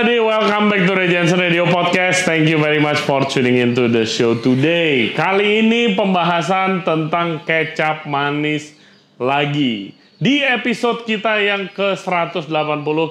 everybody, 0.00 0.16
welcome 0.16 0.72
back 0.72 0.88
to 0.88 0.96
Regency 0.96 1.36
Radio 1.36 1.68
Podcast. 1.68 2.24
Thank 2.24 2.48
you 2.48 2.56
very 2.56 2.80
much 2.80 3.04
for 3.04 3.20
tuning 3.28 3.60
into 3.60 3.84
the 3.84 4.08
show 4.08 4.32
today. 4.32 5.12
Kali 5.12 5.60
ini 5.60 5.92
pembahasan 5.92 6.80
tentang 6.88 7.44
kecap 7.44 8.08
manis 8.08 8.72
lagi. 9.20 9.92
Di 10.16 10.40
episode 10.40 11.04
kita 11.04 11.44
yang 11.44 11.68
ke-180 11.76 12.48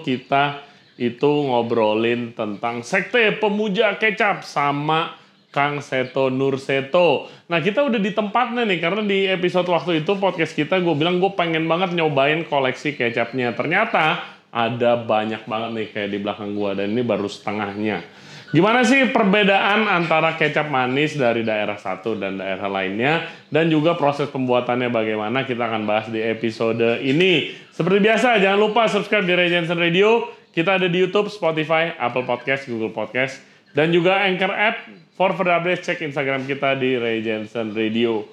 kita 0.01 0.65
itu 0.97 1.29
ngobrolin 1.29 2.33
tentang 2.33 2.81
sekte 2.81 3.37
pemuja 3.37 3.93
kecap 4.01 4.41
sama 4.41 5.13
Kang 5.53 5.85
Seto 5.85 6.33
Nur 6.33 6.57
Seto. 6.57 7.29
Nah 7.53 7.61
kita 7.61 7.85
udah 7.85 8.01
di 8.01 8.17
tempatnya 8.17 8.65
nih 8.65 8.81
karena 8.81 9.05
di 9.05 9.29
episode 9.29 9.69
waktu 9.69 10.01
itu 10.01 10.17
podcast 10.17 10.57
kita 10.57 10.81
gue 10.81 10.95
bilang 10.97 11.21
gue 11.21 11.37
pengen 11.37 11.69
banget 11.69 11.93
nyobain 11.93 12.41
koleksi 12.49 12.97
kecapnya. 12.97 13.53
Ternyata 13.53 14.38
ada 14.49 14.97
banyak 14.97 15.45
banget 15.45 15.69
nih 15.73 15.87
kayak 15.93 16.09
di 16.09 16.19
belakang 16.21 16.57
gue 16.57 16.71
dan 16.77 16.87
ini 16.89 17.03
baru 17.05 17.29
setengahnya. 17.29 18.01
Gimana 18.49 18.81
sih 18.81 19.13
perbedaan 19.13 19.85
antara 19.85 20.33
kecap 20.33 20.73
manis 20.73 21.13
dari 21.13 21.45
daerah 21.45 21.77
satu 21.77 22.17
dan 22.17 22.41
daerah 22.41 22.65
lainnya 22.65 23.29
dan 23.53 23.69
juga 23.69 23.93
proses 23.93 24.25
pembuatannya 24.33 24.89
bagaimana 24.89 25.45
kita 25.45 25.69
akan 25.69 25.85
bahas 25.85 26.09
di 26.09 26.17
episode 26.17 26.97
ini. 27.05 27.53
Seperti 27.69 28.01
biasa 28.01 28.41
jangan 28.41 28.57
lupa 28.57 28.89
subscribe 28.89 29.29
di 29.29 29.37
Regensen 29.37 29.77
Radio. 29.77 30.33
Kita 30.49 30.81
ada 30.81 30.89
di 30.89 30.97
YouTube, 30.97 31.29
Spotify, 31.29 31.93
Apple 31.93 32.25
Podcast, 32.25 32.65
Google 32.65 32.89
Podcast 32.89 33.37
dan 33.77 33.93
juga 33.93 34.25
Anchor 34.25 34.49
App. 34.49 34.77
For 35.19 35.35
further 35.35 35.51
updates 35.51 35.83
cek 35.83 35.99
Instagram 35.99 36.47
kita 36.47 36.79
di 36.79 36.95
Regensen 36.95 37.75
Radio. 37.75 38.23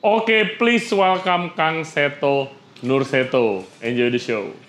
Oke, 0.00 0.54
please 0.54 0.86
welcome 0.94 1.50
Kang 1.58 1.82
Seto 1.82 2.46
Nur 2.86 3.02
Seto. 3.02 3.66
Enjoy 3.82 4.08
the 4.08 4.22
show. 4.22 4.67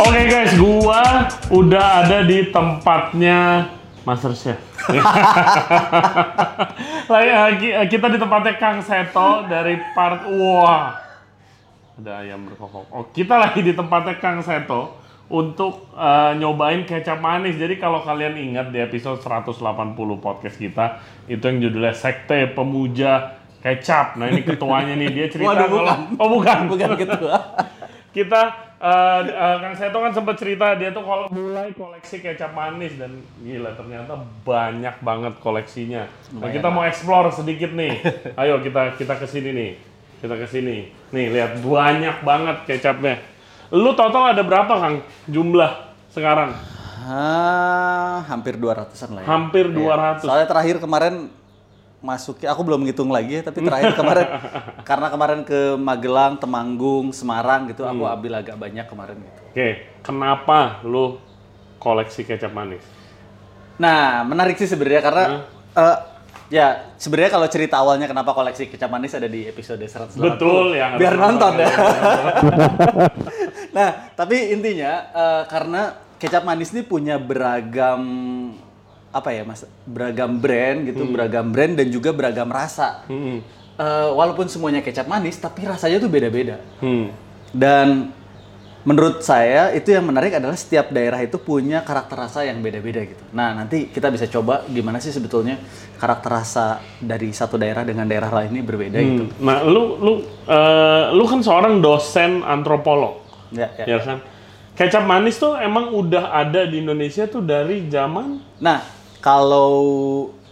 Oke 0.00 0.32
guys, 0.32 0.56
gua 0.56 1.28
udah 1.52 1.86
ada 2.00 2.24
di 2.24 2.48
tempatnya 2.48 3.68
Master 4.08 4.32
Chef. 4.32 4.56
Lagi 7.12 7.68
kita 7.84 8.08
di 8.08 8.16
tempatnya 8.16 8.56
Kang 8.56 8.80
Seto 8.80 9.44
dari 9.44 9.76
part 9.92 10.24
wah. 10.24 10.96
Ada 12.00 12.24
ayam 12.24 12.48
berkokok. 12.48 12.88
Oh, 12.96 13.12
kita 13.12 13.36
lagi 13.36 13.60
di 13.60 13.76
tempatnya 13.76 14.16
Kang 14.16 14.40
Seto 14.40 14.96
untuk 15.28 15.92
eh, 15.92 16.32
nyobain 16.40 16.88
kecap 16.88 17.20
manis. 17.20 17.60
Jadi 17.60 17.76
kalau 17.76 18.00
kalian 18.00 18.40
ingat 18.40 18.72
di 18.72 18.80
episode 18.80 19.20
180 19.20 19.60
podcast 20.16 20.56
kita, 20.56 20.96
itu 21.28 21.44
yang 21.44 21.60
judulnya 21.60 21.92
Sekte 21.92 22.48
Pemuja 22.48 23.36
Kecap. 23.60 24.16
Nah, 24.16 24.32
ini 24.32 24.48
ketuanya 24.48 24.96
nih 24.96 25.12
dia 25.12 25.26
cerita 25.28 25.52
Waduh, 25.52 25.68
kalau 25.68 25.76
bukan. 25.76 25.98
Oh, 26.16 26.28
bukan. 26.32 26.58
bukan 26.72 26.90
ketua. 26.96 27.36
kita 28.16 28.69
eh, 28.80 29.20
eh, 29.28 29.56
Kang 29.60 29.74
Seto 29.76 30.00
kan 30.00 30.08
sempat 30.10 30.34
cerita 30.34 30.72
dia 30.74 30.88
tuh 30.90 31.04
kalau 31.04 31.28
mulai 31.28 31.70
koleksi 31.70 32.18
kecap 32.18 32.50
manis 32.50 32.96
dan 32.96 33.12
gila 33.38 33.76
ternyata 33.76 34.16
banyak 34.40 34.96
banget 35.00 35.34
koleksinya. 35.38 36.08
Nah, 36.34 36.48
kita 36.48 36.68
mau 36.68 36.82
explore 36.82 37.28
sedikit 37.30 37.70
nih. 37.70 38.00
Ayo 38.40 38.58
kita 38.60 38.96
kita 38.96 39.14
ke 39.14 39.28
sini 39.28 39.50
nih. 39.52 39.70
Kita 40.20 40.34
ke 40.34 40.46
sini. 40.48 40.88
Nih 41.12 41.26
lihat 41.28 41.60
banyak 41.60 42.24
banget 42.24 42.56
kecapnya. 42.64 43.20
Lu 43.70 43.92
total 43.92 44.32
ada 44.32 44.42
berapa 44.42 44.72
Kang 44.72 45.04
jumlah 45.28 45.72
sekarang? 46.08 46.50
Ah, 47.00 48.22
hampir 48.28 48.60
200-an 48.60 49.10
lah 49.16 49.22
ya. 49.24 49.26
Hampir 49.26 49.64
Iya. 49.72 50.20
200. 50.20 50.24
Soalnya 50.24 50.46
terakhir 50.46 50.76
kemarin 50.78 51.32
masuk 52.00 52.40
aku 52.40 52.60
belum 52.64 52.80
ngitung 52.82 53.08
lagi 53.08 53.38
ya, 53.38 53.42
tapi 53.44 53.60
terakhir 53.60 53.92
kemarin 53.92 54.26
karena 54.88 55.06
kemarin 55.08 55.40
ke 55.44 55.76
Magelang, 55.76 56.32
Temanggung, 56.36 57.12
Semarang 57.12 57.68
gitu, 57.68 57.84
aku 57.84 58.02
Hmm. 58.02 58.14
ambil 58.16 58.32
agak 58.40 58.56
banyak 58.56 58.84
kemarin 58.84 59.16
gitu. 59.20 59.40
Oke, 59.52 59.68
kenapa 60.00 60.80
lu 60.82 61.20
koleksi 61.76 62.24
kecap 62.24 62.50
manis? 62.50 62.80
Nah, 63.76 64.24
menarik 64.24 64.56
sih 64.56 64.64
sebenarnya 64.64 65.00
karena 65.00 65.22
eh, 65.72 65.96
ya 66.48 66.66
sebenarnya 66.96 67.30
kalau 67.30 67.46
cerita 67.46 67.76
awalnya 67.76 68.04
kenapa 68.04 68.32
koleksi 68.32 68.66
kecap 68.66 68.88
manis 68.88 69.12
ada 69.12 69.24
di 69.24 69.44
episode 69.44 69.80
180. 69.80 70.16
Betul 70.16 70.76
yang 70.76 70.96
Biar 70.96 71.16
nonton 71.16 71.52
ya. 71.56 71.64
ya. 71.64 71.72
nah, 73.76 73.88
tapi 74.12 74.52
intinya 74.52 74.92
eh, 75.10 75.42
karena 75.48 75.80
kecap 76.16 76.44
manis 76.44 76.72
ini 76.72 76.80
punya 76.80 77.16
beragam 77.16 78.00
apa 79.10 79.30
ya 79.30 79.42
mas 79.42 79.66
beragam 79.84 80.38
brand 80.38 80.86
gitu 80.86 81.02
beragam 81.04 81.50
brand 81.50 81.74
dan 81.74 81.86
juga 81.88 82.10
beragam 82.10 82.46
rasa 82.46 83.02
Hmm. 83.06 83.42
Eh, 83.74 84.08
walaupun 84.12 84.44
semuanya 84.44 84.80
kecap 84.80 85.08
manis 85.08 85.34
tapi 85.34 85.64
rasanya 85.64 85.98
tuh 85.98 86.06
beda-beda 86.06 86.60
Hmm. 86.78 87.08
dan 87.50 88.12
menurut 88.80 89.20
saya 89.20 89.72
itu 89.72 89.92
yang 89.92 90.04
menarik 90.04 90.32
adalah 90.32 90.56
setiap 90.56 90.88
daerah 90.88 91.20
itu 91.20 91.36
punya 91.36 91.80
karakter 91.80 92.16
rasa 92.16 92.44
yang 92.44 92.60
beda-beda 92.60 93.00
gitu 93.02 93.20
nah 93.30 93.52
nanti 93.52 93.88
kita 93.88 94.08
bisa 94.08 94.24
coba 94.24 94.64
gimana 94.68 94.96
sih 94.96 95.10
sebetulnya 95.10 95.60
karakter 95.96 96.30
rasa 96.30 96.66
dari 96.96 97.28
satu 97.28 97.56
daerah 97.56 97.84
dengan 97.84 98.04
daerah 98.04 98.28
lain 98.30 98.52
ini 98.52 98.62
berbeda 98.62 98.96
gitu 98.96 99.24
Hmm. 99.28 99.36
Nah, 99.42 99.64
lu 99.64 99.96
lu 99.98 100.12
eh, 100.44 101.04
lu 101.12 101.24
kan 101.24 101.40
seorang 101.40 101.80
dosen 101.80 102.40
antropolog, 102.40 103.20
ya, 103.50 103.68
ya. 103.80 103.96
ya 103.96 103.98
kan? 104.00 104.18
Kecap 104.70 105.04
manis 105.04 105.36
tuh 105.36 105.56
emang 105.56 105.92
udah 105.92 106.32
ada 106.32 106.64
di 106.64 106.80
Indonesia 106.80 107.28
tuh 107.28 107.44
dari 107.44 107.84
zaman 107.88 108.40
Nah, 108.60 108.80
kalau 109.20 109.70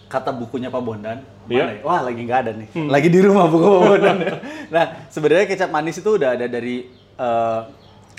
kata 0.08 0.32
bukunya 0.32 0.72
Pak 0.72 0.82
Bondan, 0.84 1.18
Iya. 1.48 1.64
mana 1.64 1.72
ya? 1.76 1.82
Wah, 1.84 2.00
lagi 2.04 2.20
nggak 2.24 2.40
ada 2.44 2.52
nih. 2.56 2.68
Lagi 2.92 3.08
di 3.08 3.20
rumah 3.24 3.48
buku 3.48 3.66
Pak 3.68 3.80
Bondan. 3.88 4.16
nah, 4.74 4.84
sebenarnya 5.08 5.46
kecap 5.48 5.70
manis 5.72 5.96
itu 6.00 6.10
udah 6.16 6.36
ada 6.36 6.46
dari 6.48 6.88
eh, 7.16 7.60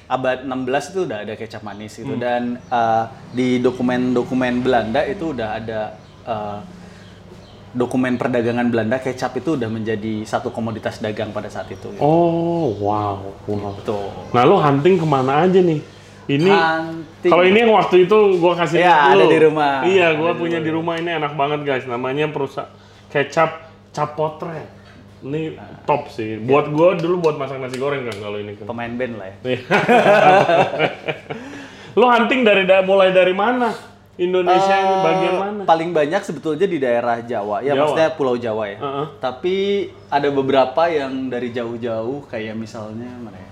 abad 0.09 0.41
16 0.41 0.89
itu 0.93 0.99
udah 1.05 1.17
ada 1.21 1.33
kecap 1.37 1.61
manis 1.61 1.93
gitu 1.93 2.17
dan 2.17 2.57
eh, 2.57 3.03
di 3.33 3.61
dokumen-dokumen 3.61 4.65
Belanda 4.65 5.05
itu 5.05 5.37
udah 5.37 5.49
ada 5.61 5.79
eh, 6.25 6.59
dokumen 7.69 8.17
perdagangan 8.17 8.65
Belanda 8.73 8.97
kecap 8.97 9.37
itu 9.37 9.53
udah 9.53 9.69
menjadi 9.69 10.25
satu 10.25 10.49
komoditas 10.49 10.97
dagang 10.97 11.29
pada 11.29 11.53
saat 11.53 11.69
itu. 11.69 11.93
gitu. 11.93 12.01
Oh, 12.01 12.73
wow. 12.81 13.21
wow. 13.45 13.73
Tuh. 13.85 14.09
Nah, 14.33 14.41
lu 14.41 14.57
hunting 14.57 14.97
ke 14.97 15.05
mana 15.05 15.45
aja 15.45 15.61
nih? 15.61 15.81
Ini 16.29 16.45
Hunting. 16.45 17.25
kalau 17.25 17.41
ini 17.41 17.57
yang 17.57 17.73
waktu 17.73 18.05
itu 18.05 18.17
gua 18.37 18.53
kasih 18.53 18.77
Iya, 18.77 18.85
lihat 18.85 19.09
ada 19.09 19.25
di 19.25 19.37
rumah. 19.41 19.73
Iya, 19.81 20.07
di 20.13 20.21
punya 20.37 20.59
di 20.61 20.69
rumah 20.69 20.93
ini 20.95 21.09
enak 21.11 21.33
banget 21.33 21.59
guys. 21.65 21.83
Namanya 21.83 22.29
perusahaan 22.29 22.69
kecap 23.09 23.65
capotre. 23.89 24.77
Ini 25.19 25.57
top 25.83 26.07
sih. 26.07 26.37
Buat 26.37 26.69
gua 26.69 26.93
dulu 26.93 27.19
buat 27.19 27.35
masak 27.35 27.57
nasi 27.57 27.75
goreng 27.75 28.05
kan 28.05 28.15
kalau 28.21 28.37
ini 28.37 28.53
kan. 28.55 28.63
Pemain 28.63 28.93
band 28.93 29.13
lah 29.17 29.25
ya. 29.27 29.35
Iya. 29.43 29.59
Lo 31.95 32.05
hunting 32.07 32.41
dari 32.41 32.63
da- 32.63 32.81
mulai 32.81 33.09
dari 33.09 33.33
mana? 33.33 33.73
Indonesia 34.15 34.75
ini 34.75 34.93
Eh, 34.93 35.01
bagian 35.01 35.33
mana? 35.33 35.61
Paling 35.63 35.89
banyak 35.89 36.21
sebetulnya 36.21 36.67
di 36.67 36.77
daerah 36.77 37.17
Jawa, 37.23 37.59
ya 37.59 37.71
Jawa. 37.71 37.75
maksudnya 37.81 38.09
Pulau 38.13 38.35
Jawa 38.35 38.63
ya. 38.67 38.77
Heeh. 38.77 39.05
Tapi 39.17 39.55
ada 40.05 40.27
beberapa 40.29 40.81
yang 40.85 41.27
dari 41.27 41.49
jauh-jauh, 41.49 42.27
kayak 42.27 42.53
misalnya 42.53 43.09
mana 43.17 43.33
ya? 43.33 43.48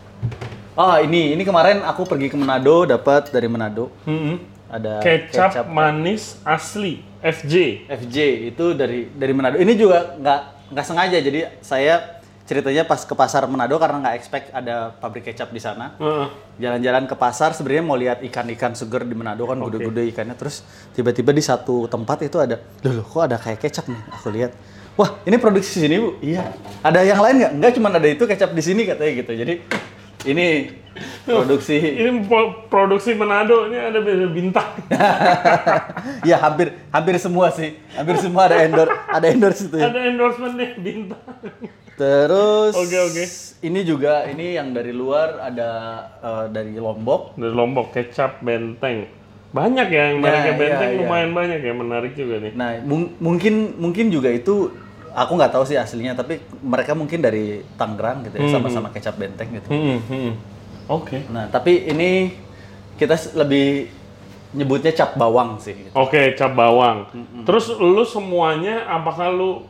Oh 0.78 0.94
ini, 1.02 1.34
ini 1.34 1.42
kemarin 1.42 1.82
aku 1.82 2.06
pergi 2.06 2.30
ke 2.30 2.38
Manado, 2.38 2.86
dapat 2.86 3.34
dari 3.34 3.50
Manado. 3.50 3.90
Mm-mm. 4.06 4.38
Ada 4.70 5.02
Kecap, 5.02 5.66
manis 5.74 6.38
asli 6.46 7.02
FJ. 7.18 7.90
FJ 7.90 8.18
itu 8.54 8.78
dari 8.78 9.10
dari 9.10 9.34
Manado. 9.34 9.58
Ini 9.58 9.74
juga 9.74 10.14
nggak 10.22 10.42
nggak 10.70 10.86
sengaja, 10.86 11.18
jadi 11.18 11.50
saya 11.66 12.22
ceritanya 12.46 12.86
pas 12.86 13.02
ke 13.02 13.10
pasar 13.18 13.50
Manado 13.50 13.74
karena 13.82 14.06
nggak 14.06 14.16
expect 14.22 14.54
ada 14.54 14.94
pabrik 15.02 15.26
kecap 15.26 15.50
di 15.50 15.58
sana. 15.58 15.98
Heeh. 15.98 16.30
jalan-jalan 16.62 17.10
ke 17.10 17.16
pasar 17.18 17.58
sebenarnya 17.58 17.82
mau 17.82 17.98
lihat 17.98 18.22
ikan-ikan 18.30 18.78
seger 18.78 19.02
di 19.02 19.18
Manado 19.18 19.50
kan 19.50 19.58
gede-gede 19.58 20.14
ikannya 20.14 20.38
terus 20.38 20.62
tiba-tiba 20.94 21.34
di 21.34 21.42
satu 21.42 21.90
tempat 21.90 22.22
itu 22.22 22.38
ada 22.38 22.62
loh, 22.86 23.02
loh 23.02 23.06
kok 23.06 23.26
ada 23.26 23.38
kayak 23.42 23.62
kecap 23.66 23.86
nih 23.90 24.02
aku 24.10 24.34
lihat 24.34 24.58
wah 24.98 25.22
ini 25.22 25.38
produksi 25.38 25.86
sini 25.86 26.02
bu 26.02 26.18
iya 26.18 26.50
ada 26.82 27.06
yang 27.06 27.22
lain 27.22 27.46
nggak 27.46 27.54
nggak 27.62 27.72
cuma 27.78 27.94
ada 27.94 28.10
itu 28.10 28.26
kecap 28.26 28.58
di 28.58 28.64
sini 28.66 28.90
katanya 28.90 29.12
gitu 29.22 29.32
jadi 29.38 29.54
ini 30.28 30.48
produksi 31.24 31.78
Ini 31.78 32.10
produksi 32.68 33.14
Manado 33.14 33.68
ini 33.68 33.78
ada 33.78 34.00
bintang. 34.28 34.66
ya 36.30 36.38
hampir 36.38 36.74
hampir 36.90 37.16
semua 37.18 37.48
sih 37.50 37.78
hampir 37.94 38.18
semua 38.18 38.48
ada 38.48 38.58
endorse 38.60 38.94
ada 39.08 39.26
endorse 39.28 39.62
itu 39.64 39.78
ya. 39.78 39.88
ada 39.88 40.00
endorsementnya 40.04 40.70
bintang. 40.78 41.24
terus 41.94 42.74
Oke, 42.74 42.98
oke. 43.00 43.24
ini 43.62 43.80
juga 43.82 44.26
ini 44.26 44.54
yang 44.54 44.70
dari 44.70 44.92
luar 44.92 45.42
ada 45.44 45.70
eh, 46.18 46.46
dari 46.52 46.78
Lombok 46.78 47.34
Dari 47.34 47.54
Lombok 47.54 47.90
kecap 47.92 48.42
benteng. 48.42 49.10
Banyak 49.48 49.88
ya 49.88 50.12
yang 50.12 50.20
Ya, 50.20 50.24
mereknya 50.24 50.44
iya, 50.46 50.60
benteng 50.60 50.90
iya. 50.92 51.00
lumayan 51.00 51.32
banyak 51.32 51.60
ya 51.60 51.74
menarik 51.74 52.14
juga 52.14 52.36
nih. 52.38 52.52
Nah, 52.54 52.70
mung- 52.84 53.16
mungkin 53.18 53.54
mungkin 53.80 54.06
juga 54.10 54.30
itu 54.30 54.70
aku 55.18 55.34
nggak 55.34 55.50
tahu 55.50 55.66
sih 55.66 55.74
aslinya, 55.76 56.14
tapi 56.14 56.38
mereka 56.62 56.94
mungkin 56.94 57.18
dari 57.18 57.66
Tangerang 57.74 58.22
gitu 58.24 58.38
ya, 58.38 58.54
sama-sama 58.54 58.94
kecap 58.94 59.18
benteng 59.18 59.50
gitu. 59.52 59.68
Hmm, 59.68 59.98
hmm. 60.00 60.32
Oke. 60.88 61.26
Nah, 61.28 61.50
tapi 61.50 61.90
ini 61.90 62.38
kita 62.96 63.18
lebih 63.34 63.90
nyebutnya 64.54 64.94
cap 64.94 65.18
bawang 65.18 65.58
sih. 65.58 65.74
gitu. 65.76 65.94
Oke, 65.94 66.32
cap 66.34 66.54
bawang. 66.54 67.10
Terus 67.44 67.74
lu 67.74 68.06
semuanya 68.06 68.86
apakah 68.88 69.28
lu 69.28 69.66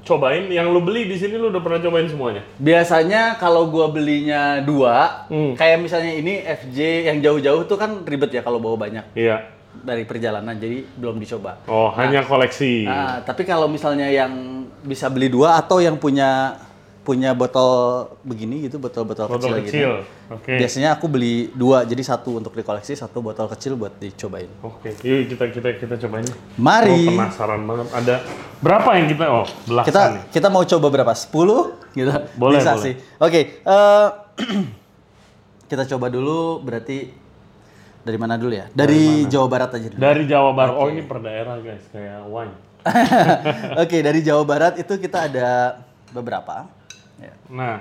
cobain. 0.00 0.48
Yang 0.48 0.66
lu 0.68 0.80
beli 0.80 1.06
di 1.06 1.16
sini 1.16 1.36
lu 1.36 1.48
udah 1.48 1.60
pernah 1.60 1.78
cobain 1.78 2.08
semuanya? 2.08 2.42
Biasanya 2.56 3.36
kalau 3.36 3.68
gua 3.68 3.88
belinya 3.88 4.58
dua, 4.60 5.28
Hmm. 5.28 5.52
kayak 5.54 5.80
misalnya 5.80 6.12
ini 6.12 6.40
FJ 6.40 6.78
yang 7.06 7.18
jauh-jauh 7.20 7.64
tuh 7.64 7.76
kan 7.76 8.02
ribet 8.02 8.32
ya 8.32 8.40
kalau 8.40 8.58
bawa 8.58 8.76
banyak 8.80 9.04
Iya. 9.12 9.59
Dari 9.72 10.02
perjalanan, 10.02 10.54
jadi 10.54 10.82
belum 10.94 11.16
dicoba. 11.16 11.62
Oh, 11.64 11.88
hanya 11.94 12.22
koleksi. 12.22 12.84
Ah, 12.84 13.22
tapi 13.22 13.42
kalau 13.42 13.64
misalnya 13.64 14.06
yang 14.06 14.32
bisa 14.80 15.06
beli 15.06 15.28
dua 15.28 15.56
atau 15.56 15.78
yang 15.78 15.94
punya 15.94 16.58
punya 17.00 17.32
botol 17.32 18.06
begini 18.22 18.68
gitu, 18.68 18.76
botol-botol 18.76 19.24
Botol 19.26 19.56
kecil, 19.56 19.64
kecil. 19.64 19.90
gitu. 20.04 20.34
Oke. 20.36 20.52
Biasanya 20.60 20.94
aku 20.94 21.08
beli 21.08 21.48
dua, 21.50 21.82
jadi 21.82 21.98
satu 22.04 22.38
untuk 22.38 22.52
dikoleksi, 22.52 22.92
satu 22.92 23.24
botol 23.24 23.48
kecil 23.48 23.74
buat 23.74 23.96
dicobain. 23.96 24.46
Oke, 24.60 24.92
yuk 25.00 25.26
kita 25.26 25.48
kita 25.48 25.68
kita 25.80 25.94
cobain. 25.96 26.28
Mari. 26.54 27.08
Oh, 27.08 27.16
penasaran 27.16 27.64
banget. 27.64 27.86
Ada 27.90 28.14
berapa 28.60 28.90
yang 28.94 29.06
kita? 29.08 29.24
Oh, 29.26 29.46
belasan 29.64 29.88
kita 29.88 30.02
nih. 30.12 30.22
kita 30.30 30.48
mau 30.48 30.62
coba 30.62 30.86
berapa? 30.92 31.12
10 31.16 31.26
gitu. 31.90 32.10
Boleh, 32.36 32.58
Bisa 32.60 32.72
boleh. 32.76 32.84
sih. 32.84 32.94
Oke, 33.16 33.40
eh, 33.58 34.08
kita 35.72 35.82
coba 35.88 36.06
dulu 36.10 36.60
berarti 36.60 37.10
dari 38.00 38.18
mana 38.18 38.34
dulu 38.40 38.52
ya? 38.52 38.66
Dari, 38.72 39.28
Jawa 39.28 39.46
Barat 39.48 39.70
aja 39.76 39.86
dulu. 39.92 40.00
Dari 40.00 40.22
Jawa 40.24 40.50
Barat. 40.56 40.74
Oh, 40.76 40.88
ini 40.88 41.02
per 41.04 41.18
daerah 41.20 41.56
guys, 41.60 41.84
kayak 41.92 42.24
wine. 42.28 42.54
Oke, 43.82 44.00
dari 44.00 44.20
Jawa 44.24 44.44
Barat 44.48 44.74
itu 44.80 44.96
kita 44.96 45.28
ada 45.28 45.80
beberapa. 46.16 46.64
Ya. 47.20 47.32
Nah, 47.52 47.76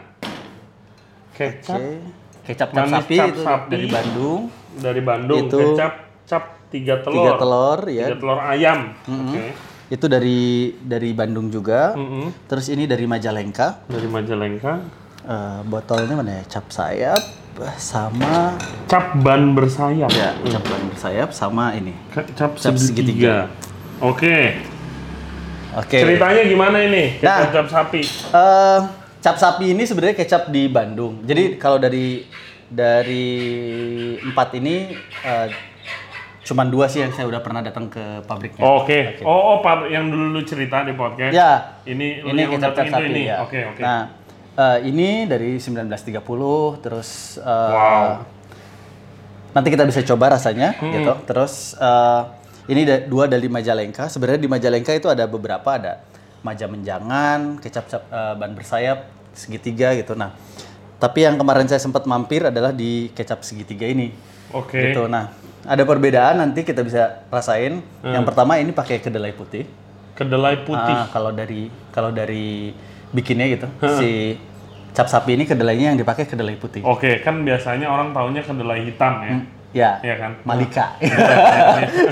kecap 1.32 1.80
Oke. 1.80 2.20
Kecap 2.50 2.70
cap 2.74 2.86
sapi 2.90 3.16
cap 3.16 3.28
itu 3.30 3.42
sapi. 3.46 3.70
dari 3.70 3.88
Bandung. 3.88 4.42
dari 4.80 5.02
Bandung, 5.06 5.46
Itu 5.46 5.60
kecap 5.78 5.94
cap 6.26 6.44
tiga 6.74 6.96
telur. 7.06 7.16
Tiga 7.16 7.32
telur 7.38 7.80
ya. 7.88 8.06
Tiga 8.10 8.18
telur 8.18 8.40
ayam. 8.42 8.80
Oke. 9.06 9.46
Itu 9.90 10.06
dari 10.06 10.74
dari 10.82 11.10
Bandung 11.14 11.48
juga. 11.54 11.94
Mm-mm. 11.94 12.50
Terus 12.50 12.70
ini 12.74 12.86
dari 12.86 13.06
Majalengka. 13.06 13.86
Dari 13.90 14.08
Majalengka. 14.10 14.74
Eh, 15.20 15.60
botolnya 15.66 16.16
mana 16.16 16.32
ya? 16.40 16.44
Cap 16.48 16.66
sayap 16.70 17.22
sama 17.76 18.56
Cap 18.88 19.20
ban 19.20 19.52
bersayap. 19.52 20.08
ya 20.10 20.32
cap 20.48 20.64
ban 20.64 20.82
bersayap 20.88 21.30
sama 21.32 21.76
ini. 21.76 21.92
Cap, 22.10 22.56
Cap 22.56 22.76
segitiga. 22.76 23.52
Oke. 24.00 24.64
Oke. 25.76 25.98
Ceritanya 26.00 26.48
gimana 26.48 26.78
ini? 26.82 27.20
Kecap 27.20 27.36
Nah. 27.46 27.52
cap 27.52 27.68
sapi. 27.68 28.02
Eh, 28.32 28.80
cap 29.20 29.36
sapi 29.36 29.66
ini 29.70 29.84
sebenarnya 29.84 30.16
kecap 30.16 30.48
di 30.48 30.66
Bandung. 30.66 31.20
Jadi 31.22 31.60
kalau 31.60 31.76
dari 31.78 32.24
dari 32.66 33.28
empat 34.18 34.56
ini 34.56 34.96
eh, 35.20 35.48
cuman 36.42 36.66
dua 36.66 36.88
sih 36.88 37.04
yang 37.04 37.12
saya 37.12 37.28
udah 37.28 37.44
pernah 37.44 37.60
datang 37.60 37.92
ke 37.92 38.24
pabriknya. 38.24 38.64
Oke. 38.64 39.20
Oh, 39.22 39.30
oh, 39.30 39.58
pabrik 39.60 39.92
yang 39.92 40.08
dulu 40.08 40.32
lu 40.32 40.42
cerita 40.42 40.82
di 40.82 40.96
podcast. 40.96 41.36
Ya. 41.36 41.76
Ini 41.84 42.24
ini 42.24 42.40
yang 42.40 42.56
kecap 42.56 42.72
cap 42.74 42.88
sapi 42.88 43.12
ini. 43.12 43.28
ya. 43.28 43.44
Oke, 43.44 43.60
oke. 43.68 43.84
Nah, 43.84 44.16
eh, 44.60 44.78
ini 44.84 45.24
dari 45.24 45.56
1930 45.56 46.20
terus 46.80 47.10
eh, 47.38 47.72
Wow. 47.72 48.28
nanti 49.50 49.68
kita 49.68 49.84
bisa 49.84 50.04
coba 50.06 50.36
rasanya 50.36 50.76
Hmm. 50.76 50.92
gitu. 50.92 51.14
Terus 51.26 51.74
eh, 51.76 52.22
ini 52.68 52.84
da- 52.84 53.02
dua 53.02 53.26
dari 53.26 53.48
Majalengka. 53.48 54.06
Sebenarnya 54.08 54.38
di 54.38 54.48
Majalengka 54.48 54.92
itu 54.92 55.08
ada 55.08 55.26
beberapa 55.26 55.70
ada 55.72 56.04
maja 56.40 56.66
menjangan, 56.66 57.58
kecap 57.60 57.86
cap 57.88 58.04
eh, 58.06 58.34
ban 58.36 58.52
bersayap 58.52 59.08
segitiga 59.32 59.92
gitu. 59.94 60.14
Nah, 60.14 60.36
tapi 60.98 61.24
yang 61.24 61.36
kemarin 61.36 61.66
saya 61.66 61.80
sempat 61.80 62.04
mampir 62.04 62.44
adalah 62.44 62.70
di 62.70 63.10
kecap 63.12 63.42
segitiga 63.42 63.88
ini. 63.88 64.12
Oke. 64.52 64.92
Gitu. 64.92 65.06
Nah, 65.06 65.32
ada 65.62 65.84
perbedaan 65.84 66.38
nanti 66.38 66.62
kita 66.62 66.82
bisa 66.82 67.24
rasain. 67.28 67.80
Hmm. 68.02 68.14
Yang 68.14 68.26
pertama 68.26 68.56
ini 68.56 68.70
pakai 68.70 69.00
kedelai 69.00 69.32
putih. 69.32 69.66
Kedelai 70.14 70.62
putih. 70.62 70.96
Ah, 70.96 71.08
kalau 71.08 71.32
dari 71.32 71.72
kalau 71.90 72.12
dari 72.12 72.76
bikinnya 73.10 73.50
gitu, 73.50 73.66
si 73.98 74.38
cap 74.92 75.08
sapi 75.08 75.36
ini 75.36 75.44
kedelainya 75.44 75.94
yang 75.94 75.98
dipakai 75.98 76.26
kedelai 76.26 76.56
putih. 76.56 76.82
Oke, 76.84 77.20
kan 77.20 77.42
biasanya 77.42 77.88
orang 77.88 78.12
taunya 78.12 78.42
kedelai 78.42 78.84
hitam 78.84 79.14
ya. 79.22 79.36
Ya, 79.70 80.02
Iya 80.02 80.16
kan? 80.18 80.32
Malika. 80.42 80.98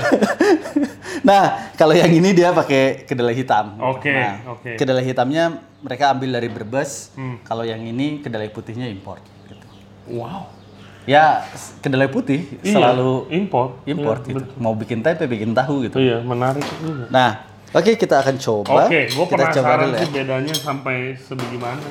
nah, 1.26 1.74
kalau 1.74 1.90
yang 1.90 2.06
ini 2.06 2.30
dia 2.30 2.54
pakai 2.54 3.02
kedelai 3.02 3.34
hitam. 3.34 3.74
Oke, 3.82 4.14
Nah, 4.14 4.54
oke. 4.54 4.70
Hmm. 4.74 4.78
Kedelai 4.78 5.02
hitamnya 5.02 5.58
mereka 5.82 6.14
ambil 6.14 6.38
dari 6.38 6.46
Brebes. 6.46 7.10
Kalau 7.42 7.62
yang 7.62 7.82
ini 7.82 8.22
kedelai 8.22 8.48
putihnya 8.48 8.86
import. 8.86 9.22
Gitu. 9.46 9.66
Wow. 10.14 10.54
Ya, 11.02 11.40
kedelai 11.80 12.06
putih 12.06 12.46
Iya, 12.60 12.78
selalu 12.78 13.26
import. 13.32 13.80
import 13.88 14.20
Iya, 14.22 14.38
gitu. 14.38 14.42
Mau 14.60 14.76
bikin 14.76 15.00
tempe, 15.00 15.24
bikin 15.24 15.50
tahu 15.50 15.82
gitu. 15.82 15.96
Iya, 15.96 16.20
menarik 16.20 16.62
juga. 16.78 17.08
Nah, 17.08 17.48
oke 17.72 17.96
kita 17.96 18.20
akan 18.20 18.36
coba. 18.36 18.86
Oke, 18.86 19.08
gue 19.08 19.24
kita 19.24 19.44
coba 19.50 19.50
penasaran 19.50 19.82
dulu 19.82 19.94
ya. 19.96 19.98
sih 19.98 20.08
bedanya 20.12 20.54
sampai 20.54 20.96
sebagaimana. 21.16 21.86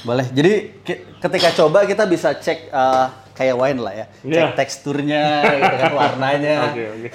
Boleh. 0.00 0.26
Jadi 0.28 0.52
ketika 1.18 1.48
coba 1.54 1.82
kita 1.82 2.04
bisa 2.04 2.32
cek 2.32 2.68
eh, 2.68 3.06
kayak 3.32 3.54
wine 3.54 3.78
lah 3.78 3.94
ya. 3.94 4.06
Cek 4.18 4.28
Iya. 4.28 4.46
teksturnya, 4.52 5.24
gitu 5.58 5.76
kan, 5.76 5.92
warnanya. 5.92 6.56
Oke, 6.68 6.84
oke. 6.88 7.08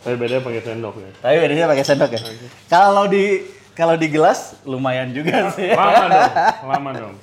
Tapi 0.00 0.14
bedanya 0.16 0.40
pakai 0.42 0.62
sendok 0.62 0.94
ya. 0.96 1.10
Tapi 1.18 1.36
bedanya 1.38 1.66
pakai 1.66 1.84
sendok 1.84 2.10
ya. 2.10 2.20
Kalau 2.66 3.04
di 3.04 3.24
kalau 3.70 3.94
di 3.94 4.08
gelas 4.08 4.60
lumayan 4.62 5.08
juga 5.10 5.48
sih. 5.50 5.72
Lama 5.72 6.04
dong, 6.06 6.32
lama 6.72 6.90
dong. 6.94 7.14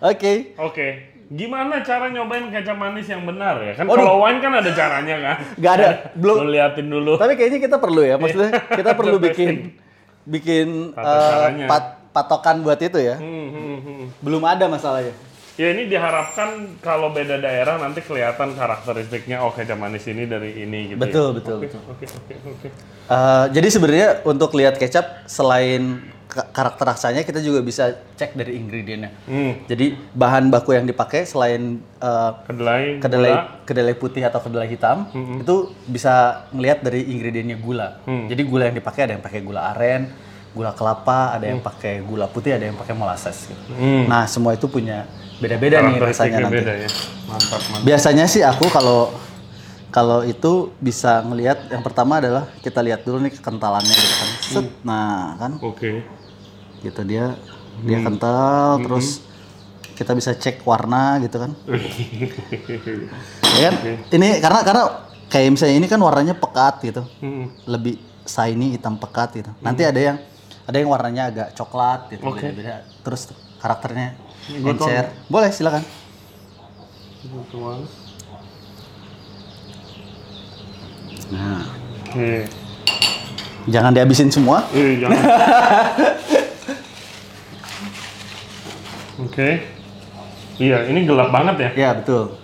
Oke. 0.00 0.32
Oke, 0.56 0.86
gimana 1.26 1.80
cara 1.80 2.06
nyobain 2.08 2.50
kecap 2.50 2.74
manis 2.74 3.06
yang 3.06 3.22
benar 3.22 3.58
ya? 3.58 3.72
Kan 3.74 3.86
kalau 3.86 4.18
wine 4.20 4.38
kan 4.38 4.52
ada 4.52 4.70
caranya 4.70 5.16
kan? 5.16 5.36
Nggak 5.54 5.72
ada, 5.72 5.88
belum. 6.20 6.36
Lu 6.36 6.46
liatin 6.50 6.86
dulu. 6.86 7.12
Tapi 7.16 7.34
kayaknya 7.34 7.60
kita 7.62 7.76
perlu 7.78 8.02
ya. 8.02 8.14
Maksudnya 8.14 8.50
kita 8.68 8.90
perlu 8.94 9.16
bikin 9.18 9.74
bikin 10.24 10.90
Tata 10.90 11.18
caranya. 11.30 11.66
pat- 11.66 12.03
patokan 12.14 12.62
buat 12.62 12.78
itu 12.78 12.96
ya. 12.96 13.18
Hmm, 13.18 13.48
hmm, 13.50 13.78
hmm. 13.82 14.02
Belum 14.22 14.40
ada 14.40 14.70
masalahnya. 14.70 15.10
Ya 15.54 15.70
ini 15.70 15.86
diharapkan 15.86 16.78
kalau 16.80 17.10
beda 17.10 17.38
daerah 17.38 17.78
nanti 17.78 18.02
kelihatan 18.02 18.54
karakteristiknya 18.54 19.38
oh 19.38 19.50
kecap 19.50 19.76
manis 19.76 20.02
ini 20.04 20.26
dari 20.26 20.50
ini 20.56 20.90
gitu. 20.90 20.98
Betul, 20.98 21.28
ya? 21.28 21.36
betul, 21.36 21.56
Oke, 21.56 21.64
betul. 21.64 21.80
Oke, 21.86 22.06
oke, 22.08 22.34
oke. 22.48 22.68
Eh, 23.04 23.44
jadi 23.52 23.68
sebenarnya 23.68 24.08
untuk 24.24 24.50
lihat 24.52 24.74
kecap 24.74 25.22
selain 25.24 26.02
ka- 26.26 26.50
karakter 26.50 26.82
rasanya 26.88 27.22
kita 27.22 27.38
juga 27.38 27.62
bisa 27.62 27.86
cek 28.12 28.34
dari 28.34 28.58
ingredientnya. 28.58 29.14
Hmm, 29.24 29.62
Jadi 29.64 29.94
bahan 30.10 30.50
baku 30.50 30.74
yang 30.74 30.82
dipakai 30.84 31.22
selain 31.22 31.78
eh, 32.00 32.30
kedelai, 32.44 32.98
kedelai 32.98 33.30
gula. 33.30 33.62
kedelai 33.62 33.94
putih 33.94 34.22
atau 34.24 34.40
kedelai 34.40 34.66
hitam 34.66 35.06
itu 35.38 35.54
bisa 35.86 36.46
ngelihat 36.50 36.82
dari 36.82 37.06
ingredientnya 37.06 37.54
gula. 37.56 38.02
Jadi 38.02 38.42
gula 38.42 38.66
yang 38.66 38.74
dipakai 38.74 39.06
ada 39.06 39.12
yang 39.14 39.22
pakai 39.22 39.38
gula 39.38 39.70
aren, 39.70 40.10
gula 40.54 40.70
kelapa, 40.70 41.34
ada 41.34 41.50
yang 41.50 41.58
pakai 41.58 41.98
gula 42.06 42.30
putih, 42.30 42.54
ada 42.54 42.70
yang 42.70 42.78
pakai 42.78 42.94
molasses. 42.94 43.50
Gitu. 43.50 43.62
Hmm. 43.74 44.06
Nah 44.06 44.24
semua 44.30 44.54
itu 44.54 44.70
punya 44.70 45.04
beda-beda 45.42 45.82
nih 45.82 45.98
rasanya 45.98 46.46
nanti. 46.46 46.62
beda 46.62 46.72
ya. 46.78 46.90
Mantap, 47.26 47.60
mantap. 47.74 47.82
Biasanya 47.82 48.24
sih 48.30 48.46
aku 48.46 48.70
kalau 48.70 49.10
kalau 49.90 50.22
itu 50.26 50.74
bisa 50.78 51.22
ngelihat 51.26 51.70
yang 51.70 51.82
pertama 51.82 52.22
adalah 52.22 52.50
kita 52.62 52.82
lihat 52.82 53.02
dulu 53.02 53.18
nih 53.26 53.34
kekentalannya 53.34 53.94
gitu 53.94 54.14
kan. 54.14 54.28
Set. 54.42 54.66
Nah, 54.86 55.38
kan 55.38 55.52
Oke. 55.58 56.02
gitu 56.82 57.00
dia 57.02 57.34
dia 57.82 57.98
kental 58.02 58.78
terus 58.84 59.24
kita 59.94 60.14
bisa 60.14 60.34
cek 60.34 60.62
warna 60.66 61.22
gitu 61.22 61.38
kan. 61.38 61.50
ya 63.58 63.70
kan? 63.70 63.74
Ini 64.10 64.28
karena 64.42 64.60
karena 64.66 64.84
kayak 65.30 65.48
misalnya 65.54 65.76
ini 65.78 65.86
kan 65.86 65.98
warnanya 66.02 66.34
pekat 66.34 66.74
gitu. 66.82 67.02
Hmm. 67.22 67.50
Lebih 67.66 67.98
shiny 68.26 68.74
hitam 68.74 68.98
pekat 68.98 69.38
gitu. 69.38 69.50
Nanti 69.62 69.86
ada 69.86 70.00
yang 70.02 70.18
ada 70.64 70.76
yang 70.80 70.88
warnanya 70.88 71.28
agak 71.28 71.48
coklat 71.52 72.08
gitu 72.08 72.24
Oke. 72.24 72.40
beda-beda. 72.48 72.84
Terus 73.04 73.22
karakternya 73.60 74.16
encer. 74.48 75.12
Boleh 75.28 75.50
silakan. 75.52 75.84
Nah, 81.32 81.64
Oke. 82.04 82.48
jangan 83.68 83.92
dihabisin 83.92 84.28
semua. 84.32 84.64
Eh, 84.72 84.96
jangan. 85.00 85.20
Oke. 89.24 89.48
Iya, 90.54 90.86
ini 90.86 91.02
gelap 91.08 91.34
banget 91.34 91.56
ya. 91.58 91.70
Ya, 91.74 91.90
betul. 91.98 92.38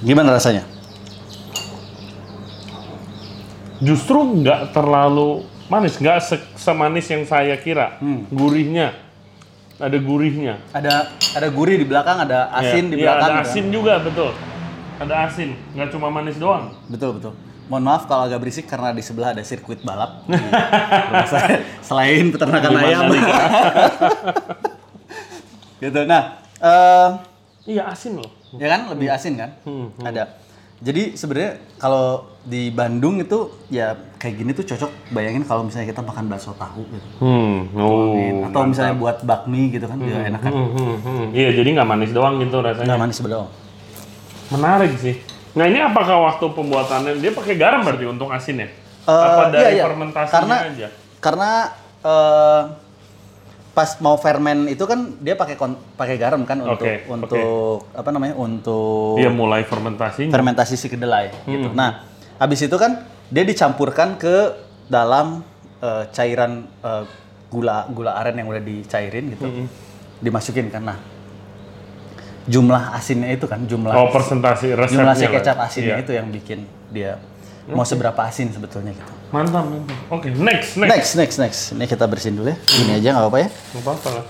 Gimana 0.00 0.36
rasanya? 0.36 0.75
Justru 3.78 4.18
nggak 4.40 4.70
terlalu 4.70 5.42
manis, 5.66 5.96
nggak 5.96 6.18
se- 6.18 6.46
semanis 6.54 7.06
yang 7.06 7.22
saya 7.22 7.56
kira. 7.56 8.00
Gurihnya, 8.28 8.96
ada 9.76 9.96
gurihnya. 9.96 10.62
Ada 10.70 10.94
ada 11.32 11.48
gurih 11.48 11.76
di 11.76 11.84
belakang, 11.84 12.20
ada 12.20 12.48
asin 12.54 12.84
Iya, 12.84 12.90
di 12.90 12.96
iya, 12.96 13.04
belakang. 13.06 13.20
ada 13.20 13.32
gitu 13.32 13.36
kan. 13.38 13.46
asin 13.46 13.64
juga, 13.68 13.94
betul. 13.98 14.30
Ada 14.96 15.14
asin, 15.26 15.50
nggak 15.72 15.88
cuma 15.90 16.08
manis 16.08 16.36
doang. 16.36 16.72
Betul 16.86 17.20
betul. 17.20 17.32
Mohon 17.66 17.84
maaf 17.84 18.06
kalau 18.06 18.24
agak 18.24 18.38
berisik 18.38 18.64
karena 18.64 18.90
di 18.90 19.02
sebelah 19.02 19.34
ada 19.34 19.42
sirkuit 19.42 19.82
balap. 19.82 20.22
Selain 21.82 22.30
peternakan 22.30 22.70
ayam. 22.76 23.10
Gitu. 25.76 26.00
Nah, 26.06 26.22
eh 26.56 27.08
Iya, 27.66 27.90
asin 27.90 28.16
loh. 28.16 28.30
ya 28.54 28.70
kan 28.70 28.86
lebih 28.88 29.10
asin 29.10 29.34
kan? 29.34 29.50
Hmm, 29.66 29.90
Ada. 29.98 30.38
Jadi 30.76 31.16
sebenarnya 31.16 31.56
kalau 31.80 32.36
di 32.44 32.68
Bandung 32.68 33.16
itu 33.16 33.48
ya 33.72 33.96
kayak 34.20 34.34
gini 34.36 34.50
tuh 34.52 34.64
cocok 34.68 35.10
bayangin 35.16 35.42
kalau 35.48 35.64
misalnya 35.64 35.88
kita 35.88 36.04
makan 36.04 36.28
bakso 36.28 36.52
tahu 36.52 36.84
gitu. 36.92 37.08
Hmm, 37.24 37.72
oh. 37.80 38.44
Atau 38.52 38.68
misalnya 38.68 38.94
buat 39.00 39.24
bakmi 39.24 39.72
gitu 39.72 39.88
kan 39.88 39.96
juga 39.96 40.20
enak 40.28 40.40
kan. 40.44 40.52
Hmm, 40.52 40.70
hmm, 40.76 40.96
hmm. 41.00 41.26
Iya, 41.32 41.50
jadi 41.56 41.68
nggak 41.80 41.88
manis 41.88 42.12
doang 42.12 42.36
gitu 42.44 42.60
rasanya. 42.60 42.92
Nggak 42.92 43.02
manis 43.08 43.18
bedong. 43.24 43.48
Menarik 44.52 44.92
sih. 45.00 45.16
Nah 45.56 45.64
ini 45.64 45.80
apakah 45.80 46.16
waktu 46.28 46.44
pembuatannya 46.52 47.12
dia 47.24 47.32
pakai 47.32 47.54
garam 47.56 47.80
berarti 47.80 48.04
untuk 48.04 48.28
asinnya? 48.28 48.68
Eh, 49.08 49.10
Apa 49.10 49.48
dari 49.48 49.62
iya, 49.64 49.70
iya. 49.80 49.84
fermentasinya 49.88 50.36
karena, 50.36 50.56
aja? 50.68 50.88
Karena 51.24 51.50
eh, 52.04 52.62
pas 53.76 54.00
mau 54.00 54.16
fermen 54.16 54.64
itu 54.66 54.80
kan 54.82 55.20
dia 55.20 55.36
pakai 55.36 55.60
pakai 55.92 56.16
garam 56.16 56.40
kan 56.42 56.56
untuk 56.58 56.80
Oke, 56.80 57.04
untuk 57.06 57.92
apa 57.92 58.08
namanya 58.08 58.32
untuk 58.34 59.20
Dia 59.20 59.28
mulai 59.28 59.62
fermentasinya. 59.62 60.32
fermentasi 60.32 60.74
si 60.74 60.88
kedelai 60.88 61.28
Hmm. 61.44 61.52
gitu. 61.52 61.68
Nah, 61.70 62.08
habis 62.36 62.56
itu 62.58 62.72
kan 62.74 63.04
dia 63.28 63.44
dicampurkan 63.44 64.16
ke 64.16 64.56
dalam 64.88 65.44
eh, 65.76 66.08
cairan 66.08 66.64
eh, 66.80 67.04
gula 67.46 67.84
gula 67.88 68.16
aren 68.16 68.32
yang 68.34 68.48
udah 68.48 68.64
dicairin 68.64 69.28
gitu. 69.30 69.44
Hmm. 69.44 69.68
Dimasukin 70.18 70.72
kan. 70.72 70.80
Nah, 70.82 70.96
jumlah 72.46 72.96
asinnya 72.96 73.28
itu 73.28 73.44
kan 73.44 73.60
jumlah 73.60 73.90
oh 73.90 74.08
persentase 74.08 74.72
resepnya. 74.72 75.02
jumlah 75.02 75.14
si 75.14 75.26
kecap 75.28 75.56
asinnya 75.58 75.98
Iya. 75.98 76.00
itu 76.00 76.12
yang 76.14 76.28
bikin 76.30 76.58
dia 76.88 77.18
mau 77.66 77.82
seberapa 77.82 78.20
asin 78.22 78.54
sebetulnya 78.54 78.94
gitu. 78.94 79.12
Mantap, 79.34 79.66
mantap. 79.66 79.98
Oke, 80.14 80.30
next, 80.30 80.78
next. 80.78 80.90
Next, 80.90 81.12
next, 81.18 81.36
next. 81.42 81.60
Ini 81.74 81.84
kita 81.90 82.06
bersihin 82.06 82.38
dulu 82.38 82.54
ya. 82.54 82.58
Ini 82.78 83.02
aja 83.02 83.08
nggak 83.16 83.24
apa-apa 83.26 83.38
ya. 83.42 83.48
Nggak 83.50 83.82
apa-apa 83.82 84.08
lah. 84.14 84.24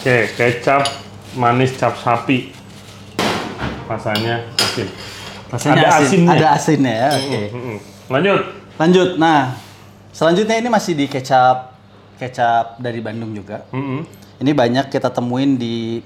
Oke, 0.00 0.16
kecap 0.38 0.82
manis 1.36 1.76
cap 1.76 1.98
sapi. 2.00 2.54
Rasanya 3.86 4.46
asin. 4.56 4.88
Rasanya 5.52 5.74
Ada 5.76 5.88
asin. 5.88 6.04
asinnya. 6.06 6.32
Ada 6.32 6.46
asinnya 6.56 6.94
ya. 6.94 7.08
Oke. 7.12 7.42
Mm-mm. 7.52 7.76
Lanjut. 8.08 8.40
Lanjut. 8.80 9.08
Nah, 9.20 9.40
selanjutnya 10.16 10.56
ini 10.56 10.68
masih 10.72 10.96
di 10.96 11.06
kecap 11.06 11.76
kecap 12.16 12.80
dari 12.80 13.04
Bandung 13.04 13.36
juga. 13.36 13.68
Mm-mm. 13.70 14.08
Ini 14.40 14.50
banyak 14.56 14.88
kita 14.88 15.12
temuin 15.12 15.60
di 15.60 16.00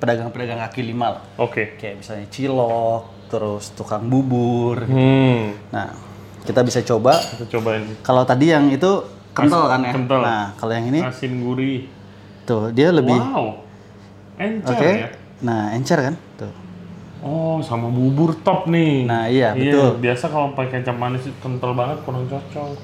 pedagang-pedagang 0.00 0.64
kaki 0.64 0.80
lima 0.80 1.20
lah. 1.20 1.22
Oke. 1.36 1.76
Kayak 1.76 2.00
misalnya 2.00 2.26
cilok, 2.32 3.02
terus 3.30 3.70
tukang 3.78 4.10
bubur. 4.10 4.82
Hmm. 4.84 5.54
Nah, 5.70 5.94
kita 6.42 6.66
bisa 6.66 6.82
coba. 6.82 7.14
Kita 7.16 7.46
cobain. 7.56 7.86
Kalau 8.02 8.26
tadi 8.26 8.50
yang 8.50 8.66
itu 8.68 9.06
kental 9.30 9.70
kan 9.70 9.80
ya. 9.86 9.92
kental. 9.94 10.20
Nah, 10.20 10.44
kalau 10.58 10.72
yang 10.74 10.90
ini 10.90 11.00
Asin 11.06 11.38
gurih. 11.40 11.86
tuh 12.44 12.74
dia 12.74 12.90
lebih 12.90 13.14
Wow. 13.14 13.62
Encer 14.40 14.74
Oke. 14.74 14.90
ya. 14.90 15.08
Nah, 15.46 15.70
encer 15.78 15.98
kan? 16.02 16.14
Tuh. 16.34 16.52
Oh, 17.20 17.60
sama 17.60 17.92
bubur 17.92 18.32
top 18.40 18.66
nih. 18.66 19.04
Nah, 19.04 19.28
iya, 19.28 19.52
betul. 19.52 20.00
Biasa 20.00 20.32
kalau 20.32 20.56
pakai 20.56 20.80
kecap 20.80 20.96
manis 20.96 21.28
itu 21.28 21.36
kental 21.38 21.76
banget 21.76 22.00
kurang 22.02 22.24
cocok. 22.26 22.74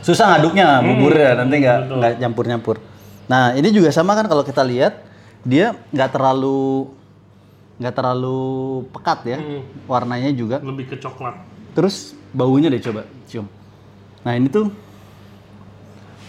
Susah 0.00 0.36
ngaduknya 0.36 0.84
buburnya 0.84 1.36
nanti 1.44 1.64
nggak 1.64 1.78
nggak 1.92 2.12
nyampur-nyampur. 2.20 2.76
Nah, 3.28 3.56
ini 3.56 3.72
juga 3.72 3.88
sama 3.92 4.12
kan 4.16 4.28
kalau 4.28 4.44
kita 4.44 4.60
lihat 4.64 5.00
dia 5.44 5.76
nggak 5.92 6.16
terlalu 6.16 6.88
nggak 7.78 7.94
terlalu 7.94 8.42
pekat 8.94 9.20
ya. 9.26 9.38
Warnanya 9.90 10.30
juga 10.34 10.62
Lebih 10.62 10.94
ke 10.94 10.96
coklat. 11.00 11.38
Terus 11.74 12.14
baunya 12.30 12.70
deh 12.70 12.82
coba 12.82 13.06
cium. 13.26 13.46
Nah 14.22 14.32
ini 14.34 14.48
tuh 14.48 14.70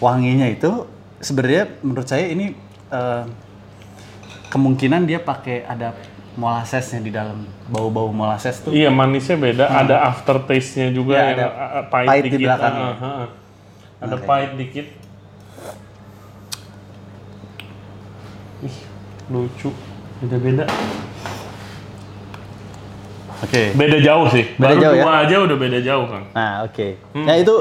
wanginya 0.01 0.49
itu 0.49 0.85
sebenarnya 1.21 1.79
menurut 1.85 2.07
saya 2.09 2.27
ini 2.29 2.53
eh, 2.91 3.23
kemungkinan 4.51 5.03
dia 5.07 5.19
pakai 5.19 5.67
ada 5.67 5.91
molasesnya 6.35 6.99
di 6.99 7.11
dalam 7.11 7.47
bau-bau 7.71 8.11
molases 8.11 8.59
tuh. 8.59 8.71
Iya, 8.75 8.91
manisnya 8.91 9.39
beda. 9.39 9.65
Ada 9.71 9.95
aftertaste-nya 10.11 10.91
juga 10.91 11.15
yang 11.15 11.31
ada 11.39 11.47
uh, 11.47 11.83
pahit, 11.87 12.07
pahit 12.07 12.23
di. 12.35 12.45
Ah, 12.45 12.59
ah, 12.59 12.95
ah. 12.99 13.27
Ada 14.03 14.15
pahit 14.19 14.51
dikit. 14.59 14.87
Ih, 18.63 18.77
lucu. 19.31 19.71
Beda-beda. 20.19 20.67
Oke. 23.45 23.63
Beda 23.73 23.97
jauh 23.99 24.25
sih. 24.27 24.45
Beda 24.55 24.71
Baru 24.71 24.81
jauh 24.81 24.95
ya? 24.95 25.03
dua 25.03 25.13
aja 25.21 25.35
udah 25.39 25.57
beda 25.57 25.79
jauh, 25.79 26.05
Kang. 26.05 26.25
Nah 26.31 26.51
oke. 26.63 26.87
Nah 27.15 27.35
itu 27.35 27.55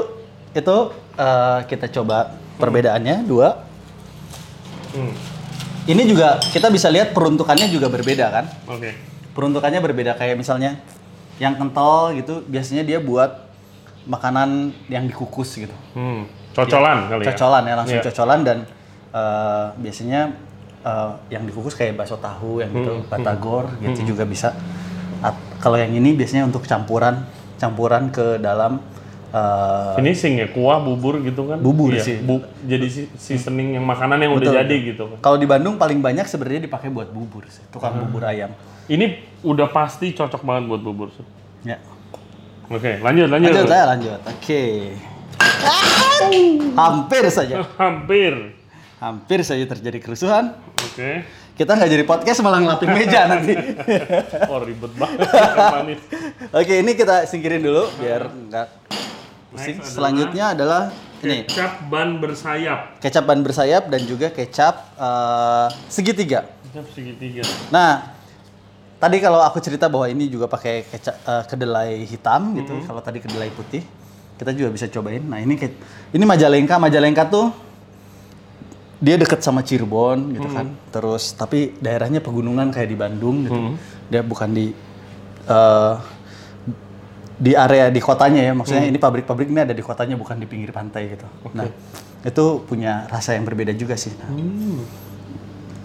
itu 0.51 0.75
eh, 1.15 1.59
kita 1.65 1.85
coba 1.91 2.17
perbedaannya 2.55 3.23
dua. 3.23 3.61
Hmm. 4.91 5.13
Ini 5.85 6.01
juga 6.03 6.41
kita 6.43 6.67
bisa 6.67 6.89
lihat 6.89 7.11
peruntukannya 7.11 7.69
juga 7.69 7.87
berbeda 7.87 8.25
kan. 8.29 8.45
Oke. 8.67 9.13
peruntukannya 9.31 9.83
berbeda 9.83 10.15
kayak 10.15 10.39
misalnya 10.39 10.79
yang 11.35 11.53
kental 11.53 12.15
gitu 12.15 12.39
biasanya 12.41 12.81
dia 12.81 12.97
buat 12.97 13.51
makanan 14.05 14.71
yang 14.87 15.03
dikukus 15.03 15.59
gitu 15.59 15.75
Hmm. 15.91 16.23
Cocolan 16.49 17.11
kali 17.11 17.19
ya. 17.19 17.35
cocolan 17.35 17.63
ya 17.65 17.75
langsung 17.75 17.99
Iya. 17.99 18.05
cocolan 18.07 18.39
dan 18.41 18.57
eh, 19.11 19.65
biasanya 19.75 20.31
eh, 20.81 21.09
yang 21.29 21.43
dikukus 21.43 21.75
kayak 21.75 21.99
bakso 21.99 22.15
tahu 22.15 22.63
yang 22.63 22.71
gitu 22.71 22.95
Hmm, 22.95 23.03
batagor 23.05 23.67
gitu 23.77 24.07
juga 24.07 24.23
bisa 24.23 24.55
At- 25.19 25.33
kalau 25.57 25.75
yang 25.75 25.91
ini 25.91 26.11
biasanya 26.11 26.43
untuk 26.43 26.63
campuran 26.63 27.23
campuran 27.55 28.09
ke 28.09 28.37
dalam 28.37 28.83
eh, 29.27 29.93
Finishing 29.95 30.37
ya, 30.37 30.47
kuah, 30.47 30.79
bubur 30.79 31.19
gitu 31.19 31.45
kan? 31.45 31.57
Bubur 31.57 31.91
Iya, 31.91 32.01
sih. 32.01 32.17
bu- 32.19 32.43
jadi 32.61 32.87
seasoning 33.13 33.73
yang 33.73 33.83
makanan 33.83 34.15
yang 34.17 34.31
udah 34.31 34.47
Betul. 34.47 34.59
jadi 34.61 34.75
gitu. 34.85 35.03
kalau 35.19 35.35
di 35.35 35.43
Bandung 35.43 35.75
paling 35.75 35.99
banyak 35.99 36.23
sebenarnya 36.23 36.63
dipakai 36.63 36.87
buat 36.87 37.07
bubur 37.07 37.43
sih 37.45 37.63
tukang 37.67 37.91
Hmm. 37.91 38.05
bubur 38.05 38.23
ayam 38.23 38.51
Ini 38.85 39.05
udah 39.41 39.67
pasti 39.67 40.11
cocok 40.11 40.39
banget 40.39 40.63
buat 40.67 40.79
bubur. 40.79 41.09
Su. 41.09 41.25
ya 41.63 41.81
Oke, 42.65 42.97
lanjut, 42.97 43.27
lanjut. 43.27 43.51
lanjut 43.51 43.65
saya 43.67 43.83
lanjut 43.87 44.19
oke 44.21 44.63
hampir 46.77 47.23
saja 47.27 47.55
Hampir. 47.75 48.33
hampir 48.97 49.39
saja 49.41 49.63
terjadi 49.65 49.99
kerusuhan 49.99 50.55
Oke. 50.75 51.25
Kita 51.55 51.71
nggak 51.71 51.87
jadi 51.87 52.03
podcast 52.03 52.43
malah 52.43 52.59
ngelapin 52.59 52.91
meja 52.91 53.31
nanti. 53.31 53.55
Oh 54.51 54.59
ribet 54.59 54.91
banget. 54.99 55.99
Oke, 56.51 56.83
ini 56.83 56.91
kita 56.99 57.23
singkirin 57.23 57.63
dulu 57.63 57.87
biar 57.95 58.27
nggak 58.27 58.67
pusing. 59.55 59.79
Next 59.79 59.95
Selanjutnya 59.95 60.51
adalah 60.51 60.91
ini 61.23 61.47
Kecap 61.47 61.87
ban 61.87 62.19
bersayap. 62.19 62.99
kecap 62.99 63.23
ban 63.23 63.39
bersayap 63.39 63.87
dan 63.87 64.03
juga 64.03 64.27
kecap 64.35 64.99
eh, 64.99 65.67
segitiga. 65.87 66.43
Kecap 66.69 66.85
segitiga. 66.91 67.47
Nah, 67.71 68.13
tadi 68.99 69.23
kalau 69.23 69.39
aku 69.39 69.63
cerita 69.63 69.87
bahwa 69.87 70.11
ini 70.11 70.27
juga 70.27 70.51
pakai 70.51 70.83
kecap 70.91 71.15
eh, 71.23 71.43
kedelai 71.47 72.03
hitam 72.03 72.51
gitu. 72.59 72.83
Kalau 72.83 72.99
tadi 72.99 73.23
kedelai 73.23 73.47
putih, 73.55 73.79
kita 74.35 74.51
juga 74.51 74.75
bisa 74.75 74.91
cobain. 74.91 75.23
Nah, 75.23 75.39
ini 75.39 75.55
ini 76.11 76.23
Majalengka. 76.27 76.75
Majalengka 76.75 77.31
tuh 77.31 77.47
dia 79.05 79.21
deket 79.21 79.45
sama 79.45 79.61
Cirebon 79.61 80.33
gitu 80.33 80.49
kan. 80.49 80.73
Terus 80.89 81.37
tapi 81.37 81.77
daerahnya 81.77 82.25
pegunungan 82.25 82.73
kayak 82.73 82.89
di 82.89 82.97
Bandung 82.97 83.45
gitu. 83.45 83.77
Dia 84.09 84.25
bukan 84.25 84.49
di 84.49 84.73
eh, 85.45 85.93
di 87.37 87.51
area 87.53 87.93
di 87.93 88.01
kotanya 88.01 88.41
ya. 88.41 88.53
Maksudnya 88.57 88.89
ini 88.89 88.97
pabrik-pabrik 88.97 89.45
ini 89.53 89.61
ada 89.61 89.77
di 89.77 89.85
kotanya 89.85 90.17
bukan 90.17 90.41
di 90.41 90.49
pinggir 90.49 90.73
pantai 90.73 91.13
gitu. 91.13 91.29
Nah, 91.53 91.69
itu 92.25 92.45
punya 92.65 93.05
rasa 93.05 93.37
yang 93.37 93.45
berbeda 93.45 93.77
juga 93.77 93.93
sih. 93.93 94.09
Nah, 94.17 94.33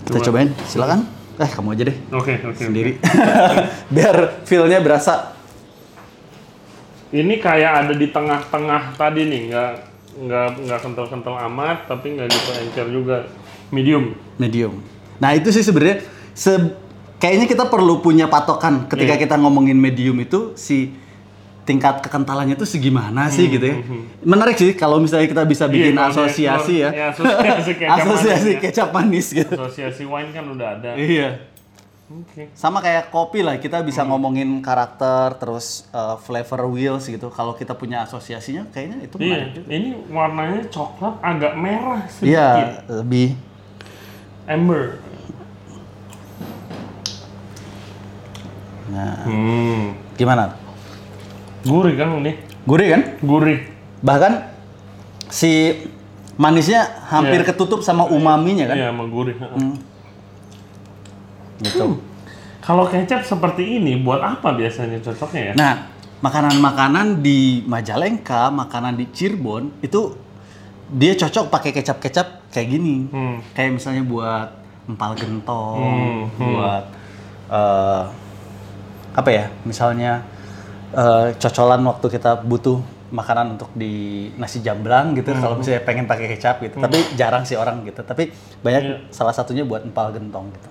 kita 0.08 0.24
cobain, 0.24 0.48
silakan. 0.64 1.04
Eh, 1.40 1.48
kamu 1.48 1.72
aja 1.72 1.82
deh 1.88 1.96
Oke, 2.12 2.36
oke. 2.36 2.52
oke. 2.52 2.60
sendiri. 2.68 2.92
Biar 3.96 4.44
feel-nya 4.44 4.80
berasa. 4.80 5.32
Ini 7.10 7.40
kayak 7.40 7.72
ada 7.84 7.94
di 7.96 8.06
tengah-tengah 8.12 8.94
tadi 8.94 9.24
nih, 9.24 9.40
nggak 9.48 9.89
nggak 10.12 10.46
nggak 10.60 10.80
kental-kental 10.80 11.34
amat, 11.46 11.86
tapi 11.86 12.14
nggak 12.14 12.28
gitu 12.28 12.50
encer 12.56 12.86
juga. 12.88 13.16
Medium. 13.70 14.18
medium. 14.34 14.82
Nah, 15.16 15.30
itu 15.30 15.48
sih 15.48 15.60
sebenarnya 15.60 16.02
se 16.32 16.50
kayaknya 17.16 17.46
kita 17.46 17.64
perlu 17.64 17.98
punya 17.98 18.26
patokan 18.26 18.86
ketika 18.86 19.14
Iya. 19.14 19.20
kita 19.20 19.34
ngomongin 19.36 19.76
medium 19.76 20.16
itu 20.16 20.54
si 20.54 20.90
tingkat 21.62 22.00
kekentalannya 22.00 22.56
itu 22.56 22.66
segimana 22.66 23.28
sih 23.28 23.46
gitu 23.46 23.62
ya. 23.62 23.76
Menarik 24.20 24.56
sih 24.56 24.72
kalau 24.72 24.98
misalnya 24.98 25.28
kita 25.28 25.44
bisa 25.44 25.64
bikin 25.66 25.94
Hmm, 25.94 26.02
Iya, 26.02 26.08
kalau 26.08 26.14
asosiasi 26.18 26.74
ya. 26.82 26.90
ya, 26.90 27.06
asosiasi 27.12 27.72
kecap 27.76 27.94
asosiasi 27.96 28.18
manis 28.42 28.50
ya. 28.50 28.58
kecap 28.60 28.88
manis 28.90 29.26
gitu. 29.30 29.54
Asosiasi 29.54 30.02
wine 30.02 30.30
kan 30.30 30.44
udah 30.48 30.68
ada. 30.74 30.90
Iya. 30.96 31.28
Oke. 32.10 32.50
Sama 32.58 32.82
kayak 32.82 33.14
kopi 33.14 33.38
lah, 33.38 33.54
kita 33.56 33.78
bisa 33.80 34.02
Hmm. 34.02 34.10
ngomongin 34.10 34.58
karakter 34.58 35.38
terus 35.38 35.86
uh, 35.90 36.18
flavor 36.18 36.66
wheels 36.66 37.06
gitu. 37.06 37.30
Kalau 37.30 37.54
kita 37.54 37.70
punya 37.72 38.02
asosiasinya 38.02 38.66
kayaknya 38.68 39.06
itu 39.06 39.14
Iya, 39.14 39.22
menarik 39.22 39.50
juga. 39.54 39.68
ini 39.70 39.88
warnanya 40.10 40.60
coklat 40.66 41.14
agak 41.22 41.52
merah 41.54 42.02
sedikit. 42.10 42.34
Iya, 42.34 42.48
lebih 42.90 43.28
Amber. 44.44 44.98
Nah, 48.90 49.14
Hmm. 49.22 49.94
gimana? 50.18 50.58
Gurih 51.62 51.94
kan 51.94 52.18
ini? 52.18 52.32
Gurih 52.66 52.88
kan? 52.90 53.02
Gurih. 53.22 53.58
Bahkan 54.02 54.32
si 55.30 55.78
manisnya 56.34 56.90
hampir 57.06 57.46
Iya. 57.46 57.54
ketutup 57.54 57.86
sama 57.86 58.10
umaminya 58.10 58.66
kan? 58.66 58.74
Iya, 58.74 58.90
sama 58.90 59.06
gurih. 59.06 59.38
Gitu. 61.60 62.00
Kalau 62.60 62.84
kecap 62.84 63.24
seperti 63.24 63.78
ini 63.78 63.96
buat 63.96 64.20
apa 64.20 64.52
biasanya 64.52 65.00
cocoknya 65.00 65.42
ya? 65.42 65.54
Nah, 65.56 65.74
makanan-makanan 66.20 67.20
di 67.20 67.64
Majalengka, 67.64 68.52
makanan 68.52 68.96
di 68.96 69.08
Cirebon 69.08 69.80
itu 69.80 70.12
dia 70.90 71.16
cocok 71.16 71.48
pakai 71.48 71.70
kecap-kecap 71.72 72.52
kayak 72.52 72.68
gini. 72.68 73.08
Hmm. 73.08 73.40
Kayak 73.52 73.80
misalnya 73.80 74.04
buat 74.04 74.48
empal 74.84 75.12
gentong, 75.16 75.78
Hmm, 75.80 76.20
hmm. 76.28 76.40
buat 76.52 76.84
eh, 77.48 78.02
apa 79.12 79.30
ya? 79.30 79.44
Misalnya 79.64 80.22
eh, 80.90 81.26
cocolan 81.38 81.80
waktu 81.86 82.06
kita 82.10 82.42
butuh 82.42 82.82
makanan 83.10 83.58
untuk 83.58 83.70
di 83.74 84.26
nasi 84.38 84.58
jamblang 84.60 85.14
gitu 85.14 85.34
Hmm. 85.34 85.40
kalau 85.40 85.54
misalnya 85.58 85.82
pengen 85.82 86.06
pakai 86.06 86.30
kecap 86.30 86.60
gitu. 86.60 86.78
Tapi 86.78 86.98
jarang 87.16 87.42
sih 87.42 87.54
orang 87.54 87.82
gitu. 87.82 88.02
Tapi 88.02 88.30
banyak 88.60 88.82
Iya. 88.84 88.96
salah 89.10 89.34
satunya 89.34 89.62
buat 89.62 89.82
empal 89.82 90.12
gentong 90.12 90.50
gitu. 90.50 90.68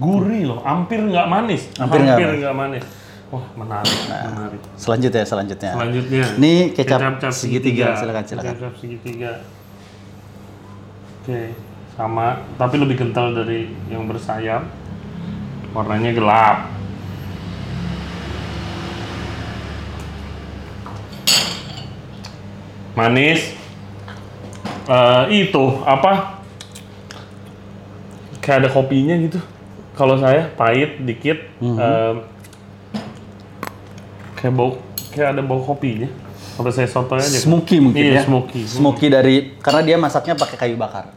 Gurih 0.00 0.48
loh, 0.48 0.64
hampir 0.64 0.96
nggak 1.04 1.26
manis. 1.28 1.68
Hampir 1.76 2.00
nggak 2.00 2.56
manis. 2.56 2.84
Wah 3.30 3.46
menarik, 3.54 3.94
menarik. 4.10 4.60
Selanjutnya, 4.74 5.22
selanjutnya. 5.22 5.70
Selanjutnya. 5.76 6.24
Ini 6.34 6.52
kecap, 6.74 7.20
Kecap 7.20 7.30
segitiga. 7.30 7.94
Silakan, 7.94 8.24
silakan. 8.26 8.54
Kecap 8.58 8.74
segitiga. 8.74 9.32
Oke, 11.20 11.54
sama, 11.94 12.42
tapi 12.58 12.74
lebih 12.80 12.96
kental 12.98 13.30
dari 13.36 13.70
yang 13.86 14.08
bersayap. 14.10 14.66
Warnanya 15.76 16.10
gelap. 16.16 16.56
Manis. 22.98 23.54
Eh, 24.90 25.46
itu 25.46 25.64
apa? 25.86 26.42
Kayak 28.42 28.66
ada 28.66 28.68
kopinya 28.74 29.14
gitu. 29.22 29.38
Kalau 30.00 30.16
saya 30.16 30.48
pahit 30.56 30.96
dikit. 31.04 31.44
Mhm. 31.60 31.76
em, 31.76 32.16
kayak 34.40 34.52
bau 34.56 34.80
kayak 35.12 35.28
ada 35.36 35.42
bau 35.44 35.60
kopinya. 35.60 36.08
Kalau 36.56 36.72
saya 36.72 36.88
soto 36.88 37.20
aja. 37.20 37.28
Smoky 37.28 37.76
mungkin 37.84 38.00
Iya, 38.00 38.12
ya. 38.16 38.22
smoky. 38.24 38.64
Smoky 38.64 39.06
dari 39.12 39.60
karena 39.60 39.80
dia 39.84 39.96
masaknya 40.00 40.32
pakai 40.40 40.56
kayu 40.56 40.76
bakar. 40.80 41.12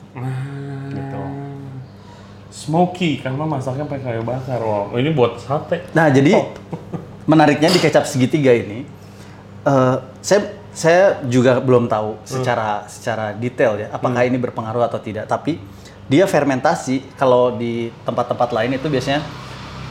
Gitu. 0.92 1.22
Smoky 2.52 3.24
karena 3.24 3.44
masaknya 3.48 3.88
pakai 3.88 4.04
kayu 4.04 4.24
bakar. 4.28 4.60
Wow, 4.60 4.92
ini 5.00 5.16
buat 5.16 5.40
sate. 5.40 5.88
Nah, 5.96 6.12
jadi 6.12 6.36
menariknya 7.32 7.72
di 7.72 7.80
kecap 7.80 8.04
segitiga 8.04 8.52
ini 8.52 8.84
eh, 9.64 9.96
saya 10.20 10.60
saya 10.74 11.24
juga 11.24 11.62
belum 11.64 11.88
tahu 11.88 12.20
secara 12.28 12.84
secara 12.90 13.32
detail 13.32 13.78
ya 13.80 13.88
apakah 13.94 14.26
ini 14.28 14.36
berpengaruh 14.42 14.84
atau 14.84 15.00
tidak, 15.00 15.30
tapi 15.30 15.62
dia 16.08 16.26
fermentasi 16.28 17.16
kalau 17.16 17.56
di 17.56 17.90
tempat-tempat 18.04 18.50
lain 18.52 18.76
itu 18.76 18.88
biasanya 18.92 19.24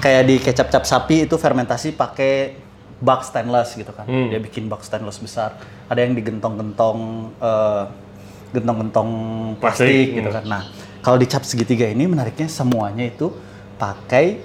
kayak 0.02 0.23
di 0.28 0.37
kecap 0.42 0.69
cap 0.69 0.85
sapi 0.85 1.25
itu 1.25 1.38
fermentasi 1.38 1.95
pakai 1.97 2.59
bak 3.02 3.26
stainless 3.26 3.75
gitu 3.75 3.90
kan. 3.90 4.07
Dia 4.07 4.38
bikin 4.38 4.71
bak 4.71 4.87
stainless 4.87 5.19
besar. 5.19 5.59
Ada 5.90 6.07
yang 6.07 6.14
digentong-gentong 6.14 6.99
eh, 7.40 7.85
gentong-gentong 8.52 9.11
Plastik, 9.59 9.88
plastik 9.88 10.07
hmm. 10.12 10.16
gitu 10.21 10.31
kan. 10.31 10.45
Nah, 10.45 10.62
kalau 11.00 11.16
di 11.19 11.26
cap 11.26 11.42
segitiga 11.42 11.88
ini 11.88 12.04
menariknya 12.07 12.47
semuanya 12.47 13.09
itu 13.09 13.33
pakai 13.81 14.38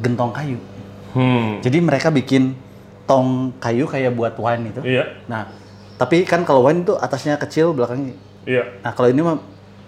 gentong 0.00 0.32
kayu. 0.32 0.58
Hmm. 1.12 1.60
Jadi 1.60 1.78
mereka 1.84 2.08
bikin 2.08 2.56
tong 3.04 3.52
kayu 3.60 3.84
kayak 3.84 4.16
buat 4.16 4.32
wine 4.40 4.72
itu. 4.72 4.80
Iya, 4.80 5.04
Nah, 5.28 5.50
tapi 6.00 6.24
kan 6.24 6.46
kalau 6.48 6.64
wine 6.64 6.86
itu 6.86 6.96
atasnya 6.96 7.36
kecil, 7.36 7.76
belakangnya. 7.76 8.16
iya. 8.48 8.64
Nah, 8.80 8.96
kalau 8.96 9.12
ini 9.12 9.20
mah 9.20 9.36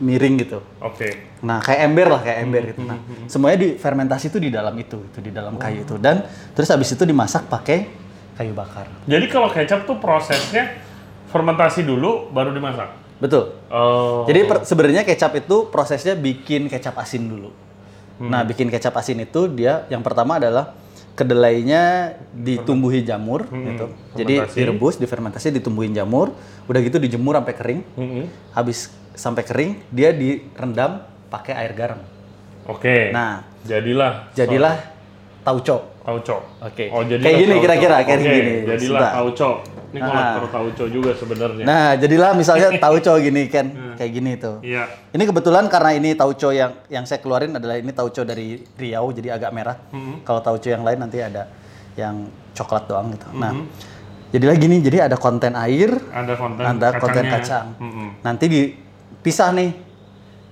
miring 0.03 0.35
gitu. 0.43 0.59
Oke. 0.83 1.39
Nah, 1.45 1.63
kayak 1.63 1.81
ember 1.87 2.07
lah, 2.11 2.21
kayak 2.25 2.39
ember 2.43 2.63
gitu. 2.75 2.81
Nah, 2.83 2.99
semuanya 3.31 3.59
difermentasi 3.63 4.33
itu 4.33 4.39
di 4.43 4.51
dalam 4.51 4.75
itu, 4.75 4.99
itu 4.99 5.19
di 5.23 5.31
dalam 5.31 5.55
kayu 5.55 5.87
itu. 5.87 5.95
Dan 6.01 6.27
terus 6.57 6.67
habis 6.71 6.91
itu 6.91 7.05
dimasak 7.07 7.47
pakai 7.47 7.87
kayu 8.35 8.51
bakar. 8.57 8.91
Jadi 9.07 9.27
kalau 9.31 9.49
kecap 9.53 9.87
tuh 9.87 10.03
prosesnya 10.03 10.83
fermentasi 11.31 11.87
dulu 11.87 12.31
baru 12.35 12.51
dimasak. 12.51 12.91
Betul. 13.23 13.55
Oh. 13.71 14.27
Jadi 14.27 14.67
sebenarnya 14.67 15.07
kecap 15.07 15.39
itu 15.39 15.71
prosesnya 15.71 16.19
bikin 16.19 16.67
kecap 16.67 16.99
asin 16.99 17.31
dulu. 17.31 17.55
Nah, 18.15 18.47
bikin 18.47 18.71
kecap 18.71 18.95
asin 18.95 19.23
itu 19.23 19.51
dia 19.51 19.87
yang 19.91 20.03
pertama 20.03 20.39
adalah 20.39 20.75
kedelainya 21.15 22.15
ditumbuhi 22.35 23.07
jamur 23.07 23.47
gitu. 23.47 23.87
Jadi 24.19 24.35
Fermentasi. 24.43 24.59
direbus, 24.59 24.95
difermentasi, 24.99 25.49
ditumbuhin 25.55 25.95
jamur, 25.95 26.35
udah 26.67 26.81
gitu 26.83 26.99
dijemur 26.99 27.39
sampai 27.39 27.55
kering. 27.55 27.81
Mm-mm. 27.95 28.25
Habis 28.51 28.91
sampai 29.15 29.47
kering, 29.47 29.73
dia 29.95 30.11
direndam 30.11 31.07
pakai 31.31 31.55
air 31.55 31.73
garam. 31.75 32.03
Oke. 32.67 33.15
Nah, 33.15 33.47
jadilah 33.63 34.35
jadilah 34.35 34.75
tauco. 35.47 35.95
tauco. 36.03 36.37
Oke. 36.61 36.91
Oh, 36.91 37.07
jadi 37.07 37.23
Kayak 37.23 37.39
gini 37.47 37.55
kira-kira, 37.63 37.97
kayak 38.03 38.21
gini. 38.21 38.53
Jadilah 38.67 39.11
tauco. 39.15 39.51
Ini 39.95 40.03
kolektor 40.03 40.45
tauco 40.51 40.85
juga 40.91 41.11
sebenarnya. 41.15 41.63
Nah, 41.63 41.95
jadilah 41.95 42.35
misalnya 42.35 42.75
tauco 42.83 43.15
gini 43.23 43.47
kan, 43.47 43.95
kayak 43.95 44.11
gini 44.11 44.33
tuh. 44.35 44.59
Iya. 44.59 44.91
Ini 45.15 45.23
kebetulan 45.23 45.71
karena 45.71 45.95
ini 45.95 46.19
tauco 46.19 46.51
yang 46.51 46.83
yang 46.91 47.07
saya 47.07 47.23
keluarin 47.23 47.55
adalah 47.55 47.79
ini 47.79 47.95
tauco 47.95 48.27
dari 48.27 48.59
Riau 48.75 49.15
jadi 49.15 49.39
agak 49.39 49.55
merah. 49.55 49.79
Kalau 50.27 50.43
tauco 50.43 50.67
yang 50.67 50.83
lain 50.83 50.99
nanti 50.99 51.23
ada 51.23 51.47
yang 51.95 52.27
coklat 52.59 52.91
doang 52.91 53.15
gitu. 53.15 53.31
Nah, 53.39 53.55
jadilah 54.35 54.57
gini, 54.59 54.83
jadi 54.83 55.07
ada 55.07 55.15
konten 55.15 55.55
air, 55.55 55.95
Ada 56.11 56.35
konten 56.35 56.63
ada 56.67 56.89
konten 56.99 57.25
kacang. 57.31 57.67
Mm-mm. 57.79 58.09
Nanti 58.27 58.45
dipisah 58.51 59.55
nih. 59.55 59.71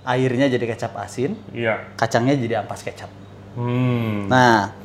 Airnya 0.03 0.51
jadi 0.51 0.67
kecap 0.67 0.99
asin, 0.99 1.31
Iya. 1.55 1.95
kacangnya 1.95 2.35
jadi 2.35 2.59
ampas 2.59 2.83
kecap. 2.83 3.07
Hmm. 3.55 4.27
Nah, 4.27 4.75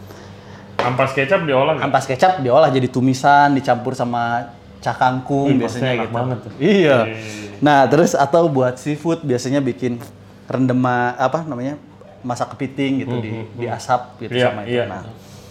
Ampas 0.79 1.11
kecap 1.11 1.43
diolah 1.43 1.75
nggak? 1.75 1.85
ampas 1.85 2.05
kecap 2.05 2.33
diolah 2.39 2.69
jadi 2.69 2.87
tumisan, 2.87 3.53
dicampur 3.53 3.93
sama 3.93 4.55
cakangkung 4.79 5.51
Wih, 5.51 5.61
pasti 5.61 5.83
biasanya 5.83 5.91
enak 5.93 6.05
gitu. 6.05 6.15
banget 6.15 6.39
tuh. 6.39 6.53
Iya. 6.57 6.99
Iya. 7.05 7.17
Nah, 7.59 7.79
terus 7.85 8.13
atau 8.15 8.47
buat 8.47 8.79
seafood 8.79 9.21
biasanya 9.21 9.59
bikin 9.59 9.99
rendema 10.45 11.13
apa 11.15 11.43
namanya? 11.43 11.75
masak 12.19 12.51
kepiting 12.51 12.99
gitu 13.01 13.15
di 13.19 13.31
diasap 13.57 14.19
gitu 14.19 14.35
Iya, 14.35 14.47
sama 14.49 14.61
itu. 14.63 14.75
iya. 14.75 14.85
Nah, 14.87 15.03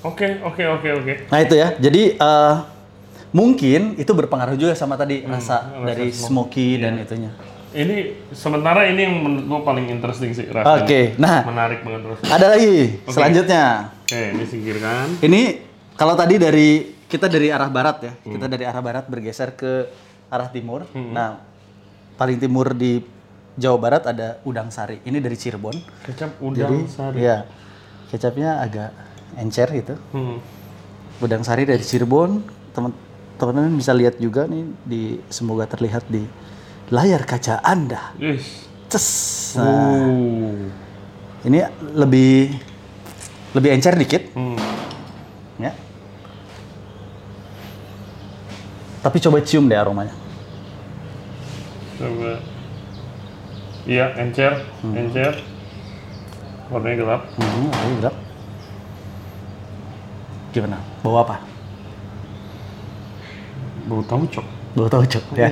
Oke, 0.03 0.27
oke, 0.41 0.63
oke, 0.69 0.89
oke. 0.95 1.13
nah 1.27 1.39
itu 1.39 1.55
ya. 1.55 1.67
Jadi 1.73 2.01
eh, 2.13 2.55
mungkin 3.29 3.95
itu 3.95 4.11
berpengaruh 4.11 4.55
juga 4.55 4.73
sama 4.73 4.95
tadi 4.95 5.23
rasa 5.23 5.63
rasa 5.67 5.85
dari 5.85 6.07
smoky 6.09 6.77
dan 6.77 6.95
itunya. 6.97 7.31
Ini 7.69 7.95
sementara 8.31 8.83
ini 8.85 8.99
yang 9.01 9.15
menurut 9.17 9.43
gua 9.45 9.59
paling 9.65 9.87
interesting 9.89 10.31
sih 10.31 10.47
rasanya. 10.47 10.81
Oke, 10.81 11.01
nah 11.17 11.43
Menarik 11.43 11.83
banget 11.83 12.01
terus. 12.03 12.19
ada 12.25 12.45
lagi 12.49 12.75
selanjutnya. 13.05 13.65
Oke, 14.07 14.23
ini 14.31 14.43
singkirkan. 14.47 15.19
Ini 15.19 15.41
kalau 15.99 16.15
tadi 16.15 16.39
dari 16.39 16.95
kita 17.11 17.27
dari 17.27 17.51
arah 17.51 17.67
barat 17.67 17.97
ya, 18.07 18.13
kita 18.23 18.47
dari 18.47 18.63
arah 18.63 18.79
barat 18.79 19.03
bergeser 19.11 19.51
ke 19.51 19.83
arah 20.31 20.47
timur. 20.47 20.87
Nah, 20.95 21.43
paling 22.15 22.39
timur 22.39 22.71
di 22.71 23.03
Jawa 23.59 23.75
Barat 23.75 24.07
ada 24.07 24.39
udang 24.47 24.71
sari. 24.71 25.03
Ini 25.03 25.19
dari 25.19 25.35
Cirebon. 25.35 25.75
Kecap 26.07 26.39
udang 26.39 26.87
Jadi, 26.87 26.87
sari. 26.87 27.19
ya 27.19 27.43
kecapnya 28.07 28.63
agak 28.63 28.95
encer 29.43 29.67
gitu. 29.75 29.99
Hmm. 30.15 30.39
Udang 31.19 31.43
sari 31.43 31.67
dari 31.67 31.83
Cirebon. 31.83 32.47
Teman 32.71 32.95
teman-teman 33.35 33.75
bisa 33.75 33.91
lihat 33.91 34.15
juga 34.23 34.47
nih 34.47 34.71
di 34.87 35.19
semoga 35.27 35.67
terlihat 35.67 36.07
di 36.07 36.23
layar 36.95 37.27
kaca 37.27 37.59
Anda. 37.59 38.15
Yes. 38.23 38.71
Ces. 38.87 39.07
Nah, 39.59 39.99
Uh. 39.99 40.71
ini 41.43 41.59
lebih 41.91 42.55
lebih 43.57 43.73
encer 43.73 43.97
dikit 43.97 44.23
Hmm. 44.37 44.53
ya. 45.57 45.73
Tapi 49.01 49.17
coba 49.17 49.41
cium 49.41 49.65
deh 49.65 49.73
aromanya. 49.75 50.13
Coba. 51.97 52.37
Iya, 53.87 54.13
encer, 54.19 54.53
encer. 54.83 55.33
Warnanya 56.67 56.95
gelap. 56.99 57.21
Hmm, 57.39 57.71
ayo 57.71 57.93
gelap. 57.97 58.15
Gimana? 60.51 60.77
Bawa 60.99 61.19
apa? 61.23 61.35
Bau 63.87 64.03
tauco. 64.03 64.43
Bau 64.75 64.91
tauco 64.91 65.19
ya. 65.33 65.47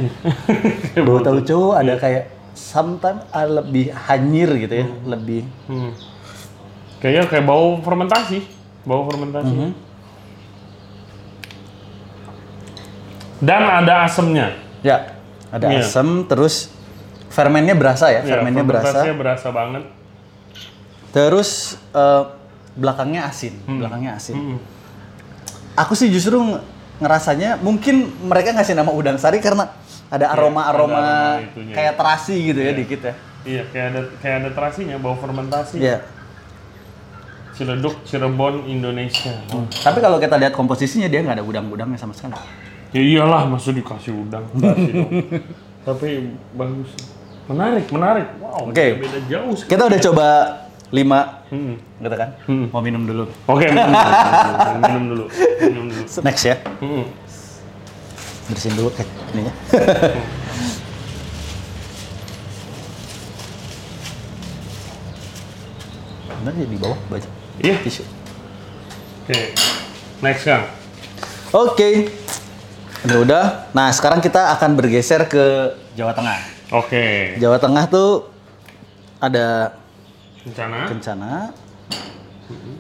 Bau 1.07 1.23
tauco 1.23 1.71
ada 1.71 1.95
kayak 1.95 2.27
sometimes 2.51 3.23
ah, 3.31 3.47
lebih 3.47 3.95
hanyir 3.95 4.51
gitu 4.59 4.75
ya, 4.83 4.87
lebih 5.07 5.47
Hmm. 5.71 5.95
Kayaknya 6.97 7.23
kayak 7.27 7.45
bau 7.45 7.79
fermentasi. 7.79 8.38
Bau 8.84 9.03
fermentasi. 9.05 9.51
Mhm. 9.51 9.71
Dan 13.41 13.62
ada 13.63 14.08
asemnya. 14.08 14.47
ya 14.79 15.17
ada 15.49 15.65
Iya. 15.73 15.81
asam 15.81 16.23
terus 16.23 16.69
fermennya 17.27 17.73
berasa 17.73 18.05
ya, 18.08 18.21
Ya, 18.21 18.38
fermennya 18.38 18.62
berasa. 18.62 18.86
fermentasinya 19.01 19.15
berasa 19.17 19.47
banget. 19.49 19.84
Terus 21.10 21.49
eh, 21.89 22.23
belakangnya 22.75 23.25
asin, 23.25 23.58
belakangnya 23.65 24.13
asin. 24.13 24.36
Hmm. 24.36 24.58
Aku 25.73 25.97
sih 25.97 26.08
justru 26.08 26.38
nge- 26.38 26.62
ngerasanya 27.01 27.58
mungkin 27.60 28.13
mereka 28.21 28.53
ngasih 28.53 28.77
nama 28.77 28.93
udang 28.93 29.17
sari 29.17 29.41
karena 29.41 29.73
ada 30.08 30.31
aroma-aroma 30.31 30.95
ada 30.95 31.41
aroma 31.41 31.73
kayak 31.73 31.93
terasi 31.97 32.36
gitu 32.45 32.60
ya 32.62 32.71
dikit 32.71 33.01
ya. 33.01 33.13
Iya, 33.41 33.63
kayak 33.69 33.86
ada 33.89 34.01
kayak 34.21 34.36
ada 34.38 34.49
terasinya, 34.53 34.95
bau 34.97 35.17
fermentasi. 35.17 35.81
Iya. 35.81 35.97
Ciledug, 37.55 37.95
Cirebon, 38.03 38.67
Indonesia. 38.67 39.31
Tapi 39.79 40.03
kalau 40.03 40.19
kita 40.19 40.35
lihat 40.35 40.51
komposisinya 40.51 41.07
dia 41.07 41.23
nggak 41.23 41.39
ada 41.39 41.45
udang-udangnya 41.45 41.95
sama 41.95 42.11
sekali. 42.11 42.35
Ya 42.91 42.99
iyalah, 42.99 43.47
maksud 43.47 43.79
dikasih 43.79 44.11
udang. 44.11 44.43
Kasih. 44.55 44.91
Tapi 45.87 46.35
bagus. 46.51 46.91
Menarik, 47.47 47.85
menarik. 47.93 48.27
Wow, 48.41 48.73
Oke. 48.73 48.99
beda 48.99 49.19
jauh 49.31 49.53
sekali. 49.55 49.71
Kita 49.71 49.83
udah 49.87 49.99
coba 50.11 50.27
lima, 50.91 51.19
Hmm. 51.47 51.77
gitu 52.01 52.15
kan? 52.17 52.29
Hmm. 52.43 52.65
Mau 52.73 52.81
minum 52.83 53.03
dulu. 53.07 53.23
Oke, 53.47 53.71
minum 53.71 53.91
dulu. 53.93 54.11
minum 54.83 55.03
dulu. 55.07 55.25
Minum 55.63 55.85
dulu. 55.93 56.03
Next 56.27 56.43
ya. 56.43 56.55
Hmm. 56.83 57.05
Bersihin 58.51 58.75
dulu 58.75 58.89
kayak 58.91 59.09
ininya. 59.31 59.53
Bener 66.41 66.53
ya 66.61 66.67
di 66.69 66.77
bawah 66.77 66.99
baca 67.09 67.29
Iya. 67.57 67.75
tisu. 67.79 68.03
Oke. 69.23 69.39
Next, 70.19 70.43
Kang. 70.43 70.63
Oke. 71.51 72.09
Udah 73.03 73.17
udah. 73.21 73.45
Nah, 73.71 73.89
sekarang 73.89 74.19
kita 74.19 74.53
akan 74.53 74.73
bergeser 74.73 75.25
ke 75.25 75.43
Jawa 75.93 76.11
Tengah. 76.11 76.39
Oke. 76.73 77.37
Jawa 77.37 77.57
Tengah 77.57 77.85
tuh 77.85 78.27
ada 79.17 79.77
Rencana. 80.41 80.77
kencana 80.85 81.31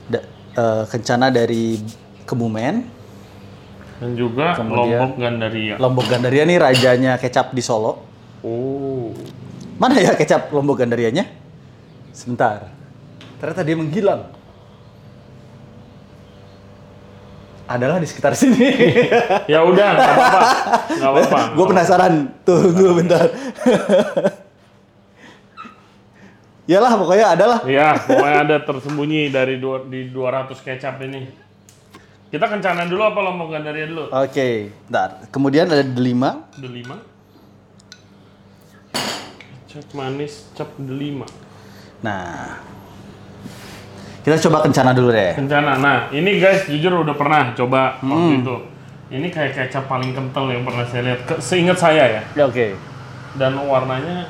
da- 0.07 0.27
eh, 0.51 0.83
kencana 0.85 1.25
dari 1.29 1.79
Kebumen, 2.23 2.97
Dan 3.95 4.11
juga 4.11 4.51
Kemudian- 4.51 4.99
Lombok 4.99 5.13
Gandaria. 5.15 5.75
Lombok 5.79 6.05
Gandaria 6.05 6.43
nih 6.43 6.59
rajanya 6.59 7.15
kecap 7.15 7.55
di 7.55 7.63
Solo. 7.63 8.03
Oh. 8.43 9.15
Mana 9.77 9.95
ya 9.97 10.11
kecap 10.11 10.51
Lombok 10.51 10.77
Gandarianya? 10.77 11.23
Sebentar. 12.11 12.75
Ternyata 13.39 13.63
dia 13.63 13.71
menghilang. 13.73 14.35
Adalah 17.65 17.97
di 17.97 18.05
sekitar 18.05 18.37
sini. 18.37 18.69
Ya 19.51 19.65
udah, 19.65 19.87
nggak 19.97 20.13
apa-apa. 20.13 20.41
Nggak 20.95 21.11
apa-apa. 21.11 21.39
Gue 21.57 21.65
penasaran. 21.69 22.13
Tunggu 22.45 22.93
bentar. 22.97 23.25
Yalah 26.65 26.97
pokoknya 26.97 27.27
adalah. 27.37 27.59
Iya, 27.61 27.93
pokoknya 28.01 28.37
ada 28.41 28.57
tersembunyi 28.65 29.29
dari 29.29 29.61
dua, 29.61 29.85
di 29.85 30.09
200 30.09 30.65
kecap 30.65 30.97
ini. 31.05 31.29
Kita 32.33 32.49
kencana 32.49 32.89
dulu 32.89 33.05
apa 33.05 33.19
Lombok 33.21 33.53
Gandaria 33.53 33.85
dulu? 33.85 34.09
Oke, 34.09 34.73
bentar. 34.89 35.29
Kemudian 35.29 35.69
ada 35.69 35.85
delima. 35.85 36.49
Delima. 36.57 36.97
Kecap 39.69 39.93
manis, 39.93 40.49
cap 40.57 40.73
delima. 40.81 41.29
Nah, 42.01 42.57
kita 44.25 44.41
coba 44.41 44.65
kencana 44.65 44.89
dulu 44.89 45.13
deh. 45.13 45.37
Kencana. 45.37 45.77
Nah, 45.77 45.97
ini 46.09 46.41
guys 46.41 46.65
jujur 46.65 47.05
udah 47.05 47.13
pernah 47.13 47.53
coba 47.53 48.01
waktu 48.01 48.41
itu. 48.41 48.55
Ini 49.05 49.27
kayak 49.29 49.53
kecap 49.53 49.85
paling 49.85 50.11
kental 50.11 50.49
yang 50.49 50.65
pernah 50.65 50.81
saya 50.83 51.05
lihat. 51.05 51.19
Ke- 51.23 51.37
Seingat 51.37 51.77
saya 51.77 52.03
ya. 52.09 52.21
Ya 52.33 52.43
oke. 52.43 52.73
Dan 53.37 53.53
warnanya 53.61 54.25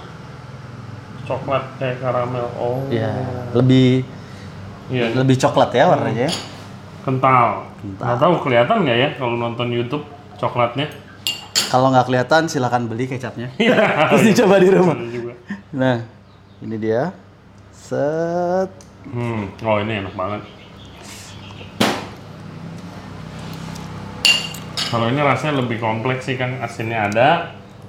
coklat 1.23 1.63
kayak 1.77 1.97
karamel. 1.97 2.43
Oh. 2.55 2.84
Ya, 2.88 3.08
lebih 3.51 4.03
Iya, 4.86 5.15
lebih 5.15 5.34
coklat 5.36 5.71
ya 5.71 5.88
warnanya. 5.88 6.29
kental. 7.01 7.65
Nggak 7.97 8.17
tahu 8.19 8.34
kelihatan 8.41 8.77
nggak 8.81 8.97
ya 8.97 9.10
kalau 9.15 9.34
nonton 9.34 9.69
YouTube 9.69 10.03
coklatnya? 10.36 10.89
Kalau 11.65 11.89
nggak 11.89 12.05
kelihatan 12.05 12.45
silahkan 12.45 12.84
beli 12.84 13.08
kecapnya. 13.08 13.49
Iya. 13.55 13.77
Terus 14.12 14.23
dicoba 14.27 14.60
di 14.60 14.69
rumah. 14.69 14.95
Juga. 14.99 15.34
Nah, 15.71 16.03
ini 16.60 16.75
dia. 16.75 17.13
Set. 17.71 18.69
Hmm, 19.06 19.54
oh 19.62 19.78
ini 19.80 19.94
enak 20.02 20.13
banget. 20.13 20.41
Kalau 24.86 25.06
ini 25.10 25.20
rasanya 25.20 25.60
lebih 25.60 25.78
kompleks 25.78 26.26
sih 26.26 26.38
kan, 26.38 26.62
asinnya 26.62 27.10
ada, 27.10 27.30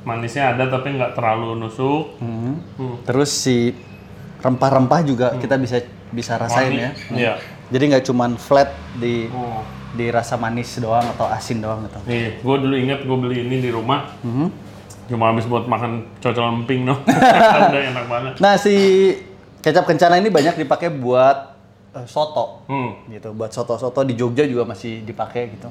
manisnya 0.02 0.52
ada 0.52 0.66
tapi 0.66 0.96
nggak 0.96 1.14
terlalu 1.14 1.54
nusuk. 1.56 2.18
Hmm. 2.18 2.58
Hmm. 2.76 2.96
Terus 3.04 3.30
si 3.30 3.70
rempah-rempah 4.40 5.00
juga 5.02 5.26
kita 5.36 5.56
bisa 5.56 5.80
bisa 6.10 6.36
rasain 6.36 6.72
ya. 6.72 6.90
Iya. 7.12 7.32
Jadi 7.66 7.82
nggak 7.90 8.04
cuman 8.06 8.30
flat 8.36 8.70
di 8.96 9.26
Oh. 9.28 9.62
di 9.96 10.12
rasa 10.12 10.36
manis 10.36 10.76
doang 10.76 11.08
atau 11.08 11.24
asin 11.26 11.58
doang 11.58 11.80
gitu. 11.82 11.96
Nih, 12.04 12.36
gue 12.38 12.56
dulu 12.60 12.74
inget 12.76 13.00
gue 13.02 13.16
beli 13.16 13.42
ini 13.42 13.64
di 13.64 13.72
rumah, 13.72 14.12
Mhm. 14.20 14.46
cuma 15.08 15.32
habis 15.32 15.48
buat 15.48 15.64
makan 15.64 16.20
cocol 16.20 16.52
emping 16.52 16.84
no. 16.84 17.00
Udah 17.72 17.80
enak 17.80 18.04
banget. 18.04 18.32
Nah, 18.36 18.60
si 18.60 18.76
kecap 19.58 19.84
kencana 19.84 20.16
ini 20.16 20.28
banyak 20.28 20.56
dipakai 20.56 20.88
buat 20.88 21.56
eh, 21.92 22.06
soto. 22.06 22.64
Hmm. 22.66 23.08
gitu 23.08 23.32
buat 23.32 23.50
soto-soto 23.50 24.02
di 24.02 24.12
Jogja 24.12 24.44
juga 24.44 24.64
masih 24.64 25.02
dipakai 25.02 25.52
gitu 25.52 25.68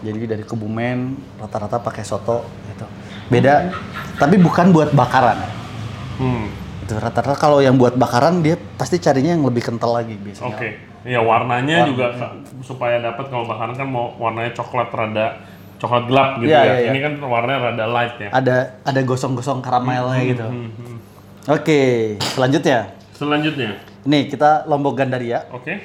jadi 0.00 0.16
dari 0.30 0.44
Kebumen 0.44 1.12
rata-rata 1.36 1.76
pakai 1.76 2.00
soto 2.00 2.40
gitu 2.66 2.86
beda 3.28 3.72
tapi 4.16 4.36
bukan 4.36 4.70
buat 4.70 4.90
bakaran 4.90 5.40
Hmm. 6.16 6.52
itu 6.80 6.92
rata-rata 6.94 7.32
kalau 7.34 7.58
yang 7.58 7.74
buat 7.74 7.96
bakaran 7.96 8.40
dia 8.40 8.52
pasti 8.76 8.96
carinya 8.96 9.32
yang 9.32 9.40
lebih 9.42 9.64
kental 9.64 9.94
lagi 9.94 10.14
Oke. 10.14 10.20
biasanya 10.26 10.88
Ya 11.00 11.16
warnanya 11.16 11.88
juga 11.88 12.12
supaya 12.60 13.00
dapat 13.00 13.32
kalau 13.32 13.48
bakaran 13.48 13.72
kan 13.72 13.88
mau 13.88 14.12
warnanya 14.14 14.52
coklat 14.52 14.92
rada 14.92 15.40
coklat 15.80 16.04
gelap 16.04 16.36
gitu 16.36 16.52
Iya, 16.52 16.60
ya. 16.60 16.64
iya, 16.66 16.76
iya. 16.76 16.90
Ini 16.92 16.98
kan 17.00 17.12
warnanya 17.24 17.58
rada 17.72 17.84
light 17.88 18.14
ya. 18.18 18.28
ada 18.30 18.56
ada 18.84 19.00
gosong-gosong 19.00 19.64
karamelnya 19.64 20.20
gitu 20.28 20.44
oke 21.48 21.80
selanjutnya 22.20 22.92
Selanjutnya, 23.20 23.76
ini 24.08 24.32
kita 24.32 24.64
lombok 24.64 24.96
gandaria 24.96 25.44
oke. 25.52 25.76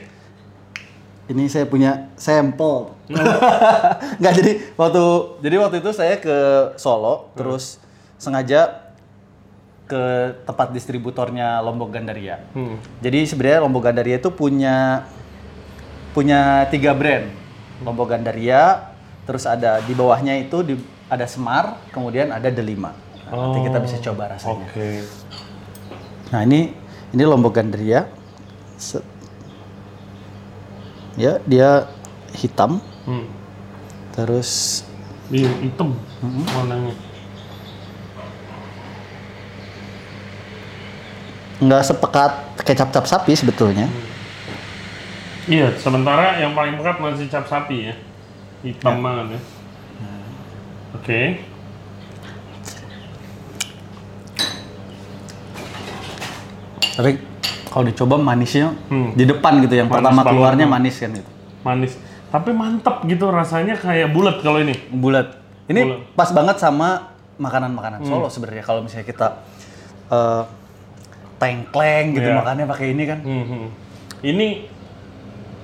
ini 1.28 1.52
saya 1.52 1.68
punya 1.68 2.08
sampel. 2.16 2.96
Nggak 4.24 4.34
jadi 4.40 4.52
waktu 4.80 5.04
jadi 5.44 5.56
waktu 5.60 5.84
itu 5.84 5.92
saya 5.92 6.16
ke 6.16 6.38
Solo 6.80 7.36
terus 7.36 7.84
sengaja 8.16 8.88
ke 9.84 10.32
tempat 10.48 10.72
distributornya 10.72 11.60
Lombok 11.60 11.92
Gandaria. 11.92 12.40
Hmm. 12.56 12.80
jadi 13.04 13.28
sebenarnya 13.28 13.60
Lombok 13.68 13.84
Gandaria 13.84 14.16
itu 14.16 14.32
punya 14.32 15.04
punya 16.16 16.72
tiga 16.72 16.96
brand. 16.96 17.28
Lombok 17.84 18.16
Gandaria 18.16 18.96
terus 19.28 19.44
ada 19.44 19.84
di 19.84 19.92
bawahnya 19.92 20.40
itu 20.40 20.64
di, 20.64 20.80
ada 21.12 21.28
Semar 21.28 21.84
kemudian 21.92 22.32
ada 22.32 22.48
Delima. 22.48 22.96
Nah, 23.28 23.52
nanti 23.52 23.60
kita 23.68 23.78
bisa 23.84 24.00
coba 24.00 24.32
rasanya. 24.32 24.72
Oke. 24.72 25.04
nah 26.34 26.42
ini 26.42 26.85
ini 27.16 27.24
Lombok 27.24 27.56
Gandaria 27.56 28.12
Set. 28.76 29.02
ya 31.16 31.40
dia 31.48 31.88
hitam 32.36 32.84
Hmm. 33.08 33.24
terus 34.12 34.84
Iya, 35.32 35.50
hitam 35.64 35.96
Hmm. 36.20 36.44
warnanya. 36.46 36.94
nggak 41.56 41.82
sepekat 41.88 42.32
kecap 42.62 42.92
cap 42.92 43.06
sapi 43.08 43.32
sebetulnya. 43.32 43.88
Iya, 45.48 45.72
sementara 45.80 46.36
yang 46.42 46.52
paling 46.52 46.76
pekat 46.76 47.00
masih 47.00 47.32
cap 47.32 47.48
sapi 47.48 47.90
ya. 47.90 47.96
Hitam 48.60 49.00
banget 49.00 49.38
ya. 49.38 49.42
Oke. 50.98 51.40
Tapi 56.96 57.12
kalau 57.68 57.84
dicoba 57.86 58.16
manisnya 58.16 58.72
Hmm. 58.88 59.12
di 59.14 59.24
depan 59.24 59.60
gitu 59.60 59.76
yang 59.76 59.88
Manis 59.88 60.00
pertama 60.00 60.16
banget, 60.18 60.32
keluarnya 60.32 60.66
hmm. 60.66 60.74
manis 60.74 60.96
kan 60.96 61.10
gitu. 61.12 61.32
Manis. 61.62 61.94
Tapi 62.26 62.50
mantep 62.52 62.96
gitu 63.06 63.26
rasanya 63.30 63.76
kayak 63.76 64.12
bulat 64.12 64.40
kalau 64.40 64.60
ini. 64.60 64.76
Bulat. 64.90 65.28
Ini 65.66 65.82
Bulat. 65.84 66.00
pas 66.16 66.30
banget 66.32 66.58
sama 66.58 67.12
makanan-makanan 67.36 68.00
Hmm. 68.00 68.10
Solo 68.10 68.28
sebenarnya 68.28 68.64
kalau 68.64 68.80
misalnya 68.80 69.04
kita 69.04 69.28
eh 70.06 70.44
tengkleng 71.36 72.16
gitu 72.16 72.32
Iya. 72.32 72.38
makannya 72.40 72.66
pakai 72.66 72.88
ini 72.92 73.04
kan. 73.04 73.20
Mhm. 73.20 73.64
Ini 74.24 74.48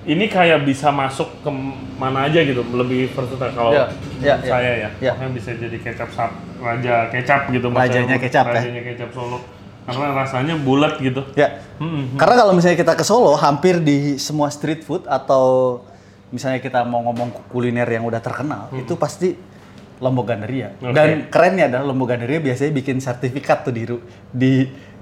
ini 0.02 0.24
kayak 0.26 0.66
bisa 0.66 0.90
masuk 0.90 1.30
ke 1.40 1.50
mana 1.96 2.26
aja 2.26 2.42
gitu, 2.42 2.60
lebih 2.74 3.06
versatile 3.08 3.54
kalau 3.54 3.70
Iya, 3.70 3.86
iya, 4.18 4.34
iya. 4.34 4.50
saya 4.50 4.72
ya. 4.76 4.88
Iya. 4.98 5.12
Makanya 5.14 5.32
bisa 5.32 5.50
jadi 5.54 5.76
kecap 5.78 6.10
sap, 6.10 6.30
raja 6.58 7.06
kecap 7.08 7.40
gitu. 7.48 7.70
Rajanya 7.70 7.78
maksudnya, 8.10 8.18
kecap 8.18 8.44
ya. 8.50 8.60
Rajanya 8.60 8.82
kecap 8.84 9.10
Solo. 9.14 9.38
Karena 9.82 10.14
rasanya 10.14 10.54
bulat 10.56 10.98
gitu. 10.98 11.26
Ya. 11.34 11.58
Mhm. 11.76 12.14
Karena 12.14 12.34
kalau 12.38 12.52
misalnya 12.52 12.76
kita 12.76 12.94
ke 12.94 13.02
Solo, 13.02 13.34
hampir 13.34 13.78
di 13.78 14.14
semua 14.16 14.46
street 14.48 14.82
food 14.82 15.02
atau 15.04 15.80
misalnya 16.28 16.58
kita 16.58 16.82
mau 16.82 17.02
ngomong 17.02 17.34
kuliner 17.48 17.84
yang 17.84 18.02
udah 18.02 18.18
terkenal, 18.18 18.70
itu 18.72 18.94
pasti 18.94 19.34
Lombok 19.98 20.26
Gandaria. 20.28 20.74
Hmm. 20.76 20.90
Oke. 20.90 20.94
Dan 20.94 21.08
kerennya 21.28 21.64
adalah 21.66 21.84
Lombok 21.84 22.08
Gandaria 22.08 22.38
biasanya 22.38 22.72
bikin 22.72 22.98
sertifikat 22.98 23.62
tuh 23.62 23.70
di 23.70 23.82
di 24.30 24.52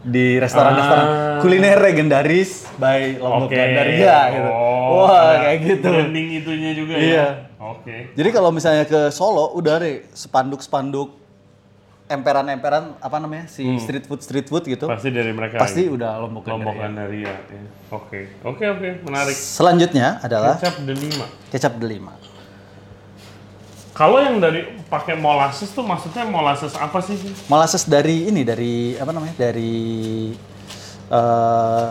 di 0.01 0.41
restoran-restoran 0.41 1.05
Ah. 1.05 1.39
kuliner 1.45 1.77
legendaris 1.77 2.65
by 2.77 3.21
Lombok 3.21 3.53
Oke. 3.53 3.57
Gandaria 3.57 4.17
gitu. 4.33 4.49
Oh, 4.49 5.05
Wah, 5.05 5.45
kayak 5.45 5.59
gitu. 5.61 5.89
Branding 5.93 6.29
itunya 6.41 6.71
juga 6.73 6.95
Iya. 6.97 7.13
ya. 7.13 7.29
Oke. 7.61 7.97
Jadi 8.17 8.29
kalau 8.33 8.49
misalnya 8.49 8.89
ke 8.89 9.13
Solo 9.13 9.53
udah 9.53 9.77
deh 9.77 10.09
spanduk-spanduk 10.17 11.20
emperan-emperan 12.11 12.99
apa 12.99 13.17
namanya 13.17 13.47
si 13.47 13.63
street 13.79 14.05
food 14.05 14.19
street 14.19 14.51
food 14.51 14.67
gitu 14.67 14.91
Pasti 14.91 15.15
dari 15.15 15.31
mereka. 15.31 15.63
pasti 15.63 15.87
gitu. 15.87 15.95
udah 15.95 16.19
lombok 16.19 16.43
Gandaria. 16.43 16.59
Lombok 16.59 16.75
Gandaria. 16.77 17.35
ya. 17.39 17.63
Oke, 17.91 18.19
oke, 18.43 18.65
oke, 18.67 18.89
menarik. 19.07 19.37
Selanjutnya 19.39 20.19
adalah 20.19 20.59
Kecap 20.59 20.83
delima. 20.83 21.27
kecap 21.49 21.75
delima. 21.79 22.13
Kalau 23.91 24.17
yang 24.17 24.41
dari 24.41 24.65
pakai 24.89 25.15
molasses 25.15 25.71
tuh 25.71 25.85
maksudnya 25.85 26.25
molasses 26.25 26.73
apa 26.75 26.99
sih? 26.99 27.21
Molasses 27.47 27.85
dari 27.85 28.27
ini 28.27 28.43
dari 28.43 28.97
apa 28.97 29.13
namanya? 29.13 29.35
Dari 29.39 30.33
eh 31.11 31.89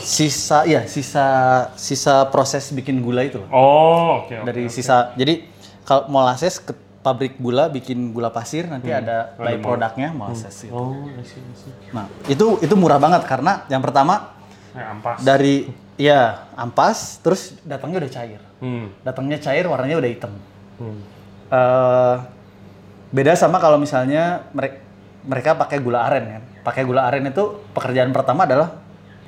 sisa 0.00 0.64
ya 0.64 0.84
sisa 0.84 1.26
sisa 1.74 2.28
proses 2.28 2.72
bikin 2.72 3.00
gula 3.00 3.24
itu. 3.24 3.40
Oh, 3.48 4.24
oke. 4.24 4.32
oke. 4.32 4.44
Dari 4.44 4.68
sisa. 4.68 5.12
Jadi 5.14 5.44
kalau 5.82 6.08
molasses 6.08 6.56
ke 6.56 6.72
pabrik 7.02 7.34
gula 7.36 7.66
bikin 7.66 8.14
gula 8.14 8.30
pasir 8.30 8.70
nanti 8.70 8.88
ada 8.88 9.34
by 9.34 9.58
produknya 9.58 10.14
molasses 10.14 10.54
gitu. 10.62 10.72
Oh. 10.72 11.02
Nah, 11.90 12.06
itu 12.26 12.62
itu 12.62 12.74
murah 12.74 12.96
banget 12.96 13.26
karena 13.26 13.66
yang 13.66 13.82
pertama 13.82 14.38
Eh, 14.72 14.80
ampas. 14.80 15.20
dari 15.20 15.68
ya 16.00 16.48
ampas 16.56 17.20
terus 17.20 17.60
datangnya 17.60 18.00
udah 18.00 18.12
cair. 18.12 18.40
Hmm. 18.58 18.88
Datangnya 19.04 19.36
cair 19.36 19.68
warnanya 19.68 20.00
udah 20.00 20.10
hitam. 20.10 20.32
hmm. 20.80 20.98
eh 21.52 22.16
beda 23.12 23.36
sama 23.36 23.60
kalau 23.60 23.76
misalnya 23.76 24.48
mereka 24.56 24.80
mereka 25.22 25.50
pakai 25.54 25.78
gula 25.78 26.02
aren 26.02 26.24
kan. 26.24 26.42
Pakai 26.64 26.82
gula 26.82 27.04
aren 27.04 27.22
itu 27.22 27.62
pekerjaan 27.70 28.10
pertama 28.10 28.48
adalah 28.48 28.81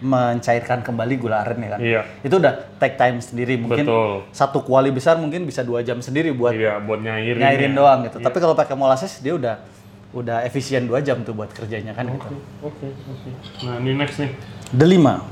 mencairkan 0.05 0.85
kembali 0.85 1.15
gula 1.17 1.41
aren 1.41 1.57
ya 1.59 1.71
kan. 1.71 1.81
Iya. 1.81 2.01
Itu 2.21 2.37
udah 2.37 2.53
take 2.77 2.95
time 2.95 3.19
sendiri 3.19 3.57
mungkin 3.57 3.89
Betul. 3.89 4.29
satu 4.31 4.61
kuali 4.61 4.93
besar 4.93 5.17
mungkin 5.17 5.43
bisa 5.43 5.65
dua 5.65 5.81
jam 5.81 5.99
sendiri 5.99 6.29
buat 6.31 6.53
Iya, 6.53 6.77
buat 6.79 7.01
nyairin. 7.01 7.41
nyairin 7.41 7.73
ya. 7.73 7.77
doang 7.77 7.99
gitu. 8.05 8.21
Tapi 8.21 8.37
kalau 8.37 8.53
pakai 8.53 8.77
molasses 8.77 9.17
dia 9.19 9.33
udah 9.33 9.65
udah 10.13 10.45
efisien 10.45 10.85
dua 10.85 11.01
jam 11.01 11.25
tuh 11.25 11.33
buat 11.33 11.49
kerjanya 11.51 11.91
kan 11.91 12.07
gitu. 12.07 12.37
Oke, 12.61 12.87
oke. 12.87 13.31
Nah, 13.65 13.81
ini 13.81 13.97
next 13.97 14.21
nih. 14.21 14.31
Delima. 14.71 15.25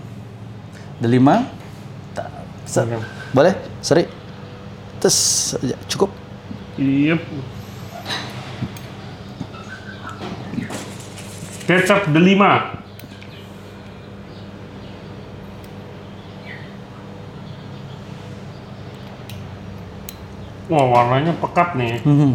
Delima. 0.99 1.47
Ta- 2.11 2.33
se- 2.65 2.83
Oke. 2.83 2.97
Boleh? 3.31 3.53
Sorry. 3.79 4.09
Terus 4.99 5.19
ya, 5.61 5.77
cukup. 5.87 6.11
Iya. 6.75 7.21
Kecap 11.63 12.11
delima. 12.11 12.82
Wah, 20.73 20.89
warnanya 20.89 21.37
pekat 21.37 21.77
nih. 21.77 22.01
Mhm. 22.01 22.33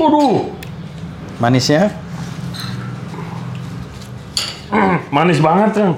Waduh, 0.00 0.48
Manisnya 1.38 1.92
manis 5.08 5.40
banget 5.40 5.72
ya. 5.76 5.88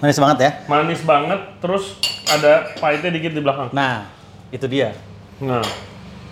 manis 0.00 0.18
banget 0.18 0.38
ya. 0.40 0.50
Manis 0.66 1.00
banget, 1.04 1.40
terus 1.60 1.84
ada 2.26 2.72
pahitnya 2.80 3.10
dikit 3.14 3.32
di 3.36 3.40
belakang. 3.42 3.68
Nah, 3.70 4.08
itu 4.50 4.66
dia. 4.66 4.96
Nah, 5.38 5.62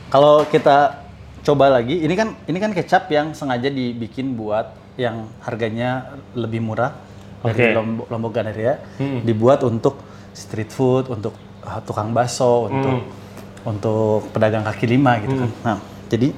Kalau 0.08 0.40
kita 0.48 1.04
coba 1.44 1.68
lagi, 1.68 2.00
ini 2.00 2.14
kan 2.16 2.32
ini 2.48 2.56
kan 2.56 2.72
kecap 2.72 3.12
yang 3.12 3.36
sengaja 3.36 3.68
dibikin 3.68 4.32
buat 4.34 4.72
yang 4.96 5.28
harganya 5.44 6.16
lebih 6.32 6.64
murah 6.64 6.96
Oke. 7.40 7.54
dari 7.54 7.70
Lombok, 7.72 8.06
Lombok 8.08 8.32
Gandaria, 8.32 8.74
Hmm. 8.96 9.22
dibuat 9.22 9.62
untuk 9.62 10.02
street 10.32 10.68
food, 10.68 11.06
untuk 11.08 11.34
uh, 11.62 11.78
tukang 11.82 12.10
bakso, 12.10 12.66
untuk 12.66 12.98
Hmm. 12.98 13.68
untuk 13.68 14.30
pedagang 14.30 14.62
kaki 14.62 14.86
lima 14.86 15.18
gitu 15.18 15.34
kan. 15.36 15.50
Nah, 15.62 15.76
jadi 16.06 16.32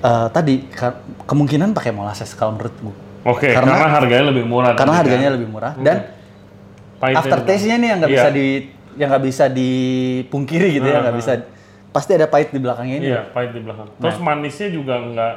uh, 0.00 0.28
tadi 0.28 0.66
kemungkinan 1.24 1.72
pakai 1.72 1.90
molasses 1.90 2.32
kalau 2.32 2.54
menurut 2.54 2.74
gue. 2.74 2.96
oke, 3.22 3.48
Karena- 3.48 3.76
karena, 3.76 3.88
harganya 3.92 4.24
lebih 4.28 4.44
murah. 4.44 4.72
Karena 4.72 4.80
tadi 4.80 4.88
kan. 4.88 4.96
harganya 4.98 5.28
lebih 5.30 5.48
murah 5.48 5.72
dan 5.76 5.96
Pahitnya 6.96 7.20
after 7.20 7.38
juga. 7.38 7.46
taste-nya 7.46 7.76
nih 7.76 7.88
yang 7.88 7.98
nggak 8.00 8.10
Iya. 8.10 8.18
bisa 8.18 8.30
di 8.30 8.46
yang 8.90 9.08
nggak 9.08 9.24
bisa 9.24 9.44
dipungkiri 9.48 10.68
gitu 10.74 10.84
ya, 10.84 10.96
Ah, 10.96 11.02
nggak 11.02 11.14
ah. 11.14 11.20
bisa 11.20 11.32
pasti 11.90 12.10
ada 12.12 12.26
pahit 12.26 12.48
di 12.48 12.58
belakangnya 12.58 12.96
ini. 12.96 13.06
Iya, 13.08 13.20
pahit 13.30 13.50
di 13.50 13.60
belakang. 13.60 13.88
Terus 13.96 14.18
manisnya 14.18 14.68
juga 14.68 14.94
nggak, 14.98 15.34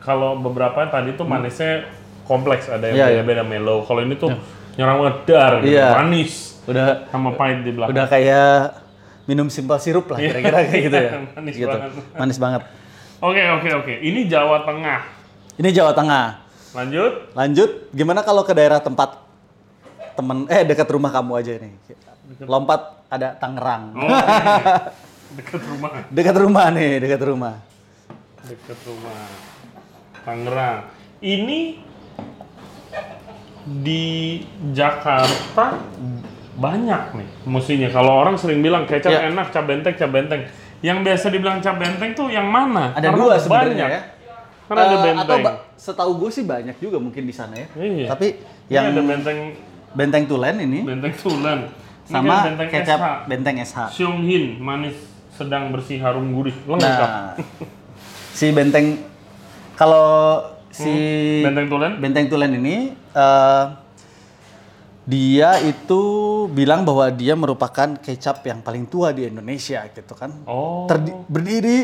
kalau 0.00 0.36
beberapa 0.36 0.86
tadi 0.86 1.14
tuh 1.14 1.24
manisnya 1.24 1.86
kompleks, 2.30 2.70
ada 2.70 2.86
yang 2.86 2.94
Hmm. 2.94 3.02
Iya, 3.02 3.06
iya. 3.10 3.22
beda-beda 3.26 3.42
mellow. 3.42 3.82
Kalau 3.82 4.00
ini 4.00 4.14
tuh 4.14 4.30
nyerang 4.78 5.02
ngedar, 5.02 5.52
gitu, 5.60 5.74
Iya. 5.74 5.88
manis, 5.98 6.62
Udah 6.64 7.10
sama 7.10 7.34
pahit 7.34 7.66
di 7.66 7.74
belakang. 7.74 7.90
udah 7.90 8.06
kayak 8.06 8.54
minum 9.26 9.50
simple 9.50 9.74
sirup 9.76 10.06
lah 10.06 10.18
kira-kira 10.18 10.58
kayak 10.64 10.82
gitu 10.86 10.96
ya. 10.96 11.10
Iya. 11.10 11.18
Manis 11.36 11.54
gitu. 11.56 11.68
banget. 11.68 11.90
Manis 12.14 12.38
banget. 12.38 12.62
Oke, 13.20 13.42
oke, 13.52 13.68
oke. 13.82 13.94
Ini 13.98 14.20
Jawa 14.26 14.62
Tengah. 14.62 15.00
Ini 15.58 15.68
Jawa 15.70 15.92
Tengah. 15.92 16.26
Lanjut. 16.70 17.12
Lanjut, 17.34 17.70
gimana 17.90 18.22
kalau 18.22 18.46
ke 18.46 18.54
daerah 18.54 18.78
tempat 18.78 19.18
temen 20.14 20.46
eh 20.46 20.62
dekat 20.62 20.86
rumah 20.86 21.10
kamu 21.10 21.32
aja 21.34 21.52
nih. 21.58 21.74
Lompat 22.46 23.02
ada 23.10 23.34
Tangerang. 23.34 23.90
Oh, 23.92 24.06
ini. 24.06 24.14
dekat 25.38 25.62
rumah. 25.62 25.90
Dekat 26.08 26.36
rumah 26.38 26.66
nih, 26.70 26.90
dekat 26.98 27.20
rumah. 27.20 27.54
Dekat 28.40 28.78
rumah. 28.86 29.26
Tangerang. 30.22 30.78
Ini 31.20 31.58
di 33.62 34.40
Jakarta 34.70 35.76
banyak 36.54 37.02
nih 37.14 37.28
mestinya. 37.44 37.88
Kalau 37.88 38.12
orang 38.16 38.36
sering 38.36 38.60
bilang 38.60 38.84
kecap 38.84 39.10
Iya. 39.10 39.30
enak, 39.30 39.48
cap 39.48 39.64
benteng, 39.64 39.94
cap 39.94 40.08
benteng. 40.08 40.44
Yang 40.80 40.98
biasa 41.02 41.26
dibilang 41.28 41.58
cap 41.58 41.76
benteng 41.76 42.12
tuh 42.12 42.28
yang 42.28 42.44
mana? 42.44 42.92
Ada 42.92 43.08
Karena 43.08 43.18
dua 43.18 43.34
sebenarnya 43.36 43.86
ya. 43.86 44.00
Karena 44.64 44.80
ada 44.82 44.90
Eh, 44.90 45.00
benteng. 45.02 45.26
Atau 45.26 45.36
ba- 45.42 45.58
setahu 45.74 46.12
gue 46.18 46.30
sih 46.30 46.44
banyak 46.44 46.76
juga 46.76 46.96
mungkin 46.96 47.22
di 47.22 47.32
sana 47.32 47.54
ya. 47.54 47.66
Iya. 47.74 48.06
Tapi 48.08 48.26
Ini 48.66 48.70
yang 48.70 48.84
ada 48.88 49.02
benteng 49.02 49.38
Benteng 49.90 50.24
Tulen 50.24 50.56
ini 50.60 50.80
benteng 50.82 51.10
Tulen. 51.12 51.66
Ini 52.06 52.08
sama 52.08 52.34
benteng 52.44 52.68
kecap 52.70 52.98
SH. 52.98 53.06
Benteng 53.26 53.56
SH. 53.58 53.78
Xionghin, 53.92 54.44
manis 54.56 54.94
sedang 55.30 55.70
bersih 55.70 55.98
harum 55.98 56.30
gurih. 56.30 56.54
Lengkap. 56.62 56.86
Nah, 57.02 57.34
si 58.30 58.50
Benteng 58.50 59.02
kalau 59.74 60.38
si 60.70 60.92
Benteng 61.42 61.66
Tulen? 61.68 61.92
Benteng 61.98 62.26
Tulen 62.30 62.52
ini 62.56 62.76
eh, 62.94 63.64
dia 65.04 65.58
itu 65.60 66.00
bilang 66.48 66.86
bahwa 66.86 67.10
dia 67.10 67.34
merupakan 67.34 67.98
kecap 67.98 68.46
yang 68.46 68.62
paling 68.62 68.86
tua 68.86 69.10
di 69.10 69.26
Indonesia 69.26 69.82
gitu 69.90 70.14
kan. 70.14 70.30
Oh. 70.46 70.86
Terdi- 70.86 71.16
berdiri 71.26 71.78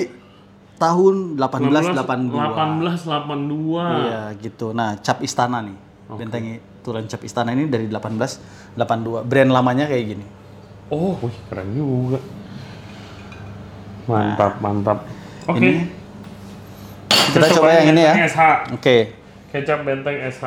tahun 0.79 1.35
1882. 1.35 2.37
1882. 2.37 4.07
Iya 4.07 4.23
gitu. 4.39 4.71
Nah, 4.71 5.01
cap 5.03 5.19
istana 5.25 5.65
nih. 5.65 5.79
Benteng 6.07 6.63
Tulen 6.87 7.11
cap 7.11 7.19
istana 7.27 7.51
ini 7.51 7.67
dari 7.67 7.91
1882. 7.91 9.27
Brand 9.27 9.51
lamanya 9.51 9.91
kayak 9.91 10.05
gini. 10.07 10.27
Oh, 10.87 11.19
wih, 11.19 11.35
keren 11.51 11.75
juga. 11.75 12.23
Mantap, 14.07 14.63
mantap. 14.63 14.99
Oke. 15.51 15.59
Ini 15.59 15.73
Kita 17.17 17.47
coba 17.57 17.69
yang 17.81 17.97
ini 17.97 18.03
ya. 18.05 18.15
SH. 18.29 18.43
Oke. 18.77 18.97
Kecap 19.53 19.85
benteng 19.85 20.17
SH. 20.29 20.45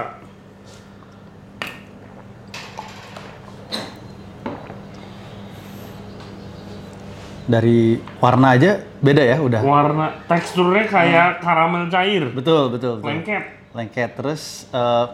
Dari 7.50 7.98
warna 8.22 8.54
aja 8.54 8.78
beda 9.02 9.24
ya 9.26 9.38
udah. 9.42 9.62
Warna 9.66 10.22
teksturnya 10.30 10.86
kayak 10.86 11.42
karamel 11.42 11.90
cair. 11.90 12.30
Betul, 12.30 12.70
betul, 12.70 13.02
betul. 13.02 13.10
Lengket. 13.10 13.44
Lengket 13.74 14.12
terus 14.14 14.70
eh, 14.70 15.06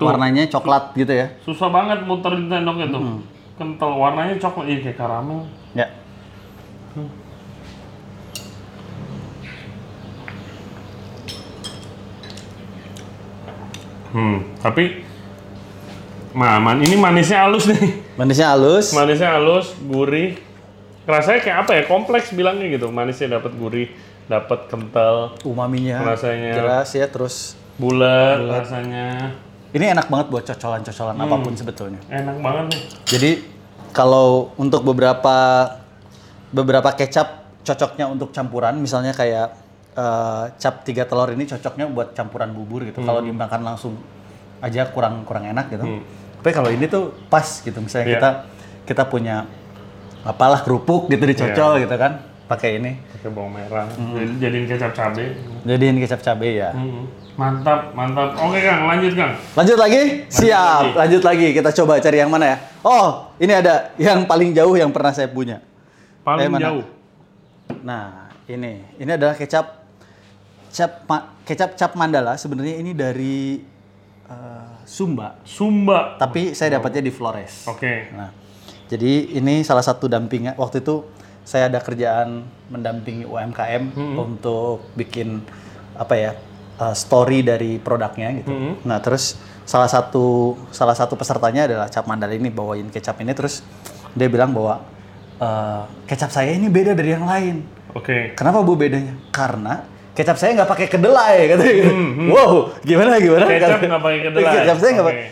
Tuh. 0.00 0.06
warnanya 0.08 0.48
coklat 0.48 0.96
gitu 0.96 1.12
ya. 1.12 1.26
Susah 1.44 1.68
banget 1.68 2.06
muterin 2.08 2.48
sendoknya 2.48 2.86
tuh. 2.88 3.02
Hmm. 3.02 3.20
Kental 3.58 3.92
warnanya 3.98 4.38
coklat, 4.38 4.64
iya 4.70 4.78
kayak 4.86 4.96
karamel. 4.96 5.44
Ya. 5.74 5.86
Hmm, 14.10 14.38
tapi 14.58 15.04
Ma, 16.28 16.60
man, 16.60 16.78
ini 16.78 16.94
manisnya 16.94 17.48
halus 17.48 17.66
nih. 17.66 18.04
Manisnya 18.14 18.52
halus. 18.52 18.92
Manisnya 18.92 19.32
halus, 19.34 19.72
gurih. 19.80 20.36
Rasanya 21.02 21.40
kayak 21.40 21.58
apa 21.64 21.70
ya? 21.72 21.82
Kompleks 21.84 22.30
bilangnya 22.30 22.68
gitu. 22.68 22.92
Manisnya 22.92 23.40
dapat 23.40 23.56
gurih, 23.56 23.88
dapat 24.28 24.68
kental, 24.68 25.34
umaminya 25.42 26.04
Rasanya- 26.04 26.52
jelas 26.52 26.88
ya 26.92 27.08
terus 27.08 27.56
bulat 27.74 28.44
rasanya. 28.44 29.32
ini 29.70 29.84
enak 29.88 30.06
banget 30.06 30.26
buat 30.28 30.44
cocolan-cocolan 30.44 31.16
Hmm. 31.16 31.24
apa 31.24 31.36
pun 31.40 31.52
sebetulnya. 31.56 32.00
Enak 32.06 32.36
banget 32.38 32.64
nih. 32.70 32.82
Jadi 33.08 33.30
kalau 33.90 34.52
untuk 34.54 34.84
beberapa 34.84 35.64
beberapa 36.48 36.92
kecap 36.92 37.48
cocoknya 37.64 38.04
untuk 38.04 38.30
campuran, 38.30 38.76
misalnya 38.76 39.12
kayak 39.12 39.56
eh, 39.92 40.44
cap 40.56 40.82
tiga 40.82 41.04
telur 41.04 41.30
ini 41.30 41.44
cocoknya 41.44 41.88
buat 41.88 42.12
campuran 42.12 42.50
bubur 42.50 42.84
gitu. 42.84 43.00
Kalau 43.00 43.20
dimakan 43.20 43.60
langsung 43.64 43.94
aja 44.58 44.90
kurang 44.90 45.22
kurang 45.22 45.46
enak 45.46 45.70
gitu. 45.70 45.84
Tapi 46.38 46.50
kalau 46.50 46.68
ini 46.68 46.86
tuh 46.86 47.14
pas 47.26 47.44
gitu. 47.44 47.78
Misalnya 47.78 48.06
Iya. 48.06 48.14
kita 48.14 48.30
kita 48.84 49.02
punya 49.04 49.46
apalah 50.22 50.60
kerupuk 50.60 51.06
gitu 51.06 51.22
dicocol 51.22 51.78
gitu 51.78 51.94
kan. 51.94 52.24
pakai 52.48 52.80
ini. 52.80 52.96
Pakai 53.12 53.28
bawang 53.28 53.52
merah. 53.52 53.84
Jadi 53.92 54.40
Jadiin 54.40 54.64
kecap 54.64 54.96
cabe. 54.96 55.36
Jadiin 55.68 56.00
kecap 56.00 56.24
cabe 56.24 56.48
ya. 56.56 56.72
Hmm. 56.72 57.04
Mantap, 57.36 57.92
mantap. 57.92 58.34
Oke 58.40 58.64
Kang, 58.64 58.88
lanjut 58.88 59.12
Kang. 59.12 59.36
Lanjut 59.52 59.76
lagi? 59.76 60.24
Siap, 60.26 60.82
lagi. 60.82 60.96
lanjut 60.96 61.22
lagi. 61.22 61.48
Kita 61.52 61.70
coba 61.76 62.00
cari 62.00 62.16
yang 62.16 62.32
mana 62.32 62.48
ya? 62.48 62.56
Oh, 62.80 63.28
ini 63.36 63.52
ada 63.52 63.92
yang 64.00 64.24
paling 64.24 64.56
jauh 64.56 64.74
yang 64.74 64.88
pernah 64.88 65.12
saya 65.12 65.28
punya. 65.28 65.60
Paling 66.24 66.40
Eh, 66.40 66.50
mana? 66.50 66.62
jauh. 66.64 66.84
Nah, 67.84 68.32
ini. 68.48 68.80
Ini 68.96 69.10
adalah 69.14 69.36
kecap 69.36 69.77
cap 70.72 71.04
ma- 71.08 71.36
kecap 71.44 71.74
cap 71.74 71.92
mandala. 71.94 72.36
Sebenarnya 72.36 72.80
ini 72.80 72.92
dari 72.92 73.60
eh, 74.28 74.70
Sumba, 74.88 75.36
Sumba. 75.44 76.16
tapi 76.16 76.56
saya 76.56 76.80
dapatnya 76.80 77.04
di 77.04 77.12
Flores. 77.12 77.68
Oke. 77.68 78.08
Nah, 78.16 78.32
jadi 78.88 79.36
ini 79.36 79.60
salah 79.60 79.84
satu 79.84 80.08
dampingan. 80.08 80.56
Waktu 80.56 80.80
itu 80.80 81.04
saya 81.44 81.68
ada 81.72 81.80
kerjaan 81.80 82.44
mendampingi 82.68 83.24
UMKM 83.24 83.96
untuk 84.20 84.84
bikin 84.92 85.40
apa 85.96 86.14
ya 86.14 86.30
uh, 86.76 86.92
story 86.92 87.40
dari 87.40 87.80
produknya 87.80 88.36
gitu. 88.36 88.52
Nah 88.84 89.00
terus 89.00 89.40
salah 89.64 89.88
satu 89.88 90.56
salah 90.72 90.92
satu 90.92 91.16
pesertanya 91.16 91.64
adalah 91.68 91.88
Cap 91.88 92.04
Mandala 92.04 92.36
ini 92.36 92.48
bawain 92.52 92.88
kecap 92.88 93.20
ini 93.20 93.32
terus 93.32 93.64
dia 94.12 94.28
bilang 94.28 94.52
bahwa 94.52 94.84
uh, 95.40 95.88
kecap 96.04 96.28
saya 96.28 96.52
ini 96.52 96.68
beda 96.68 96.92
dari 96.92 97.16
yang 97.16 97.24
lain. 97.24 97.64
Oke. 97.96 98.36
Kenapa 98.36 98.60
bu 98.60 98.76
bedanya? 98.76 99.16
Karena 99.32 99.84
kecap 100.18 100.34
saya 100.34 100.50
nggak 100.52 100.66
pakai 100.66 100.86
kedelai 100.88 101.36
katanya 101.50 101.72
gitu. 101.76 101.92
Wow, 102.28 102.52
gimana 102.82 103.16
gimana? 103.16 103.46
Kecap 103.46 103.78
nggak 103.78 104.02
pakai 104.02 104.20
kedelai. 104.20 104.54
Kecap 104.58 104.76
saya 104.76 104.90
nggak 104.92 105.06
Oke. 105.06 105.14
pakai. 105.14 105.26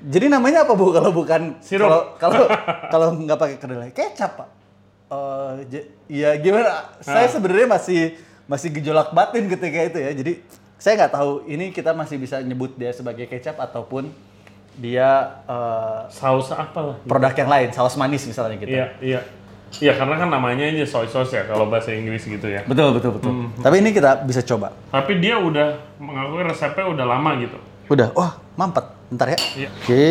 Jadi 0.00 0.26
namanya 0.26 0.64
apa 0.64 0.72
bu 0.72 0.88
kalau 0.88 1.12
bukan 1.12 1.60
Sirup. 1.60 1.84
Kalau 1.84 2.00
kalau 2.16 2.42
kalau 2.92 3.06
nggak 3.14 3.36
pakai 3.36 3.56
kedelai, 3.58 3.90
kecap 3.90 4.32
pak. 4.34 4.48
Eh, 5.06 5.52
j- 5.68 5.88
ya 6.08 6.32
gimana? 6.34 6.96
Saya 6.98 7.26
Ah. 7.26 7.30
sebenarnya 7.30 7.68
masih 7.68 8.00
masih 8.46 8.72
gejolak 8.72 9.10
batin 9.10 9.44
ketika 9.46 9.78
itu 9.84 9.98
ya. 9.98 10.10
Jadi 10.10 10.32
saya 10.74 10.96
nggak 10.96 11.12
tahu 11.12 11.32
ini 11.44 11.68
kita 11.68 11.92
masih 11.92 12.16
bisa 12.16 12.40
nyebut 12.40 12.72
dia 12.74 12.90
sebagai 12.90 13.26
kecap 13.26 13.60
ataupun 13.60 14.08
dia 14.74 15.10
eh, 15.44 16.00
Saus 16.08 16.48
apa 16.48 16.80
lah? 16.80 16.96
produk 17.04 17.36
yang 17.36 17.50
lain, 17.50 17.68
saus 17.68 17.92
manis 17.94 18.24
misalnya 18.24 18.56
gitu. 18.56 18.72
Iya, 18.72 18.86
iya. 19.00 19.20
Iya, 19.78 19.94
karena 19.94 20.18
kan 20.18 20.28
namanya 20.34 20.66
aja 20.66 20.82
soy 20.82 21.06
sauce 21.06 21.30
ya 21.30 21.46
kalau 21.46 21.70
bahasa 21.70 21.94
Inggris 21.94 22.26
gitu 22.26 22.42
ya. 22.50 22.66
Betul 22.66 22.98
betul 22.98 23.14
betul. 23.14 23.30
Hmm. 23.30 23.48
Tapi 23.62 23.78
ini 23.78 23.94
kita 23.94 24.26
bisa 24.26 24.42
coba. 24.42 24.74
Tapi 24.90 25.22
dia 25.22 25.38
udah 25.38 25.78
mengakui 26.02 26.42
resepnya 26.42 26.90
udah 26.90 27.06
lama 27.06 27.30
gitu. 27.38 27.58
Udah, 27.86 28.10
wah 28.18 28.34
mampet. 28.58 28.82
Bentar 29.14 29.30
ya. 29.30 29.38
Iya. 29.54 29.68
Oke. 29.70 30.06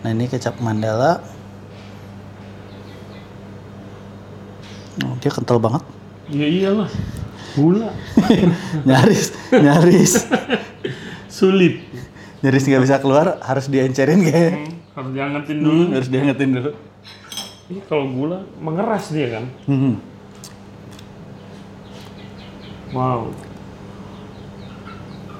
Nah 0.00 0.10
ini 0.16 0.24
kecap 0.24 0.56
mandala. 0.64 1.20
Oh, 5.04 5.14
dia 5.20 5.28
kental 5.28 5.60
banget. 5.60 5.82
Iya 6.32 6.46
iyalah. 6.48 6.90
Gula. 7.54 7.90
nyaris, 8.88 9.36
nyaris, 9.52 10.12
Sulit. 11.36 11.82
nyaris 12.40 12.64
nggak 12.66 12.82
bisa 12.82 12.96
keluar. 13.04 13.36
Harus 13.44 13.68
diencerin 13.68 14.24
kayaknya. 14.24 14.52
Hmm, 14.64 14.72
harus 14.96 15.10
diangetin 15.12 15.56
dulu. 15.60 15.82
Hmm, 15.86 15.92
harus 15.92 16.08
diangetin 16.08 16.50
dulu. 16.56 16.70
Ih, 17.72 17.80
kalau 17.88 18.04
gula 18.12 18.44
mengeras 18.60 19.08
dia 19.08 19.40
kan. 19.40 19.48
Hmm. 19.64 19.96
Wow. 22.92 23.32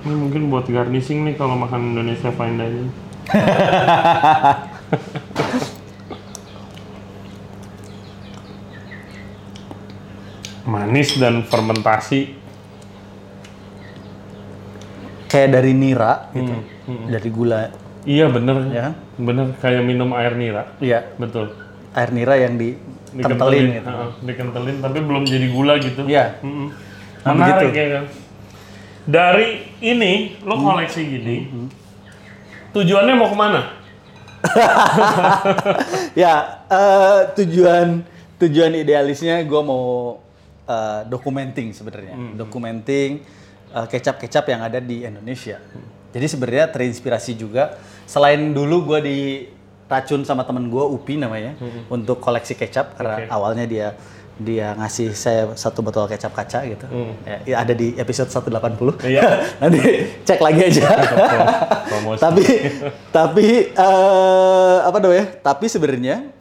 Ini 0.04 0.14
mungkin 0.16 0.48
buat 0.48 0.64
garnishing 0.64 1.28
nih 1.28 1.36
kalau 1.36 1.60
makan 1.60 1.92
Indonesia 1.92 2.32
fine 2.32 2.56
dining. 2.56 2.88
Manis 10.64 11.20
dan 11.20 11.44
fermentasi. 11.44 12.40
Kayak 15.28 15.60
dari 15.60 15.76
nira 15.76 16.32
gitu, 16.32 16.56
Hmm, 16.88 17.04
dari 17.10 17.28
gula. 17.28 17.68
Iya 18.08 18.32
bener. 18.32 18.56
Ya? 18.72 18.96
Bener 19.20 19.52
kayak 19.60 19.84
minum 19.84 20.08
air 20.16 20.32
nira. 20.36 20.72
Iya, 20.80 21.04
Betul. 21.20 21.63
Air 21.94 22.10
nira 22.10 22.34
yang 22.36 22.58
dikentelin 22.58 23.64
gitu. 23.72 23.88
Heeh, 23.88 24.08
dikentelin 24.26 24.76
tapi 24.82 24.98
belum 24.98 25.22
jadi 25.22 25.46
gula 25.48 25.78
gitu. 25.78 26.02
Iya. 26.04 26.42
Mm-mm. 26.42 26.68
Nah, 27.24 27.32
Menarik 27.32 27.70
begitu. 27.70 27.78
ya 27.78 27.86
kan. 27.88 28.04
Dari 29.04 29.48
ini 29.80 30.12
lo 30.42 30.54
Hmm. 30.56 30.64
koleksi 30.66 31.00
gini. 31.00 31.36
Tujuannya 32.70 33.14
mau 33.14 33.30
ke 33.30 33.36
mana? 33.38 33.62
ya 36.12 36.34
eh, 36.68 37.20
tujuan 37.32 38.04
tujuan 38.36 38.72
idealisnya 38.76 39.40
gue 39.40 39.62
mau 39.64 40.18
eh, 40.64 41.00
documenting 41.08 41.72
sebenarnya 41.72 42.12
documenting 42.36 43.24
eh, 43.72 43.86
kecap-kecap 43.88 44.44
yang 44.44 44.60
ada 44.60 44.84
di 44.84 45.00
Indonesia 45.00 45.56
jadi 46.12 46.26
sebenarnya 46.28 46.66
terinspirasi 46.70 47.34
juga 47.34 47.80
selain 48.04 48.52
dulu 48.52 48.94
gue 48.94 49.00
diracun 49.94 50.26
sama 50.26 50.42
temen 50.42 50.66
gue 50.66 50.82
Upi 50.82 51.14
namanya 51.14 51.54
untuk 51.86 52.18
koleksi 52.18 52.58
kecap 52.58 52.98
karena 52.98 53.30
awalnya 53.30 53.62
dia 53.62 53.86
dia 54.34 54.74
ngasih 54.74 55.14
saya 55.14 55.54
satu 55.54 55.78
botol 55.78 56.10
kecap 56.10 56.34
kaca 56.34 56.66
gitu 56.66 56.82
ya, 57.22 57.38
ya, 57.46 57.56
ada 57.62 57.70
di 57.70 57.94
episode 57.94 58.26
180 58.26 59.06
Iya. 59.06 59.22
nanti 59.62 59.78
cek 60.26 60.42
lagi 60.42 60.74
aja 60.74 60.90
Promosi. 61.86 62.18
tapi 62.18 62.42
tapi 63.14 63.46
eh, 63.70 64.76
apa 64.82 64.98
namanya? 64.98 65.38
Tapi 65.38 65.70
sebenarnya 65.70 66.34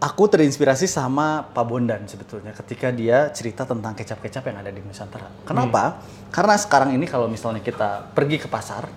aku 0.00 0.32
terinspirasi 0.32 0.88
sama 0.88 1.44
Pak 1.52 1.64
Bondan 1.68 2.08
sebetulnya 2.08 2.56
ketika 2.56 2.88
dia 2.88 3.28
cerita 3.30 3.68
tentang 3.68 3.92
kecap-kecap 3.92 4.42
yang 4.48 4.58
ada 4.64 4.72
di 4.72 4.80
Nusantara. 4.80 5.28
Kenapa? 5.44 6.00
Karena 6.32 6.56
sekarang 6.56 6.96
ini 6.96 7.04
kalau 7.04 7.28
misalnya 7.28 7.60
kita 7.60 8.10
pergi 8.10 8.40
ke 8.40 8.48
pasar, 8.48 8.88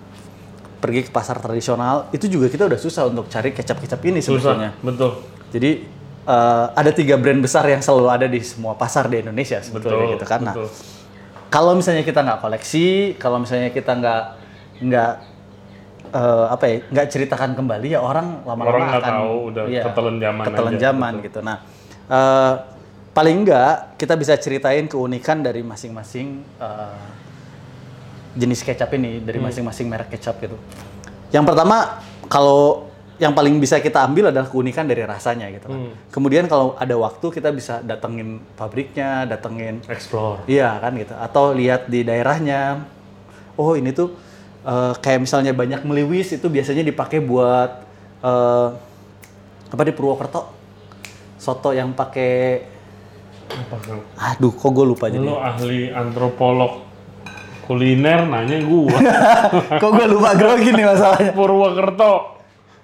pergi 0.77 1.07
ke 1.07 1.11
pasar 1.11 1.39
tradisional, 1.41 2.11
itu 2.11 2.27
juga 2.27 2.51
kita 2.51 2.67
udah 2.69 2.79
susah 2.79 3.09
untuk 3.09 3.31
cari 3.31 3.55
kecap-kecap 3.55 4.01
ini 4.05 4.19
sebetulnya. 4.21 4.75
Betul. 4.83 5.23
Jadi 5.49 5.71
eh, 6.27 6.65
ada 6.75 6.91
tiga 6.91 7.15
brand 7.15 7.39
besar 7.41 7.65
yang 7.65 7.81
selalu 7.81 8.07
ada 8.11 8.27
di 8.29 8.39
semua 8.43 8.75
pasar 8.77 9.07
di 9.07 9.23
Indonesia 9.23 9.59
sebetulnya 9.63 10.05
Betul. 10.05 10.13
gitu 10.19 10.25
kan. 10.27 10.39
Nah, 10.43 10.55
betul. 10.55 10.69
kalau 11.49 11.71
misalnya 11.73 12.03
kita 12.03 12.19
nggak 12.21 12.39
koleksi, 12.43 13.15
kalau 13.17 13.37
misalnya 13.41 13.69
kita 13.71 13.91
nggak 13.95 14.23
nggak 14.75 15.11
eh, 16.11 16.45
apa 16.51 16.63
ya 16.67 16.75
nggak 16.91 17.07
ceritakan 17.09 17.49
kembali 17.55 17.87
ya 17.95 17.99
orang 18.03 18.43
lama-lama 18.43 18.99
akan 18.99 19.13
tahu, 19.23 19.35
udah 19.55 19.63
ketelan 19.69 20.15
zaman 20.19 20.43
ketelan 20.45 20.73
aja, 20.75 20.81
zaman 20.91 21.13
gitu. 21.23 21.39
Nah 21.39 21.57
eh, 22.11 22.53
paling 23.15 23.37
nggak 23.47 23.95
kita 23.95 24.13
bisa 24.19 24.35
ceritain 24.35 24.91
keunikan 24.91 25.39
dari 25.39 25.63
masing-masing 25.63 26.43
jenis 28.35 28.61
kecap 28.61 28.91
ini 28.93 29.23
dari 29.23 29.39
Hmm. 29.39 29.47
masing-masing 29.49 29.87
merek 29.87 30.11
kecap 30.11 30.37
gitu. 30.43 30.59
Yang 31.31 31.45
pertama 31.49 32.03
kalau 32.27 32.91
yang 33.15 33.31
paling 33.31 33.55
bisa 33.63 33.79
kita 33.79 34.03
ambil 34.03 34.27
adalah 34.27 34.51
keunikan 34.51 34.83
dari 34.83 35.07
rasanya 35.07 35.47
gitu 35.55 35.71
kan. 35.71 35.79
Hmm. 35.87 35.91
Kemudian 36.11 36.51
kalau 36.51 36.75
ada 36.75 36.95
waktu 36.99 37.31
kita 37.31 37.49
bisa 37.55 37.79
datengin 37.79 38.43
pabriknya, 38.59 39.23
datengin 39.23 39.79
Explore. 39.87 40.43
Iya 40.51 40.75
kan 40.83 40.91
gitu. 40.99 41.15
Atau 41.15 41.55
lihat 41.55 41.87
di 41.87 42.03
daerahnya. 42.03 42.83
Oh 43.55 43.71
ini 43.79 43.95
tuh 43.95 44.11
eh, 44.67 44.93
kayak 44.99 45.23
misalnya 45.23 45.55
banyak 45.55 45.87
meliwis 45.87 46.35
itu 46.35 46.47
biasanya 46.51 46.83
dipakai 46.83 47.23
buat 47.23 47.87
eh, 48.19 48.67
apa 49.71 49.81
di 49.87 49.95
Purwokerto. 49.95 50.51
Soto 51.39 51.71
yang 51.71 51.95
pakai 51.95 52.63
Apa 53.45 53.77
aduh 54.17 54.49
kok 54.51 54.69
gue 54.73 54.85
lupa 54.87 55.05
jadi. 55.07 55.21
Lo 55.21 55.37
ahli 55.37 55.93
antropolog 55.93 56.84
kuliner 57.65 58.23
nanya 58.23 58.61
gua. 58.61 58.93
kok 59.81 59.89
gue 59.91 60.07
lupa 60.07 60.33
grogi 60.33 60.69
nih 60.69 60.85
masalahnya. 60.85 61.31
Purwokerto. 61.31 62.13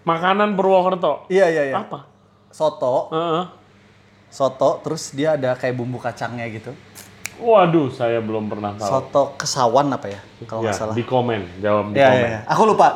Makanan 0.01 0.53
Purwokerto. 0.53 1.25
Iya 1.27 1.45
iya 1.47 1.63
iya. 1.67 1.75
Apa? 1.77 2.09
Soto, 2.49 3.07
Heeh. 3.09 3.43
soto 4.27 4.81
terus 4.81 5.11
dia 5.11 5.33
ada 5.33 5.53
kayak 5.53 5.71
bumbu 5.73 5.97
kacangnya 5.97 6.47
gitu. 6.47 6.73
Waduh, 7.37 7.89
saya 7.89 8.19
belum 8.19 8.47
pernah 8.47 8.75
tahu. 8.75 8.85
Soto 8.85 9.23
kesawan 9.33 9.89
apa 9.89 10.07
ya 10.07 10.21
kalau 10.45 10.61
ya, 10.61 10.69
nggak 10.69 10.77
salah. 10.77 10.93
di 10.93 11.01
komen, 11.01 11.41
jawab 11.57 11.89
di 11.89 11.97
Iya 11.97 12.05
komen. 12.07 12.19
iya. 12.19 12.27
iya. 12.27 12.39
Aku 12.45 12.61
lupa. 12.63 12.87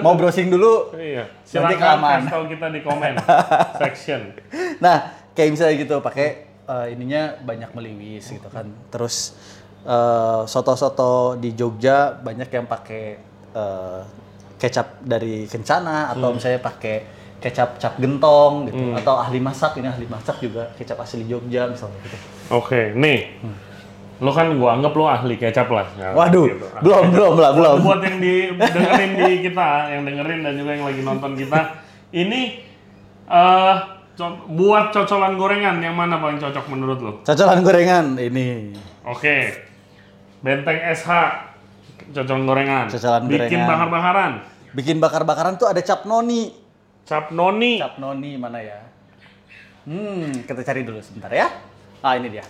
Mau 0.00 0.14
browsing 0.14 0.48
dulu 0.48 0.90
Iya, 0.92 1.30
silakan 1.42 1.78
kelamaan. 1.78 2.22
tahu 2.26 2.44
kita 2.48 2.66
di 2.68 2.80
komen 2.80 3.12
section. 3.82 4.34
Nah, 4.78 4.96
kayak 5.30 5.50
misalnya 5.52 5.74
gitu 5.76 5.94
pakai 6.00 6.28
eh, 6.64 6.86
ininya 6.90 7.38
banyak 7.38 7.70
meliwis 7.70 8.24
gitu 8.26 8.48
kan. 8.48 8.66
Terus 8.88 9.36
eh, 9.84 10.42
soto-soto 10.44 11.36
di 11.36 11.52
Jogja 11.52 12.12
banyak 12.12 12.48
yang 12.48 12.66
pakai 12.66 13.04
eh, 13.52 14.00
kecap 14.56 15.04
dari 15.04 15.44
Kencana 15.44 16.08
atau 16.10 16.32
misalnya 16.32 16.58
pakai 16.58 16.96
kecap 17.36 17.76
cap 17.76 18.00
gentong 18.00 18.72
gitu 18.72 18.96
atau 18.96 19.20
ahli 19.20 19.36
masak 19.36 19.76
ini 19.76 19.84
ahli 19.84 20.08
masak 20.08 20.40
juga 20.40 20.72
kecap 20.80 20.96
asli 20.96 21.28
Jogja 21.28 21.68
misalnya 21.68 22.00
gitu. 22.00 22.16
Oke, 22.48 22.96
nih. 22.96 23.36
Lo 24.24 24.32
kan 24.32 24.48
gua 24.56 24.80
anggap 24.80 24.96
lo 24.96 25.04
ahli 25.04 25.36
kecap 25.36 25.68
lah. 25.68 25.84
Ya, 26.00 26.16
Waduh, 26.16 26.48
gitu. 26.48 26.64
belum 26.80 27.12
belum 27.12 27.34
lah 27.36 27.52
belum. 27.52 27.76
Buat 27.84 28.00
yang 28.00 28.16
di 28.16 28.34
dengerin 28.56 29.12
di 29.20 29.30
kita, 29.44 29.68
yang 29.92 30.02
dengerin 30.08 30.40
dan 30.40 30.54
juga 30.56 30.70
yang 30.72 30.84
lagi 30.88 31.02
nonton 31.04 31.32
kita, 31.36 31.60
ini 32.16 32.64
eh 33.28 33.74
co- 34.16 34.40
buat 34.48 34.94
cocolan 34.94 35.36
gorengan 35.36 35.76
yang 35.84 35.92
mana 35.92 36.16
paling 36.16 36.40
cocok 36.40 36.64
menurut 36.72 36.98
lo? 37.04 37.12
Cocolan 37.26 37.60
gorengan 37.60 38.16
ini. 38.16 38.72
Oke. 39.04 39.36
Benteng 40.44 40.76
SH 40.92 41.10
cocolan 42.12 42.44
gorengan. 42.44 42.84
Cocolan 42.86 43.24
Bikin 43.24 43.40
gorengan. 43.48 43.64
bakar-bakaran. 43.64 44.32
Bikin 44.76 44.96
bakar-bakaran 45.00 45.54
tuh 45.56 45.72
ada 45.72 45.80
cap 45.80 46.04
noni. 46.04 46.52
Cap 47.08 47.32
noni. 47.32 47.80
Cap 47.80 47.96
noni 47.96 48.36
mana 48.36 48.60
ya? 48.60 48.80
Hmm, 49.88 50.44
kita 50.44 50.60
cari 50.60 50.84
dulu 50.84 51.00
sebentar 51.00 51.32
ya. 51.32 51.48
Ah, 52.04 52.20
ini 52.20 52.28
dia. 52.28 52.44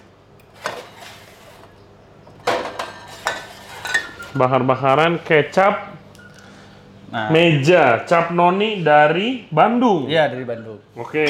Bakar-bakaran 4.34 5.22
kecap 5.22 5.94
Nah, 7.04 7.30
meja 7.30 8.02
cap 8.02 8.34
noni 8.34 8.82
dari 8.82 9.46
Bandung. 9.46 10.10
iya 10.10 10.26
dari 10.26 10.42
Bandung. 10.42 10.82
Oke. 10.98 11.22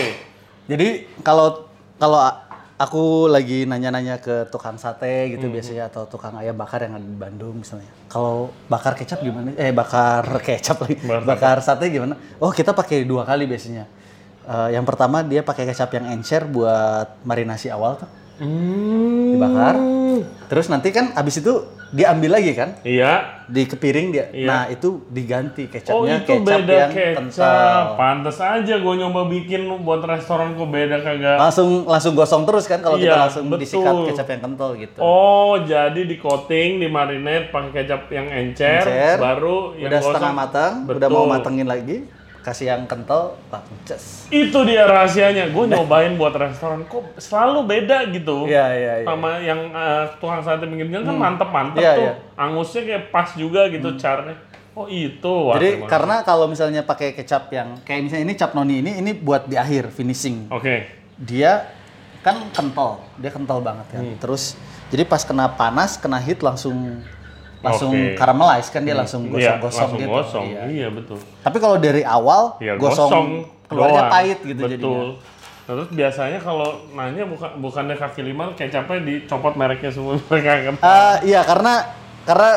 Jadi 0.65 1.12
kalau 1.21 1.69
kalau 2.01 2.25
aku 2.85 3.32
lagi 3.32 3.64
nanya-nanya 3.64 4.20
ke 4.20 4.47
tukang 4.53 4.76
sate 4.76 5.32
gitu 5.32 5.49
biasanya 5.49 5.89
atau 5.89 6.05
tukang 6.05 6.37
ayam 6.37 6.53
bakar 6.53 6.85
yang 6.85 7.01
ada 7.01 7.07
di 7.07 7.16
Bandung 7.16 7.64
misalnya. 7.64 7.89
Kalau 8.12 8.53
bakar 8.68 8.93
kecap 8.93 9.24
gimana? 9.24 9.57
Eh 9.57 9.72
bakar 9.72 10.22
kecap 10.47 10.85
lagi. 10.85 11.01
Bakar 11.01 11.24
Bakar, 11.24 11.57
sate 11.64 11.89
gimana? 11.89 12.14
Oh, 12.37 12.53
kita 12.53 12.76
pakai 12.76 13.09
dua 13.09 13.24
kali 13.24 13.49
biasanya. 13.49 13.89
Eh, 14.45 14.68
yang 14.76 14.85
pertama 14.85 15.24
dia 15.24 15.41
pakai 15.41 15.64
kecap 15.64 15.89
yang 15.97 16.07
encer 16.12 16.45
buat 16.45 17.16
marinasi 17.24 17.72
awal 17.72 17.97
tuh. 17.97 18.11
Hmm. 18.37 19.32
Dibakar. 19.32 19.76
Terus 20.45 20.66
nanti 20.66 20.89
kan 20.89 21.11
abis 21.12 21.41
itu 21.41 21.53
diambil 21.91 22.35
lagi 22.35 22.53
kan? 22.53 22.74
Iya. 22.82 23.43
Di 23.45 23.64
kepiring 23.64 24.09
dia. 24.11 24.26
Iya. 24.28 24.47
Nah, 24.47 24.62
itu 24.66 25.03
diganti 25.07 25.64
Oh 25.64 25.70
kecapnya 25.70 26.16
itu 26.16 26.30
kecap 26.32 26.47
beda 26.61 26.74
yang 26.74 26.91
kecap. 26.91 27.14
kental. 27.16 27.82
Pantes 27.95 28.39
aja 28.39 28.74
gue 28.76 28.95
nyoba 28.97 29.20
bikin 29.24 29.61
buat 29.80 30.03
restoran 30.03 30.55
kok 30.55 30.68
beda 30.68 30.97
kagak. 31.01 31.39
Langsung 31.39 31.68
langsung 31.85 32.12
gosong 32.12 32.43
terus 32.45 32.64
kan 32.64 32.78
kalau 32.78 32.97
kita 32.97 33.09
Iya, 33.09 33.22
langsung 33.22 33.45
betul. 33.47 33.61
disikat 33.61 33.95
kecap 34.09 34.26
yang 34.28 34.41
kental 34.43 34.70
gitu. 34.74 34.99
Oh, 34.99 35.55
jadi 35.61 36.01
di 36.01 36.16
coating, 36.16 36.70
di 36.76 36.89
marinate 36.89 37.49
pakai 37.49 37.70
kecap 37.76 38.11
yang 38.11 38.26
encer, 38.28 38.82
Encer, 38.82 39.16
baru 39.16 39.57
yang 39.74 39.89
udah 39.89 40.01
setengah 40.01 40.18
gosong. 40.24 40.35
matang, 40.37 40.72
udah 40.85 40.95
Betul. 41.01 41.11
mau 41.12 41.24
matengin 41.28 41.68
lagi, 41.68 41.97
kasih 42.45 42.76
yang 42.76 42.84
kental, 42.84 43.40
ces. 43.88 44.28
Itu 44.28 44.68
dia 44.68 44.84
rahasianya. 44.84 45.49
Gue 45.49 45.64
nyobain 45.64 46.12
buat 46.20 46.36
restoran 46.36 46.84
kok 46.84 47.16
selalu 47.16 47.64
beda 47.64 48.05
gitu. 48.12 48.45
Iya, 48.45 48.66
iya, 48.76 48.92
iya. 49.01 49.07
Sama 49.09 49.40
yang 49.40 49.72
eh, 49.72 50.05
tukang 50.20 50.45
sate 50.45 50.68
pinggir 50.68 50.92
jalan 50.92 51.09
kan 51.09 51.16
mantep-mantep 51.16 51.80
Iya, 51.80 51.92
tuh. 51.97 52.05
iya. 52.05 52.12
Angusnya 52.36 52.82
kayak 52.84 53.05
pas 53.09 53.28
juga 53.32 53.64
gitu 53.72 53.88
caranya. 53.97 54.36
Oh 54.76 54.84
itu. 54.90 55.34
Wah, 55.49 55.57
Jadi 55.57 55.88
karena 55.88 56.20
kalau 56.20 56.45
misalnya 56.45 56.84
pakai 56.84 57.16
kecap 57.16 57.49
yang 57.49 57.80
kayak 57.80 58.11
misalnya 58.11 58.24
ini 58.28 58.34
cap 58.36 58.53
noni 58.53 58.84
ini 58.84 58.92
ini 59.01 59.16
buat 59.16 59.49
di 59.49 59.57
akhir 59.57 59.88
finishing. 59.95 60.53
Oke. 60.53 60.84
Dia 61.16 61.72
kan 62.20 62.45
kental, 62.53 63.01
dia 63.16 63.32
kental 63.32 63.64
banget 63.64 63.86
kan. 63.88 64.05
Hmm. 64.05 64.20
Terus 64.20 64.59
jadi 64.92 65.09
pas 65.09 65.24
kena 65.24 65.49
panas, 65.49 65.97
kena 65.97 66.20
heat 66.20 66.45
langsung 66.45 67.01
langsung 67.65 67.91
Oke. 67.91 68.12
caramelize 68.15 68.69
kan 68.69 68.83
dia 68.83 68.93
langsung 68.93 69.23
Iya, 69.27 69.57
gosong-gosong 69.57 69.91
gitu. 69.97 70.11
gosong. 70.11 70.45
Iya. 70.47 70.62
Iya, 70.69 70.89
betul. 70.91 71.19
Tapi 71.41 71.57
kalau 71.57 71.77
dari 71.77 72.03
awal 72.03 72.55
Ya, 72.59 72.77
gosong, 72.77 73.09
gosong, 73.09 73.27
keluarnya 73.67 74.03
doang. 74.03 74.12
pahit 74.12 74.39
gitu 74.39 74.61
Betul. 74.61 74.71
jadinya. 74.71 75.33
Terus 75.65 75.87
biasanya 75.91 76.39
kalau 76.39 76.69
nanya 76.93 77.25
bukan 77.25 77.51
bukannya 77.57 77.97
kaki 77.97 78.21
lima 78.23 78.53
kecapnya 78.53 79.01
dicopot 79.01 79.55
mereknya 79.55 79.89
semua 79.89 80.21
mereka 80.29 80.53
kan. 80.62 80.75
Eh, 80.77 81.17
iya 81.27 81.41
karena 81.41 81.89
karena 82.23 82.51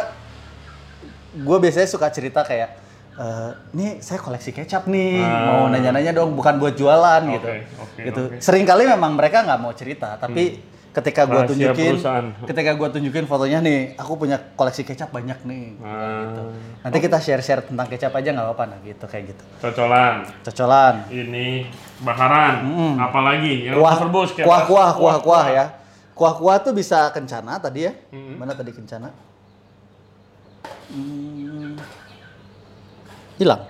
gue 1.33 1.57
biasanya 1.57 1.87
suka 1.87 2.07
cerita 2.09 2.41
kayak 2.41 2.83
eh 3.15 3.49
nih 3.73 3.97
saya 3.97 4.19
koleksi 4.19 4.51
kecap 4.51 4.85
nih 4.85 5.17
mau 5.17 5.65
nanya-nanya 5.67 6.13
dong 6.13 6.33
bukan 6.33 6.57
buat 6.57 6.73
jualan 6.73 7.25
gitu 7.27 7.47
Ah. 7.47 7.65
oke, 7.79 8.01
gitu 8.03 8.21
oke. 8.27 8.37
sering 8.37 8.61
kali 8.61 8.85
memang 8.85 9.11
mereka 9.11 9.41
nggak 9.41 9.57
mau 9.57 9.71
cerita 9.71 10.17
tapi 10.17 10.61
ketika 10.97 11.29
gue 11.29 11.41
tunjukin 11.53 11.93
perusahaan. 11.93 12.25
ketika 12.49 12.71
gue 12.73 12.87
tunjukin 12.89 13.25
fotonya 13.29 13.61
nih 13.61 13.93
aku 14.01 14.17
punya 14.17 14.41
koleksi 14.57 14.81
kecap 14.81 15.13
banyak 15.13 15.37
nih. 15.45 15.77
Ah, 15.85 16.49
nanti 16.81 16.97
kita 16.97 17.21
share-share 17.21 17.61
tentang 17.61 17.85
kecap 17.85 18.09
aja 18.17 18.33
nggak 18.33 18.45
apa-apa 18.49 18.63
nah 18.65 18.79
gitu 18.81 19.05
kayak 19.05 19.37
gitu. 19.37 19.43
Cocolan. 19.61 20.25
cocolan. 20.41 20.95
Ini 21.13 21.69
bakaran. 22.01 22.65
Apalagi? 22.97 23.69
Yang 23.69 23.77
kuah 23.77 23.93
kayak 23.93 24.45
kuah 24.49 24.57
pas- 24.57 24.67
kuah 24.67 24.91
kuah 24.97 25.17
kuah 25.21 25.45
ya. 25.53 25.65
kuah. 26.17 26.33
Kuah 26.33 26.57
tuh 26.57 26.73
bisa 26.73 27.13
kencana 27.13 27.61
tadi 27.61 27.85
ya? 27.85 27.93
Mm-hmm. 28.09 28.33
mana 28.33 28.53
tadi 28.57 28.71
kencana? 28.73 29.09
Hmm. 30.87 31.77
hilang. 33.37 33.61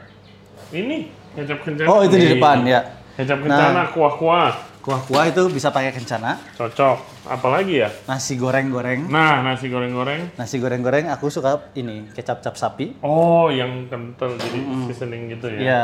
Ini 0.71 1.11
kecap 1.35 1.59
kencana. 1.59 1.87
oh 1.91 1.99
itu 2.07 2.15
di 2.15 2.27
depan 2.39 2.63
ya. 2.63 2.87
Kecap 3.19 3.43
kencana 3.43 3.91
kuah-kuah. 3.91 4.15
kuah 4.15 4.66
kuah 4.87 5.25
itu 5.25 5.43
bisa 5.47 5.67
pakai 5.67 5.91
kencana 5.91 6.39
Cocok. 6.53 7.27
Apalagi 7.27 7.83
ya? 7.83 7.89
nasi 8.05 8.33
goreng 8.33 8.67
goreng 8.67 9.03
Nah, 9.05 9.43
nasi 9.43 9.67
goreng-goreng. 9.67 10.31
nasi 10.33 10.55
goreng 10.57 10.79
goreng 10.79 11.05
aku 11.07 11.27
suka 11.27 11.59
ini 11.73 12.07
kecap 12.09 12.39
cap 12.39 12.55
sapi 12.55 12.95
Oh, 12.99 13.47
yang 13.47 13.83
kental 13.85 14.31
jadi 14.33 14.59
seasoning 14.87 15.27
gitu 15.29 15.47
ya. 15.49 15.59
ya 15.61 15.83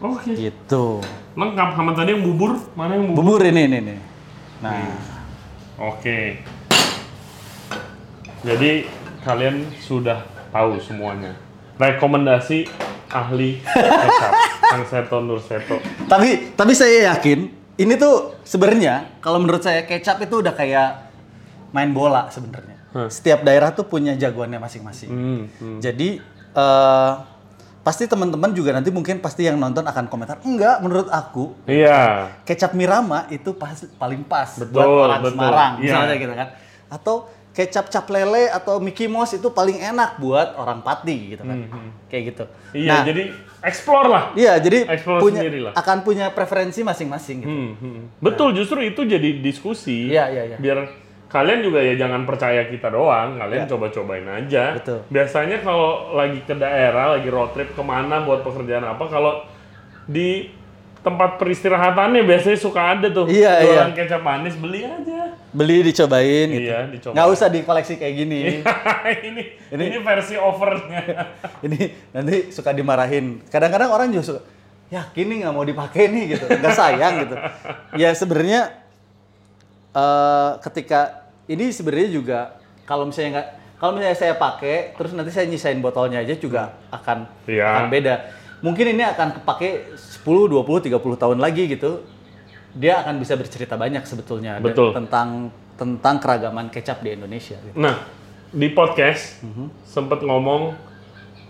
Oke. 0.00 0.34
gitu 0.34 0.98
Lengkap 1.32 1.68
sama 1.72 1.90
tadi 1.92 2.10
yang 2.10 2.22
bubur. 2.22 2.58
Mana 2.72 2.94
yang 2.94 3.06
bubur? 3.08 3.38
bubur 3.38 3.40
ini 3.44 3.62
ini 3.64 3.78
nih 3.80 3.98
nah 4.58 4.82
Oke. 5.76 6.42
Jadi 8.40 8.86
kalian 9.20 9.56
sudah 9.78 10.20
tahu 10.50 10.76
semuanya. 10.78 11.32
Rekomendasi 11.74 12.68
ahli 13.08 13.58
kecap 13.58 14.32
Kang 14.70 14.84
Seto 14.84 15.18
Nur 15.18 15.38
Seto. 15.38 15.78
tapi 16.06 16.50
tapi 16.52 16.70
saya 16.70 17.12
yakin 17.12 17.46
ini 17.76 17.94
tuh 17.94 18.38
sebenarnya 18.42 19.18
kalau 19.18 19.38
menurut 19.38 19.60
saya 19.60 19.82
kecap 19.82 20.20
itu 20.20 20.38
udah 20.38 20.52
kayak 20.52 21.10
main 21.70 21.90
bola 21.90 22.30
sebenarnya 22.30 22.78
setiap 23.10 23.42
daerah 23.42 23.74
tuh 23.74 23.82
punya 23.84 24.14
jagoannya 24.14 24.58
masing-masing 24.58 25.10
Hmm, 25.10 25.42
hmm. 25.50 25.78
Jadi 25.82 26.22
eh 26.54 27.12
pasti 27.84 28.06
teman-teman 28.06 28.48
juga 28.50 28.72
nanti 28.72 28.88
mungkin 28.88 29.20
pasti 29.20 29.44
yang 29.44 29.60
nonton 29.60 29.84
akan 29.84 30.08
komentar, 30.08 30.40
enggak 30.40 30.80
menurut 30.80 31.04
aku 31.12 31.52
Iya. 31.66 32.32
kecap 32.42 32.72
Mirama 32.72 33.28
itu 33.28 33.52
pas 33.52 33.76
paling 34.00 34.24
pas 34.24 34.56
Betul, 34.56 34.72
buat 34.72 34.86
orang 35.04 35.20
betul. 35.20 35.32
Semarang 35.36 35.72
Iya. 35.74 35.82
misalnya 35.84 36.14
gitu 36.16 36.32
kan. 36.32 36.48
Atau 36.88 37.16
kecap 37.52 37.86
cap 37.86 38.06
lele 38.08 38.48
atau 38.48 38.80
Mickey 38.80 39.04
Mouse 39.04 39.36
itu 39.36 39.52
paling 39.52 39.76
enak 39.76 40.16
buat 40.16 40.56
orang 40.56 40.80
Pati 40.80 41.36
gitu 41.36 41.42
kan. 41.44 41.58
Kayak 42.08 42.22
gitu. 42.32 42.44
Iya, 42.72 42.88
nah, 42.88 43.00
jadi 43.04 43.22
explore 43.64 44.08
lah. 44.12 44.24
iya 44.36 44.60
jadi 44.60 44.84
explore 44.86 45.20
punya 45.24 45.40
lah. 45.48 45.72
akan 45.72 45.98
punya 46.04 46.26
preferensi 46.30 46.84
masing-masing 46.84 47.36
gitu. 47.42 47.50
Hmm, 47.50 47.72
hmm. 47.80 48.00
Betul, 48.20 48.52
justru 48.52 48.84
itu 48.84 49.02
jadi 49.08 49.40
diskusi. 49.40 50.12
Iya, 50.12 50.28
iya, 50.30 50.42
iya. 50.54 50.56
Biar 50.60 50.84
kalian 51.32 51.66
juga 51.66 51.82
ya 51.82 51.98
jangan 51.98 52.22
percaya 52.28 52.70
kita 52.70 52.94
doang, 52.94 53.40
kalian 53.40 53.66
coba-cobain 53.66 54.28
aja. 54.28 54.78
Betul. 54.78 55.02
Biasanya 55.10 55.64
kalau 55.66 56.14
lagi 56.14 56.38
ke 56.46 56.54
daerah, 56.54 57.18
lagi 57.18 57.26
road 57.26 57.50
trip 57.56 57.74
ke 57.74 57.82
mana 57.82 58.22
buat 58.22 58.46
pekerjaan 58.46 58.86
apa, 58.86 59.04
kalau 59.10 59.42
di 60.06 60.46
tempat 61.04 61.36
peristirahatannya 61.36 62.24
biasanya 62.24 62.56
suka 62.56 62.96
ada 62.96 63.12
tuh 63.12 63.28
Iya, 63.28 63.60
jualan 63.60 63.92
kecap 63.92 64.24
manis, 64.24 64.56
beli 64.56 64.80
aja. 64.82 65.36
Beli 65.52 65.84
dicobain 65.84 66.48
gitu. 66.48 66.64
Iya, 66.64 66.78
dicoba. 66.88 67.12
Nggak 67.12 67.28
usah 67.28 67.48
dikoleksi 67.52 67.94
kayak 67.94 68.14
gini. 68.16 68.40
ini, 69.28 69.42
ini 69.68 69.96
versi 70.00 70.34
overnya. 70.34 71.04
ini 71.68 71.80
nanti 72.08 72.48
suka 72.48 72.72
dimarahin. 72.72 73.44
Kadang-kadang 73.46 73.92
orang 73.92 74.08
juga 74.08 74.24
suka, 74.24 74.40
yakin 74.88 75.24
nih 75.28 75.36
nggak 75.44 75.52
mau 75.52 75.62
dipakai 75.62 76.08
nih 76.08 76.24
gitu, 76.34 76.44
nggak 76.48 76.72
sayang 76.72 77.14
gitu. 77.20 77.36
Ya 78.00 78.08
sebenarnya 78.16 78.72
eh, 79.92 80.50
ketika 80.62 81.28
ini 81.46 81.68
sebenarnya 81.68 82.08
juga 82.10 82.38
kalau 82.84 83.04
misalnya 83.04 83.30
nggak 83.34 83.48
kalau 83.76 83.92
misalnya 83.92 84.16
saya 84.16 84.34
pakai 84.34 84.96
terus 84.96 85.12
nanti 85.12 85.28
saya 85.28 85.44
nyisain 85.44 85.76
botolnya 85.78 86.24
aja 86.24 86.32
juga 86.34 86.72
akan 86.88 87.28
Iya. 87.44 87.68
akan 87.68 87.84
beda. 87.92 88.14
Mungkin 88.64 88.96
ini 88.96 89.04
akan 89.04 89.36
kepake 89.36 89.92
10, 89.92 90.24
20, 90.48 90.88
30 90.88 90.96
tahun 91.20 91.36
lagi 91.36 91.68
gitu. 91.68 92.00
Dia 92.72 93.04
akan 93.04 93.20
bisa 93.20 93.36
bercerita 93.36 93.76
banyak 93.76 94.02
sebetulnya 94.02 94.56
Betul. 94.56 94.96
tentang 94.96 95.52
tentang 95.74 96.16
keragaman 96.16 96.72
kecap 96.72 97.04
di 97.04 97.12
Indonesia. 97.12 97.60
gitu. 97.60 97.76
Nah, 97.76 98.08
di 98.48 98.70
podcast 98.70 99.42
Mhm. 99.42 99.84
sempet 99.84 100.22
ngomong 100.22 100.72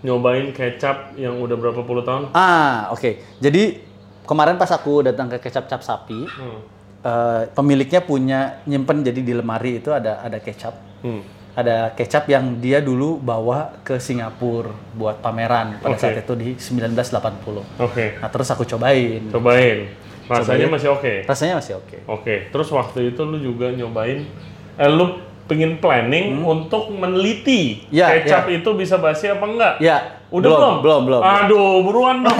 nyobain 0.01 0.51
kecap 0.51 1.15
yang 1.15 1.39
udah 1.39 1.55
berapa 1.55 1.81
puluh 1.81 2.03
tahun. 2.03 2.29
Ah, 2.31 2.91
oke. 2.91 3.21
Jadi 3.39 3.79
kemarin 4.23 4.57
pas 4.57 4.69
aku 4.69 5.01
datang 5.01 5.29
ke 5.29 5.39
kecap 5.39 5.65
cap 5.65 5.81
sapi, 5.81 6.25
Hmm. 6.25 6.59
eh, 7.01 7.41
pemiliknya 7.49 8.01
punya 8.01 8.59
nyimpen 8.65 9.01
jadi 9.01 9.17
di 9.17 9.33
lemari 9.33 9.79
itu 9.79 9.89
ada 9.89 10.19
ada 10.19 10.37
kecap. 10.37 10.73
Hmm. 10.99 11.21
Ada 11.55 11.91
kecap 11.91 12.27
yang 12.27 12.59
dia 12.59 12.77
dulu 12.77 13.15
bawa 13.15 13.79
ke 13.79 13.95
Singapura 13.95 14.75
buat 14.91 15.17
pameran 15.17 15.79
pada 15.79 15.95
Oke. 15.95 16.01
saat 16.01 16.19
itu 16.19 16.33
di 16.35 16.49
1980. 16.53 17.63
Oke, 17.79 18.19
Nah, 18.19 18.27
terus 18.27 18.47
aku 18.49 18.63
cobain. 18.65 19.23
cobain. 19.31 19.87
Rasanya 20.25 20.43
Cobain. 20.59 20.73
masih 20.73 20.89
oke. 20.91 21.13
Rasanya 21.23 21.55
masih 21.55 21.73
oke. 21.77 21.97
Oke, 22.05 22.35
terus 22.49 22.67
waktu 22.69 23.09
itu 23.09 23.21
lu 23.21 23.37
juga 23.37 23.69
nyobain, 23.69 24.27
eh 24.75 24.89
lu 24.89 25.15
pengen 25.45 25.77
planning 25.77 26.41
untuk 26.41 26.89
meneliti 26.89 27.85
Hmm. 27.85 27.93
Ya, 27.93 28.07
kecap 28.17 28.49
itu 28.49 28.69
bisa 28.73 28.97
basi 28.97 29.29
apa 29.29 29.45
enggak? 29.45 29.73
Ya, 29.79 30.17
Udah 30.27 30.49
Belum, 30.49 30.59
belum? 30.59 30.75
belum, 30.81 31.01
belum. 31.05 31.21
Aduh, 31.23 31.73
buruan 31.81 32.17
dong. 32.19 32.33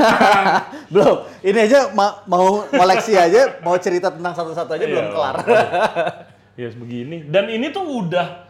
Belum. 0.91 1.15
Ini 1.39 1.59
aja 1.61 1.79
ma- 1.89 2.17
mau 2.25 2.65
koleksi 2.65 3.13
aja, 3.15 3.61
mau 3.61 3.77
cerita 3.77 4.09
tentang 4.09 4.33
satu-satu 4.33 4.73
aja 4.73 4.83
belum 4.83 5.05
Iya. 5.05 5.13
kelar. 5.13 5.35
ya 6.55 6.67
begini. 6.71 7.17
Dan 7.25 7.45
ini 7.47 7.69
tuh 7.69 7.85
udah 7.85 8.44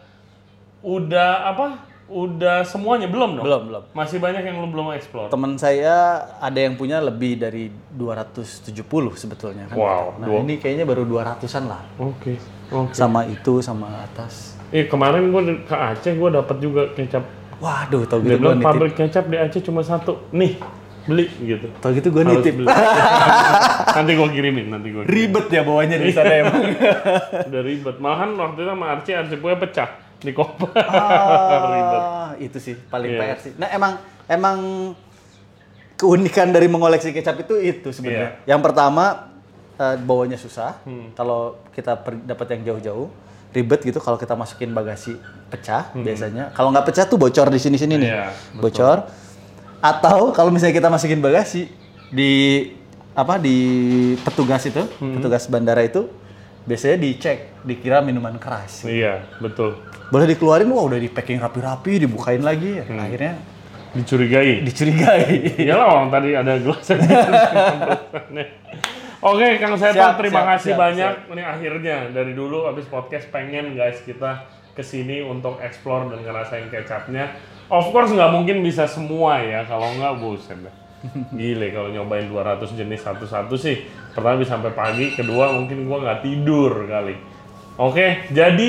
udah 0.80 1.30
apa? 1.46 1.66
Udah 2.06 2.62
semuanya 2.62 3.06
belum 3.06 3.34
dong? 3.34 3.42
belum, 3.42 3.62
belum. 3.66 3.82
Masih 3.90 4.16
banyak 4.16 4.38
yang 4.40 4.56
lu 4.56 4.68
belum 4.68 4.94
explore. 4.94 5.26
Teman 5.26 5.58
saya 5.58 5.94
ada 6.38 6.54
yang 6.56 6.74
punya 6.74 7.00
lebih 7.00 7.34
dari 7.36 7.66
270 7.90 8.70
sebetulnya 9.12 9.66
kan. 9.66 9.74
Wow, 9.74 10.04
Nah, 10.16 10.26
dua- 10.28 10.40
ini 10.40 10.54
kayaknya 10.56 10.84
baru 10.84 11.02
200-an 11.02 11.66
lah. 11.66 11.82
Oke. 11.96 12.38
Oke. 12.68 12.94
Sama 12.94 13.26
itu 13.26 13.58
sama 13.58 13.90
atas. 14.00 14.54
Eh 14.68 14.86
kemarin 14.86 15.28
gua 15.28 15.42
ke 15.42 15.74
Aceh 15.74 16.14
gua 16.14 16.30
dapat 16.32 16.56
juga 16.58 16.86
kecap. 16.90 17.26
Waduh, 17.56 18.04
tau 18.04 18.20
gitu 18.20 18.28
gue 18.28 18.38
bilang 18.38 18.54
nitip. 18.56 18.68
pabrik 18.68 18.94
kecap 18.94 19.24
di 19.26 19.36
Aceh 19.36 19.60
cuma 19.60 19.82
satu. 19.82 20.30
Nih, 20.30 20.62
beli 21.04 21.26
gitu. 21.40 21.66
Tau 21.76 21.90
gitu 21.90 22.06
gue 22.08 22.22
Harus 22.22 22.38
nitip. 22.38 22.54
beli. 22.56 22.66
nanti 23.98 24.12
gua 24.14 24.28
kirimin, 24.28 24.66
nanti 24.68 24.88
gua. 24.90 25.02
kirimin. 25.02 25.10
Ribet 25.26 25.46
ya 25.48 25.62
bawanya 25.62 25.96
dari 25.96 26.12
sana 26.16 26.34
emang. 26.36 26.62
Udah 27.42 27.62
ribet. 27.62 27.96
Malahan 27.98 28.30
waktu 28.36 28.58
itu 28.60 28.68
sama 28.68 28.84
Arci, 28.88 29.10
Arci 29.10 29.34
punya 29.36 29.58
pecah 29.58 30.05
di 30.26 30.34
koper. 30.34 30.74
Ah, 30.76 32.34
itu 32.36 32.58
sih 32.58 32.74
paling 32.74 33.14
Iya. 33.14 33.20
PR 33.22 33.38
sih. 33.40 33.52
Nah, 33.54 33.70
emang 33.70 33.92
emang 34.26 34.58
keunikan 35.96 36.50
dari 36.50 36.66
mengoleksi 36.66 37.10
kecap 37.10 37.40
itu 37.40 37.54
itu 37.56 37.88
sebenarnya. 37.88 38.42
Iya. 38.42 38.52
Yang 38.52 38.60
pertama 38.62 39.04
eh, 39.76 39.96
bawanya 39.98 40.36
susah. 40.36 40.80
Hmm. 40.82 41.12
Kalau 41.12 41.60
kita 41.70 41.94
dapat 42.24 42.46
yang 42.52 42.74
jauh-jauh 42.74 43.08
ribet 43.52 43.80
gitu 43.82 43.96
kalau 43.98 44.16
kita 44.16 44.32
masukin 44.32 44.72
bagasi 44.72 45.16
pecah 45.46 45.88
biasanya. 45.94 46.52
Kalau 46.52 46.68
nggak 46.68 46.86
pecah 46.86 47.04
tuh 47.04 47.16
bocor 47.16 47.48
di 47.48 47.56
sini-sini 47.56 47.96
nih. 47.96 48.10
Hmm. 48.10 48.20
Iya, 48.20 48.26
bocor. 48.56 48.98
Atau 49.78 50.32
kalau 50.32 50.50
misalnya 50.50 50.74
kita 50.74 50.88
masukin 50.88 51.20
bagasi 51.20 51.68
di 52.08 52.32
apa 53.12 53.40
di 53.40 53.56
petugas 54.20 54.60
itu, 54.64 54.84
Hmm. 55.00 55.16
petugas 55.16 55.48
bandara 55.48 55.80
itu 55.80 56.04
biasanya 56.66 56.96
dicek, 56.98 57.62
dikira 57.62 58.02
minuman 58.02 58.36
keras. 58.36 58.84
Iya, 58.84 59.22
betul. 59.38 59.78
Boleh 60.10 60.26
dikeluarin, 60.34 60.68
wah 60.70 60.82
udah 60.84 60.98
di 60.98 61.08
packing 61.08 61.38
rapi-rapi, 61.38 62.02
dibukain 62.02 62.42
lagi, 62.42 62.82
ya. 62.82 62.84
Hmm. 62.84 63.00
akhirnya 63.00 63.34
Dicurigai. 63.96 64.60
dicurigai. 64.60 65.56
Iyalah 65.56 65.86
orang 65.88 66.08
tadi 66.12 66.36
ada 66.36 66.60
gelas 66.60 66.84
Oke, 69.26 69.56
Kang 69.56 69.74
Seto, 69.80 69.96
Siap, 69.96 70.20
terima 70.20 70.44
siap, 70.44 70.50
kasih 70.52 70.72
siap, 70.76 70.78
banyak. 70.78 71.12
Ini 71.32 71.42
akhirnya 71.42 71.96
dari 72.12 72.36
dulu 72.36 72.68
habis 72.68 72.84
podcast 72.84 73.32
pengen 73.32 73.72
guys 73.72 74.04
kita 74.04 74.44
ke 74.76 74.84
sini 74.84 75.24
untuk 75.24 75.56
explore 75.64 76.12
dan 76.12 76.20
ngerasain 76.20 76.68
kecapnya. 76.68 77.32
Of 77.72 77.90
course 77.90 78.12
nggak 78.12 78.30
mungkin 78.36 78.60
bisa 78.60 78.84
semua 78.84 79.40
ya, 79.40 79.64
kalau 79.64 79.88
nggak 79.96 80.20
deh. 80.20 80.85
Gile 81.32 81.68
kalau 81.70 81.88
nyobain 81.90 82.26
200 82.26 82.66
jenis 82.74 83.00
satu-satu 83.02 83.54
sih. 83.54 83.86
Pertama 84.12 84.40
bisa 84.40 84.56
sampai 84.56 84.72
pagi, 84.72 85.12
kedua 85.12 85.52
mungkin 85.52 85.84
gua 85.84 86.02
nggak 86.02 86.20
tidur 86.24 86.88
kali. 86.88 87.14
Oke, 87.76 88.24
jadi 88.32 88.68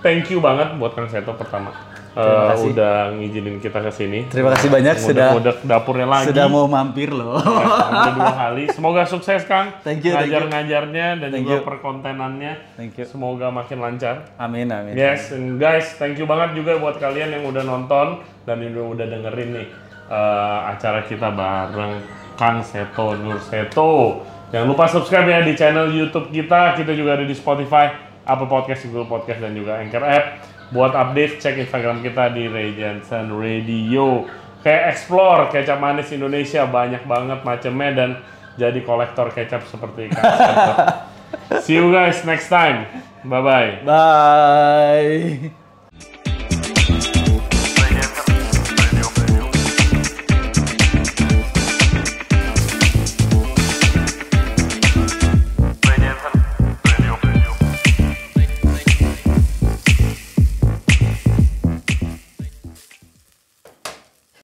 thank 0.00 0.32
you 0.32 0.40
banget 0.40 0.74
buat 0.80 0.96
Kang 0.96 1.08
Seto 1.08 1.36
pertama. 1.36 1.96
Terima 2.16 2.56
kasih. 2.56 2.72
udah 2.72 2.94
ngizinin 3.12 3.60
kita 3.60 3.78
ke 3.84 3.92
sini. 3.92 4.24
Terima 4.32 4.48
kasih 4.56 4.72
banyak 4.72 4.96
sudah 4.96 5.36
Udah 5.36 5.52
dapurnya 5.60 6.08
lagi. 6.08 6.32
sudah 6.32 6.48
mau 6.48 6.64
mampir 6.64 7.12
loh. 7.12 7.36
Udah 7.92 8.12
dua 8.16 8.32
kali. 8.32 8.64
Semoga 8.72 9.04
sukses 9.04 9.44
Kang. 9.44 9.68
Thank 9.84 10.00
you, 10.00 10.16
thank 10.16 10.32
you. 10.32 10.32
Ngajar-ngajarnya 10.32 11.20
dan 11.20 11.28
Thank 11.28 11.44
juga 11.44 11.60
you. 11.60 11.68
perkontenannya. 11.68 12.52
Thank 12.80 12.96
you. 12.96 13.04
Semoga 13.04 13.52
makin 13.52 13.84
lancar. 13.84 14.32
Amin 14.40 14.72
amin. 14.72 14.96
Yes, 14.96 15.28
and 15.36 15.60
guys, 15.60 15.92
thank 16.00 16.16
you 16.16 16.24
banget 16.24 16.56
juga 16.56 16.80
buat 16.80 16.96
kalian 16.96 17.36
yang 17.36 17.44
udah 17.52 17.68
nonton 17.68 18.24
dan 18.48 18.64
yang 18.64 18.72
udah 18.80 19.04
dengerin 19.04 19.50
nih 19.52 19.68
eh, 20.10 20.58
acara 20.70 21.02
kita 21.06 21.30
bareng 21.34 22.02
Kang 22.36 22.60
Seto 22.62 23.16
Nur 23.16 23.40
Seto. 23.40 24.22
Jangan 24.54 24.66
lupa 24.70 24.86
subscribe 24.86 25.26
ya 25.26 25.40
di 25.42 25.58
channel 25.58 25.90
YouTube 25.90 26.30
kita. 26.30 26.78
Kita 26.78 26.94
juga 26.94 27.18
ada 27.18 27.24
di 27.26 27.34
Spotify, 27.34 27.90
Apple 28.22 28.46
Podcast, 28.46 28.86
Google 28.86 29.10
Podcast, 29.10 29.42
dan 29.42 29.52
juga 29.56 29.82
Anchor 29.82 30.04
App. 30.06 30.24
Buat 30.70 30.94
update, 30.94 31.42
cek 31.42 31.62
Instagram 31.66 32.02
kita 32.02 32.30
di 32.30 32.46
Ray 32.46 32.74
Jensen 32.78 33.34
Radio. 33.34 34.26
Kayak 34.62 34.94
explore 34.94 35.50
kecap 35.50 35.78
manis 35.78 36.10
Indonesia 36.10 36.66
banyak 36.66 37.06
banget 37.06 37.38
macamnya 37.46 37.90
dan 37.94 38.10
jadi 38.58 38.78
kolektor 38.82 39.30
kecap 39.34 39.66
seperti 39.66 40.10
Kang 40.14 40.24
Seto. 40.24 40.74
See 41.66 41.74
you 41.74 41.90
guys 41.90 42.22
next 42.22 42.46
time. 42.46 42.86
Bye 43.26 43.42
bye. 43.42 43.70
Bye. 43.82 45.65